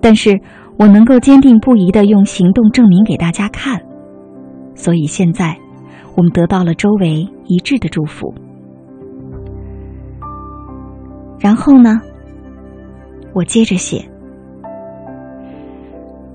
[0.00, 0.40] 但是
[0.78, 3.80] 我能够坚定不移的用行动证明给大家看。
[4.74, 5.56] 所以现在
[6.16, 8.34] 我们得到了周围一致的祝福。
[11.38, 12.00] 然后呢，
[13.34, 14.04] 我接着写。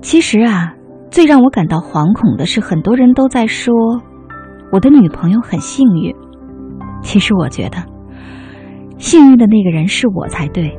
[0.00, 0.74] 其实啊，
[1.10, 3.74] 最让我感到惶恐的是，很多人都在说
[4.70, 6.14] 我的女朋友很幸运。
[7.02, 7.78] 其实我觉得，
[8.98, 10.76] 幸运的那个人是我才对。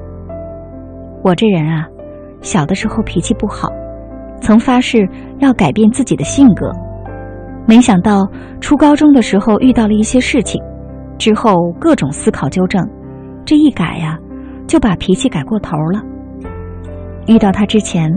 [1.24, 1.88] 我这人啊，
[2.42, 3.70] 小的时候脾气不好，
[4.42, 5.08] 曾发誓
[5.40, 6.72] 要改变自己的性格。
[7.68, 8.28] 没想到
[8.62, 10.62] 初高中的时候遇到了一些事情，
[11.18, 12.82] 之后各种思考纠正，
[13.44, 14.18] 这一改呀，
[14.68, 16.02] 就把脾气改过头了。
[17.28, 18.10] 遇到他之前，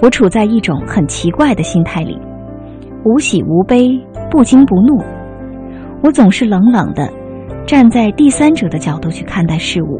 [0.00, 2.18] 我处在一种很奇怪的心态里，
[3.04, 3.90] 无喜无悲，
[4.30, 5.04] 不惊不怒。
[6.02, 7.06] 我总是冷冷的，
[7.66, 9.98] 站在第三者的角度去看待事物。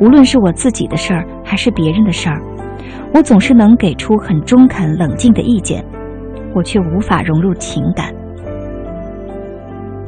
[0.00, 2.40] 无论是我自己的事儿还是别人的事儿，
[3.14, 5.84] 我总是能给出很中肯、冷静的意见，
[6.54, 8.14] 我却无法融入情感。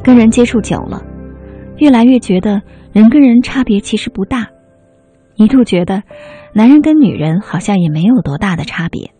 [0.03, 1.01] 跟人接触久了，
[1.77, 2.61] 越来越觉得
[2.91, 4.47] 人跟人差别其实不大，
[5.35, 6.03] 一度觉得
[6.53, 9.11] 男人跟女人好像也没有多大的差别。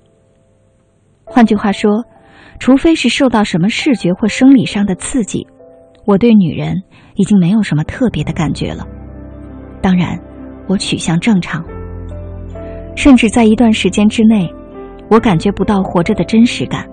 [1.23, 2.03] 换句话说，
[2.59, 5.47] 除非是受到什么视觉或生理上的刺激，
[6.05, 6.83] 我对女人
[7.15, 8.85] 已经没有什么特别的感觉了。
[9.81, 10.19] 当然。
[10.65, 11.61] 我取向正常，
[12.95, 14.49] 甚至在一段时间之内，
[15.09, 16.87] 我感觉不到活着的真实感。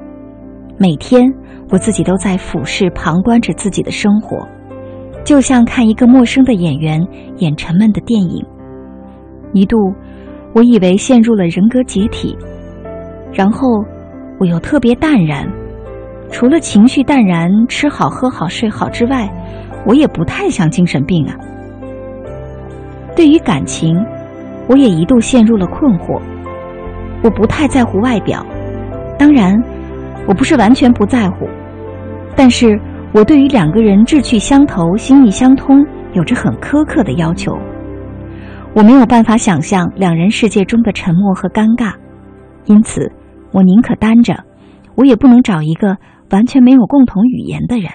[0.76, 1.32] 每天，
[1.70, 4.44] 我自己都在俯视、旁观着自己的生活，
[5.24, 7.00] 就像看一个陌生的演员
[7.36, 8.44] 演沉闷的电影。
[9.52, 9.76] 一度，
[10.52, 12.36] 我以为陷入了人格解体，
[13.32, 13.68] 然后
[14.40, 15.48] 我又特别淡然。
[16.30, 19.28] 除了情绪淡然、吃好喝好睡好之外，
[19.86, 21.34] 我也不太像精神病啊。
[23.16, 23.94] 对于感情，
[24.68, 26.20] 我也一度陷入了困惑。
[27.22, 28.44] 我不太在乎外表，
[29.18, 29.54] 当然，
[30.26, 31.46] 我不是完全不在乎，
[32.34, 32.80] 但是
[33.12, 35.84] 我对于两个人志趣相投、心意相通
[36.14, 37.52] 有着很苛刻的要求。
[38.72, 41.92] 我没有办法想象两人世界中的沉默和尴尬，
[42.64, 43.12] 因此，
[43.52, 44.34] 我宁可单着，
[44.94, 45.96] 我也不能找一个
[46.30, 47.90] 完全没有共同语言的人，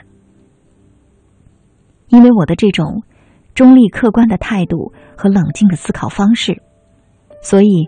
[2.10, 3.04] 因为我的这种。
[3.54, 6.62] 中立客观的态度和冷静的思考方式，
[7.42, 7.88] 所以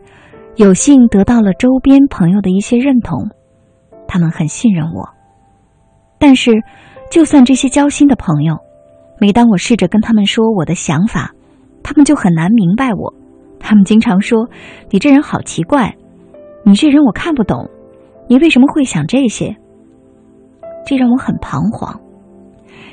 [0.55, 3.27] 有幸得到了周边朋友的一些认同，
[4.07, 5.09] 他们很信任我。
[6.17, 6.53] 但是，
[7.11, 8.59] 就算这些交心的朋友，
[9.19, 11.33] 每当我试着跟他们说我的想法，
[11.83, 13.13] 他们就很难明白我。
[13.59, 14.47] 他们经常说
[14.89, 15.97] ：“你这人好奇怪，
[16.63, 17.69] 你这人我看不懂，
[18.29, 19.57] 你为什么会想这些？”
[20.88, 21.99] 这让我很彷徨。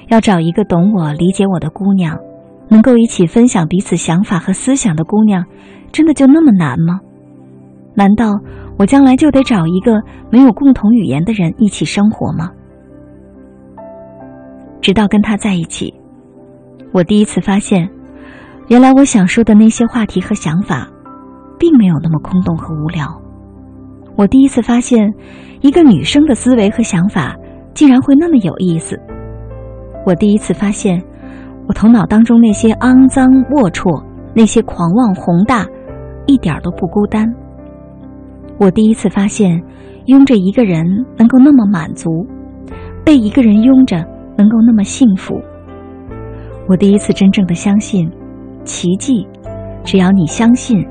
[0.08, 2.18] 要找一个懂我、理解我的姑娘。
[2.66, 5.44] 能够一起分享彼此想法和思想的姑娘，
[5.92, 6.98] 真的就那么难吗？
[7.94, 8.40] 难道
[8.78, 12.50] 我将来就得找一个没有共同语言的人一起生活吗？
[14.80, 15.94] 直到跟他在一起，
[16.90, 17.88] 我第一次发现，
[18.68, 20.88] 原来我想说的那些话题和想法，
[21.58, 23.20] 并没有那么空洞和无聊。
[24.16, 25.12] 我第一次发现，
[25.60, 27.36] 一个女生的思维和想法
[27.74, 28.98] 竟然会那么有意思。
[30.06, 31.02] 我第一次发现。
[31.66, 35.66] 我头脑当中那些肮脏龌龊，那些狂妄宏大，
[36.26, 37.26] 一点都不孤单。
[38.58, 39.58] 我第一次发现，
[40.04, 40.84] 拥着一个人
[41.16, 42.26] 能够那么满足，
[43.02, 43.96] 被一个人拥着
[44.36, 45.40] 能够那么幸福。
[46.68, 48.12] 我第一次真正的相信，
[48.62, 49.26] 奇迹，
[49.84, 50.86] 只要你相信，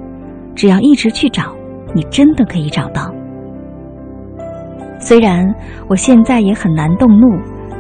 [0.56, 1.54] 只要一直去找，
[1.94, 3.14] 你真的可以找到。
[5.06, 5.46] 虽然
[5.90, 7.28] 我现在也很难动怒，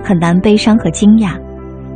[0.04, 1.40] 很难悲伤和惊讶。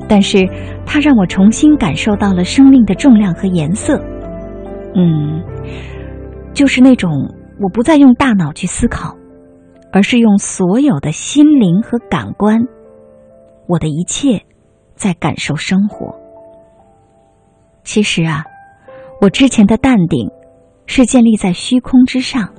[0.07, 0.47] 但是，
[0.85, 4.01] 它让我重新感受到了生命的重量和颜色。
[4.95, 5.43] 嗯，
[6.53, 7.11] 就是那种
[7.59, 9.17] 我不再用大脑去思考，
[9.91, 12.61] 而是用所有的心灵和感官，
[13.67, 14.41] 我的一切
[14.95, 16.15] 在感受生活。
[17.83, 18.45] 其实啊，
[19.19, 20.29] 我之前的淡定
[20.85, 22.53] 是建立在虚空之上，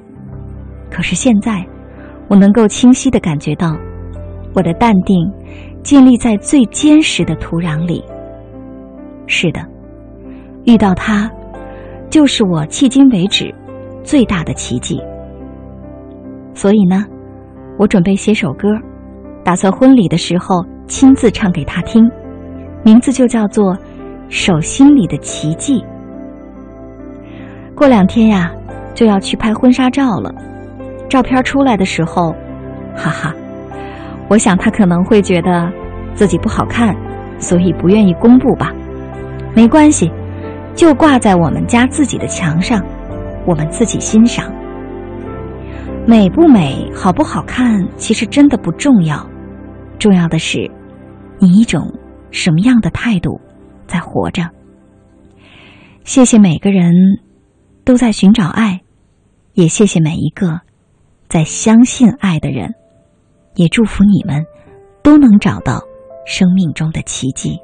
[0.91, 1.67] 可是现在，
[2.29, 3.77] 我能够清晰的感觉到
[4.55, 5.17] 我的淡定。
[5.81, 8.05] 建立在最坚实的土壤里。
[9.27, 9.61] 是的，
[10.65, 11.31] 遇到他，
[12.11, 13.55] 就是我迄今为止
[14.03, 15.01] 最大的奇迹。
[16.53, 17.07] 所以呢，
[17.79, 18.69] 我准备写首歌，
[19.43, 22.11] 打算婚礼的时候亲自唱给他听，
[22.83, 23.75] 名字就叫做
[24.29, 25.81] 《手心里的奇迹》。
[27.75, 28.53] 过两天呀，
[28.93, 30.35] 就要去拍婚纱照了，
[31.09, 32.33] 照片出来的时候，
[32.95, 33.35] 哈哈。
[34.29, 35.73] 我想他可能会觉得
[36.15, 36.95] 自己不好看，
[37.39, 38.73] 所以不愿意公布吧。
[39.55, 40.11] 没关系，
[40.75, 42.85] 就挂在我们家自己的墙上，
[43.47, 44.53] 我们自己欣赏。
[46.07, 49.27] 美不美、好不好看，其实真的不重要，
[49.99, 50.71] 重要的是，
[51.39, 51.93] 你一种
[52.31, 53.41] 什么样的态度
[53.87, 54.43] 在活着。
[56.05, 56.93] 谢谢每个人
[57.85, 58.81] 都在寻找爱，
[59.55, 60.61] 也谢谢每一个
[61.29, 62.75] 在相信爱的人，
[63.55, 64.45] 也祝福你们
[65.03, 65.83] 都能找到
[66.27, 67.59] 生命中的奇迹。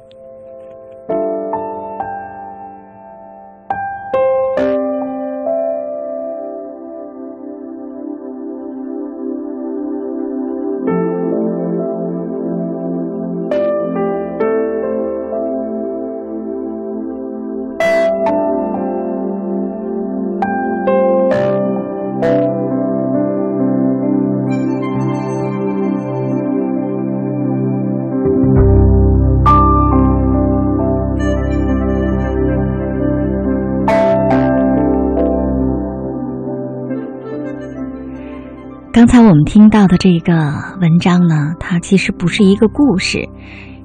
[39.05, 40.33] 刚才我们听到的这个
[40.81, 43.29] 文章呢，它其实不是一个故事，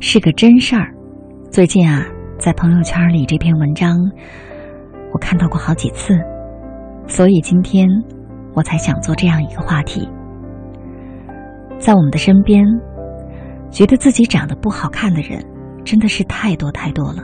[0.01, 0.95] 是个真事儿。
[1.51, 2.07] 最近啊，
[2.39, 3.99] 在朋友圈里这篇文章，
[5.13, 6.15] 我看到过好几次，
[7.07, 7.87] 所以今天
[8.55, 10.09] 我才想做这样一个话题。
[11.79, 12.65] 在我们的身边，
[13.71, 15.45] 觉得自己长得不好看的人，
[15.85, 17.23] 真的是太多太多了。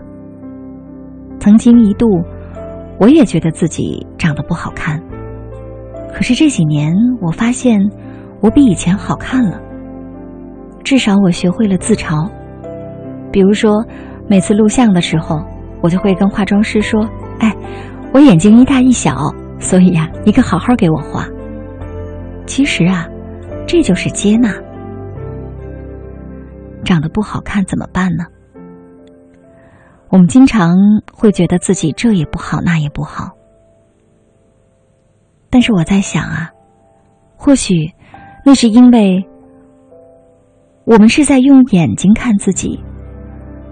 [1.40, 2.06] 曾经一度，
[3.00, 5.02] 我也觉得自己长得不好看。
[6.12, 7.78] 可是这几年，我发现
[8.40, 9.60] 我比以前好看了。
[10.82, 12.30] 至少我学会了自嘲。
[13.32, 13.84] 比如说，
[14.28, 15.44] 每次录像的时候，
[15.82, 17.06] 我就会跟化妆师说
[17.40, 17.54] ：“哎，
[18.12, 19.14] 我眼睛一大一小，
[19.58, 21.26] 所以呀，你可好好给我画。”
[22.46, 23.06] 其实啊，
[23.66, 24.54] 这就是接纳。
[26.84, 28.24] 长得不好看怎么办呢？
[30.08, 30.76] 我们经常
[31.12, 33.35] 会觉得自己这也不好，那也不好。
[35.50, 36.50] 但是我在想啊，
[37.36, 37.74] 或许
[38.44, 39.24] 那是因为
[40.84, 42.78] 我们是在用眼睛看自己，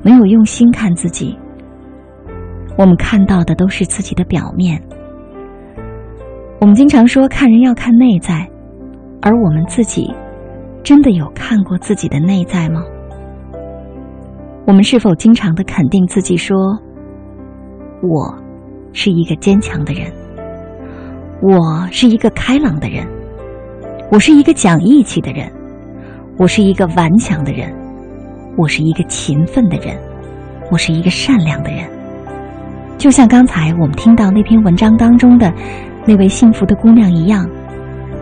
[0.02, 1.38] 没有用心看自己。
[2.76, 4.82] 我们看到的都是自己的表面。
[6.60, 8.48] 我们经常说看人要看内在，
[9.20, 10.12] 而我们自己
[10.82, 12.82] 真的有看过自己的内在吗？
[14.66, 16.56] 我们是否经常的肯定自己说
[18.02, 18.34] ：“我
[18.92, 20.10] 是一个坚强的人。”
[21.42, 23.06] 我是一个开朗的人，
[24.10, 25.50] 我是一个讲义气的人，
[26.38, 27.70] 我是一个顽强的人，
[28.56, 29.98] 我是一个勤奋的人，
[30.70, 31.84] 我是一个善良的人。
[32.96, 35.52] 就像刚才我们听到那篇文章当中的
[36.06, 37.46] 那位幸福的姑娘一样，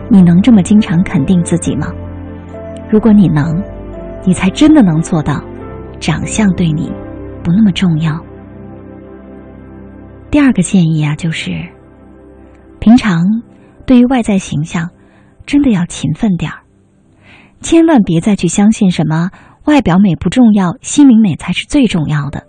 [0.09, 1.87] 你能这么经常肯定自己吗？
[2.89, 3.63] 如果你能，
[4.25, 5.41] 你才真的能做到，
[5.99, 6.91] 长相对你
[7.41, 8.19] 不那么重要。
[10.29, 11.51] 第二个建议啊，就是。
[12.83, 13.23] 平常，
[13.85, 14.89] 对于外在形象，
[15.45, 16.63] 真的要勤奋点儿，
[17.61, 19.29] 千万别再去相信什么
[19.63, 22.43] 外表美不重要，心灵美才是最重要的。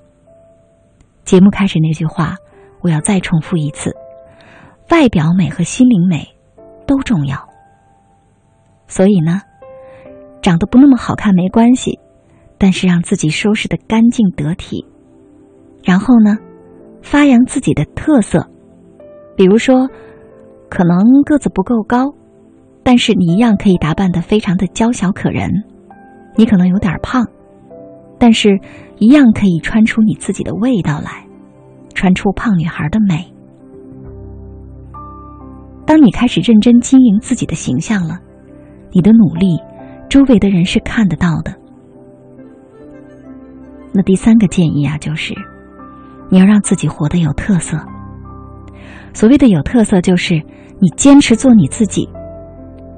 [1.22, 2.34] 节目开始那句话，
[2.80, 3.94] 我要再重复一次：
[4.90, 6.26] 外表美和心灵美
[6.84, 7.48] 都重要。
[8.88, 9.40] 所以呢，
[10.42, 12.00] 长得不那么好看没关系，
[12.58, 14.84] 但是让自己收拾的干净得体，
[15.84, 16.38] 然后呢，
[17.02, 18.50] 发扬自己的特色，
[19.36, 19.88] 比如说。
[20.68, 22.14] 可能个子不够高，
[22.82, 25.50] 但是你一样可以打扮的非常的娇小可人。
[26.36, 27.24] 你可能有点胖，
[28.18, 28.58] 但是
[28.98, 31.24] 一样可以穿出你自己的味道来，
[31.94, 33.32] 穿出胖女孩的美。
[35.86, 38.18] 当你开始认真经营自己的形象了，
[38.90, 39.60] 你的努力，
[40.08, 41.54] 周围的人是看得到的。
[43.92, 45.34] 那第三个建议啊，就是
[46.30, 47.78] 你要让自己活得有特色。
[49.14, 50.42] 所谓的有特色，就是。
[50.80, 52.06] 你坚持做你自己，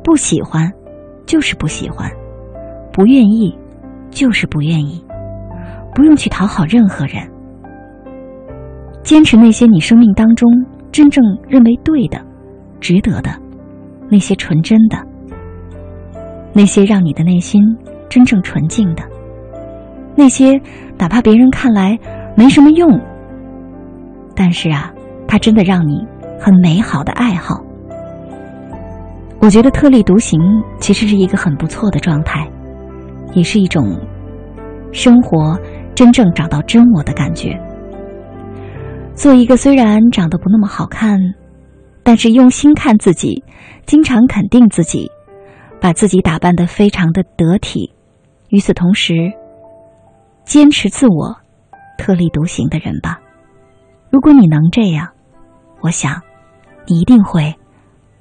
[0.03, 0.69] 不喜欢
[1.27, 2.11] 就是不喜欢，
[2.91, 3.57] 不愿意
[4.11, 5.05] 就是不愿意，
[5.95, 7.23] 不用去讨好任何人。
[9.05, 10.51] 坚持那些你生命当中
[10.91, 12.19] 真正认为对的、
[12.81, 13.31] 值得的，
[14.11, 14.97] 那些纯真的，
[16.55, 17.63] 那些让你的内心
[18.09, 19.05] 真正纯净的，
[20.17, 20.61] 那些
[20.99, 21.97] 哪怕别人看来
[22.35, 22.99] 没什么用，
[24.35, 24.93] 但是啊，
[25.29, 26.07] 它真的让你
[26.41, 27.63] 很美好的爱好。
[29.41, 30.41] 我觉得特立独行
[30.81, 32.51] 其实是一个很不错的状态，
[33.35, 33.99] 也是一种
[34.93, 35.59] 生活
[35.95, 37.59] 真正找到真我的感觉。
[39.15, 41.19] 做一个虽然长得不那么好看，
[42.03, 43.45] 但是用心看自己，
[43.85, 45.11] 经常肯定自己，
[45.81, 47.95] 把自己打扮的非常的得体，
[48.49, 49.33] 与此同时
[50.45, 51.37] 坚持自我、
[51.99, 53.21] 特立独行的人吧。
[54.11, 55.11] 如果你能这样，
[55.81, 56.21] 我想
[56.87, 57.55] 你一定会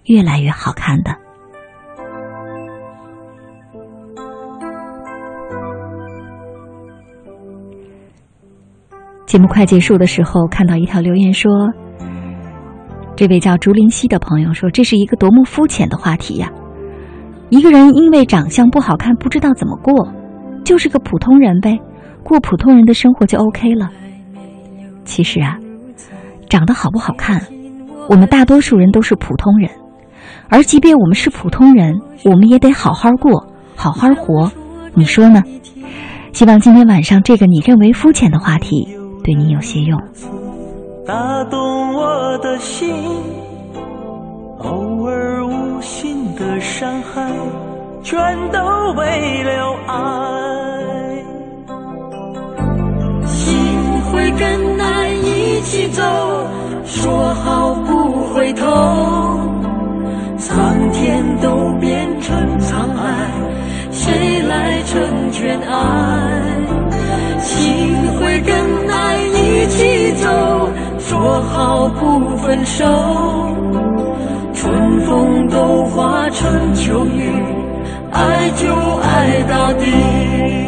[0.05, 1.15] 越来越好看的。
[9.25, 11.51] 节目快结束的时候看到一条留言说
[13.15, 16.49] 这位叫竹林溪的朋友说这是一个多么肤浅的话题呀！
[17.49, 20.13] 一个人因为长相不好看不知道怎么过
[20.63, 21.79] 就是个普通人呗
[22.23, 23.89] 过普通人的生活就 ok 了。
[25.03, 25.57] 其实啊
[26.49, 27.41] 长得好不好看，
[28.09, 29.69] 我们大多数人都是普通人，
[30.49, 34.51] 而即便我们是普通人，我们也得好好过，好好活。
[34.93, 35.41] 你说呢？
[36.31, 38.87] 希望今天晚上这个你认为肤浅的话题。”
[39.23, 39.99] 对你有些用。
[41.07, 42.93] 打动我的心，
[44.59, 47.27] 偶尔无心的伤害，
[48.03, 48.59] 全都
[48.95, 49.95] 为了爱。
[53.25, 53.57] 心
[54.11, 56.03] 会更爱一起走，
[56.85, 58.65] 说好不回头，
[60.37, 63.31] 苍天都变成沧海，
[63.91, 65.73] 谁来成全爱？
[67.39, 68.55] 心会跟
[68.87, 70.29] 爱一起走，
[70.99, 72.85] 说好不分手，
[74.53, 77.31] 春风都化成秋雨，
[78.11, 80.64] 爱就爱到底。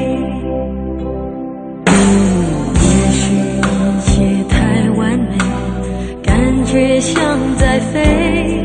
[7.00, 8.57] 像在飞，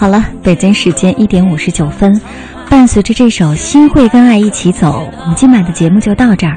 [0.00, 2.18] 好了，北京时间一点五十九分，
[2.70, 6.56] 伴随着这首《心会跟爱一起走》，我们今晚的节目就到这儿。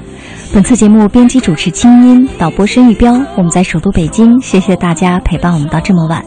[0.53, 6.23] 本次节目编辑主持清音，导播申玉彪，我们在首都北京，谢谢大家陪伴我们到这么晚。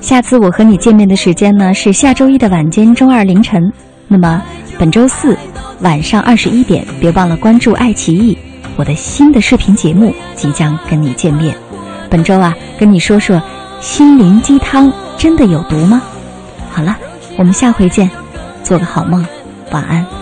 [0.00, 3.62] 下次我和你见面的时间呢是下周一的晚间，周二凌晨。
[4.08, 4.42] 那么
[4.80, 5.38] 本周四
[5.82, 8.36] 晚上二十一点，别忘了关注爱奇艺，
[8.74, 11.54] 我的新的视频节目即将跟你见面。
[12.10, 13.40] 本周啊，跟你说说
[13.78, 16.02] 心灵鸡汤真的有毒吗？
[16.78, 16.96] 好了，
[17.36, 18.08] 我们下回见，
[18.62, 19.26] 做个好梦，
[19.72, 20.17] 晚安。